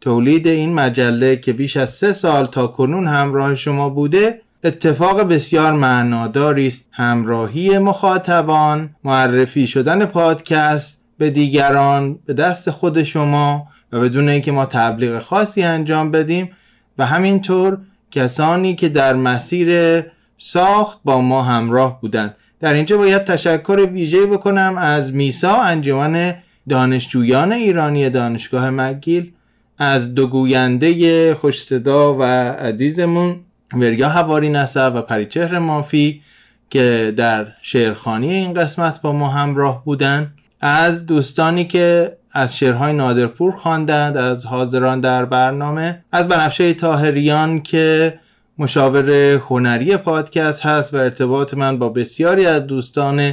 تولید 0.00 0.46
این 0.46 0.74
مجله 0.74 1.36
که 1.36 1.52
بیش 1.52 1.76
از 1.76 1.90
سه 1.90 2.12
سال 2.12 2.46
تا 2.46 2.66
کنون 2.66 3.06
همراه 3.06 3.54
شما 3.54 3.88
بوده 3.88 4.40
اتفاق 4.64 5.22
بسیار 5.22 5.72
معناداری 5.72 6.66
است. 6.66 6.84
همراهی 6.92 7.78
مخاطبان 7.78 8.90
معرفی 9.04 9.66
شدن 9.66 10.04
پادکست 10.04 11.00
به 11.18 11.30
دیگران 11.30 12.18
به 12.26 12.34
دست 12.34 12.70
خود 12.70 13.02
شما 13.02 13.68
بدون 14.00 14.28
اینکه 14.28 14.52
ما 14.52 14.66
تبلیغ 14.66 15.18
خاصی 15.18 15.62
انجام 15.62 16.10
بدیم 16.10 16.50
و 16.98 17.06
همینطور 17.06 17.78
کسانی 18.10 18.74
که 18.74 18.88
در 18.88 19.14
مسیر 19.14 20.02
ساخت 20.38 21.00
با 21.04 21.20
ما 21.20 21.42
همراه 21.42 22.00
بودند. 22.00 22.34
در 22.60 22.72
اینجا 22.72 22.96
باید 22.98 23.24
تشکر 23.24 23.88
ویژه 23.92 24.26
بکنم 24.26 24.74
از 24.78 25.14
میسا 25.14 25.60
انجمن 25.60 26.34
دانشجویان 26.68 27.52
ایرانی 27.52 28.10
دانشگاه 28.10 28.70
مگیل 28.70 29.32
از 29.78 30.14
دو 30.14 30.26
گوینده 30.26 31.34
خوش 31.34 31.62
صدا 31.62 32.14
و 32.14 32.22
عزیزمون 32.22 33.40
وریا 33.72 34.08
هواری 34.08 34.48
نصب 34.48 34.92
و 34.94 35.02
پریچهر 35.02 35.58
مافی 35.58 36.22
که 36.70 37.14
در 37.16 37.46
شعرخانی 37.62 38.34
این 38.34 38.52
قسمت 38.52 39.02
با 39.02 39.12
ما 39.12 39.28
همراه 39.28 39.84
بودن 39.84 40.34
از 40.60 41.06
دوستانی 41.06 41.64
که 41.64 42.16
از 42.36 42.56
شعرهای 42.56 42.92
نادرپور 42.92 43.52
خواندند 43.52 44.16
از 44.16 44.46
حاضران 44.46 45.00
در 45.00 45.24
برنامه 45.24 46.04
از 46.12 46.28
بنفشه 46.28 46.74
تاهریان 46.74 47.62
که 47.62 48.18
مشاور 48.58 49.10
هنری 49.34 49.96
پادکست 49.96 50.66
هست 50.66 50.94
و 50.94 50.96
ارتباط 50.96 51.54
من 51.54 51.78
با 51.78 51.88
بسیاری 51.88 52.46
از 52.46 52.66
دوستان 52.66 53.32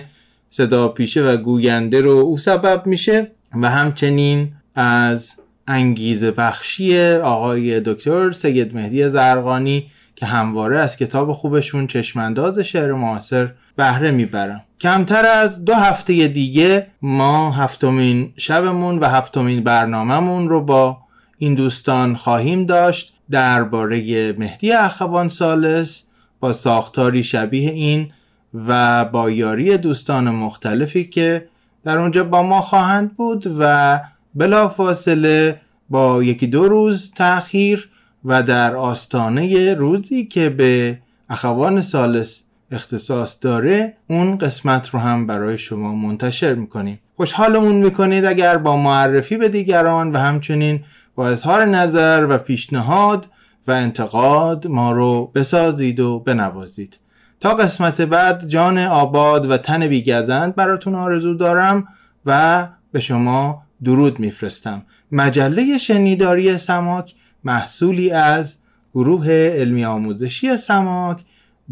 صدا 0.49 0.88
پیشه 0.88 1.23
و 1.23 1.38
گوینده 1.38 2.01
رو 2.01 2.11
او 2.11 2.38
سبب 2.38 2.85
میشه 2.85 3.31
و 3.61 3.69
همچنین 3.69 4.51
از 4.75 5.31
انگیزه 5.67 6.31
بخشی 6.31 7.07
آقای 7.15 7.80
دکتر 7.80 8.31
سید 8.31 8.75
مهدی 8.75 9.09
زرقانی 9.09 9.91
که 10.15 10.25
همواره 10.25 10.80
از 10.80 10.97
کتاب 10.97 11.34
خوبشون 11.34 11.88
چشمانداز 11.88 12.59
شعر 12.59 12.93
معاصر 12.93 13.51
بهره 13.75 14.11
می‌برم. 14.11 14.63
کمتر 14.84 15.26
از 15.26 15.65
دو 15.65 15.73
هفته 15.73 16.27
دیگه 16.27 16.88
ما 17.01 17.51
هفتمین 17.51 18.34
شبمون 18.38 18.99
و 18.99 19.05
هفتمین 19.05 19.64
برنامهمون 19.64 20.49
رو 20.49 20.61
با 20.61 20.97
این 21.38 21.55
دوستان 21.55 22.15
خواهیم 22.15 22.65
داشت 22.65 23.14
درباره 23.31 24.31
مهدی 24.34 24.72
اخوان 24.72 25.30
سالس 25.30 26.03
با 26.39 26.53
ساختاری 26.53 27.23
شبیه 27.23 27.72
این 27.72 28.11
و 28.53 29.05
با 29.05 29.30
یاری 29.30 29.77
دوستان 29.77 30.30
مختلفی 30.30 31.05
که 31.05 31.47
در 31.84 31.97
اونجا 31.97 32.23
با 32.23 32.43
ما 32.43 32.61
خواهند 32.61 33.15
بود 33.15 33.55
و 33.60 34.01
بلا 34.35 34.69
فاصله 34.69 35.61
با 35.89 36.23
یکی 36.23 36.47
دو 36.47 36.68
روز 36.68 37.11
تأخیر 37.15 37.89
و 38.26 38.43
در 38.43 38.76
آستانه 38.76 39.73
روزی 39.73 40.26
که 40.26 40.49
به 40.49 40.99
اخوان 41.30 41.81
سالس 41.81 42.43
اختصاص 42.74 43.36
داره 43.41 43.94
اون 44.08 44.38
قسمت 44.38 44.90
رو 44.90 45.00
هم 45.00 45.28
برای 45.28 45.58
شما 45.58 45.95
منتشر 45.95 46.54
می‌کنیم. 46.54 47.00
خوشحالمون 47.16 47.76
می‌کنید 47.76 48.26
اگر 48.26 48.58
با 48.58 48.78
معرفی 48.78 49.38
به 49.38 49.50
دیگران 49.50 50.12
و 50.12 50.18
همچنین 50.18 50.84
با 51.16 51.30
اظهار 51.30 51.66
نظر 51.66 52.28
و 52.30 52.38
پیشنهاد 52.38 53.26
و 53.68 53.72
انتقاد 53.72 54.68
ما 54.68 54.91
رو 54.91 55.32
بسازید 55.36 56.00
و 56.00 56.20
بنوازید. 56.20 57.00
تا 57.40 57.54
قسمت 57.54 58.02
بعد 58.02 58.48
جان 58.48 58.78
آباد 58.78 59.52
و 59.52 59.58
تن 59.58 59.88
بیگزند 59.88 60.56
براتون 60.56 60.95
آرزو 60.95 61.34
دارم 61.34 61.88
و 62.26 62.68
به 62.91 63.00
شما 63.00 63.64
درود 63.84 64.20
میفرستم. 64.20 64.84
مجله 65.12 65.78
شنیداری 65.78 66.58
سماک 66.58 67.14
محصولی 67.44 68.12
از 68.12 68.58
گروه 68.94 69.28
علمی 69.32 69.86
آموزشی 69.86 70.58
سماک 70.58 71.22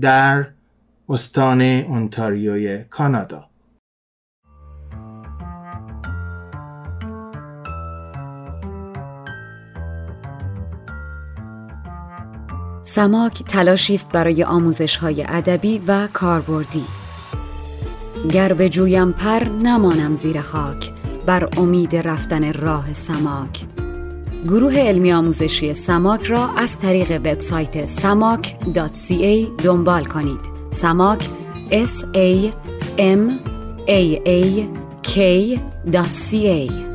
در 0.02 0.48
استان 1.10 1.62
اونتاریوی 1.62 2.84
کانادا. 2.90 3.46
سماک 12.84 13.44
تلاشی 13.44 13.94
است 13.94 14.12
برای 14.12 14.44
آموزش 14.44 14.98
های 14.98 15.26
ادبی 15.28 15.82
و 15.88 16.08
کاربردی. 16.14 16.86
گر 18.32 18.54
به 18.54 18.70
جویم 18.70 19.12
پر 19.12 19.44
نمانم 19.44 20.14
زیر 20.14 20.42
خاک. 20.42 20.94
بر 21.26 21.50
امید 21.58 21.96
رفتن 21.96 22.54
راه 22.54 22.94
سماک. 22.94 23.66
گروه 24.46 24.76
علمی 24.76 25.14
آموزشی 25.14 25.74
سماک 25.74 26.24
را 26.24 26.50
از 26.58 26.80
طریق 26.80 27.12
وبسایت 27.12 27.86
samak.ca 27.86 29.64
دنبال 29.64 30.06
کنید. 30.06 30.51
سماک 30.72 31.22
s 31.72 32.06
a 32.16 32.52
m 32.98 33.22
a 33.88 34.02
a 34.28 34.68
k.ca 35.02 36.91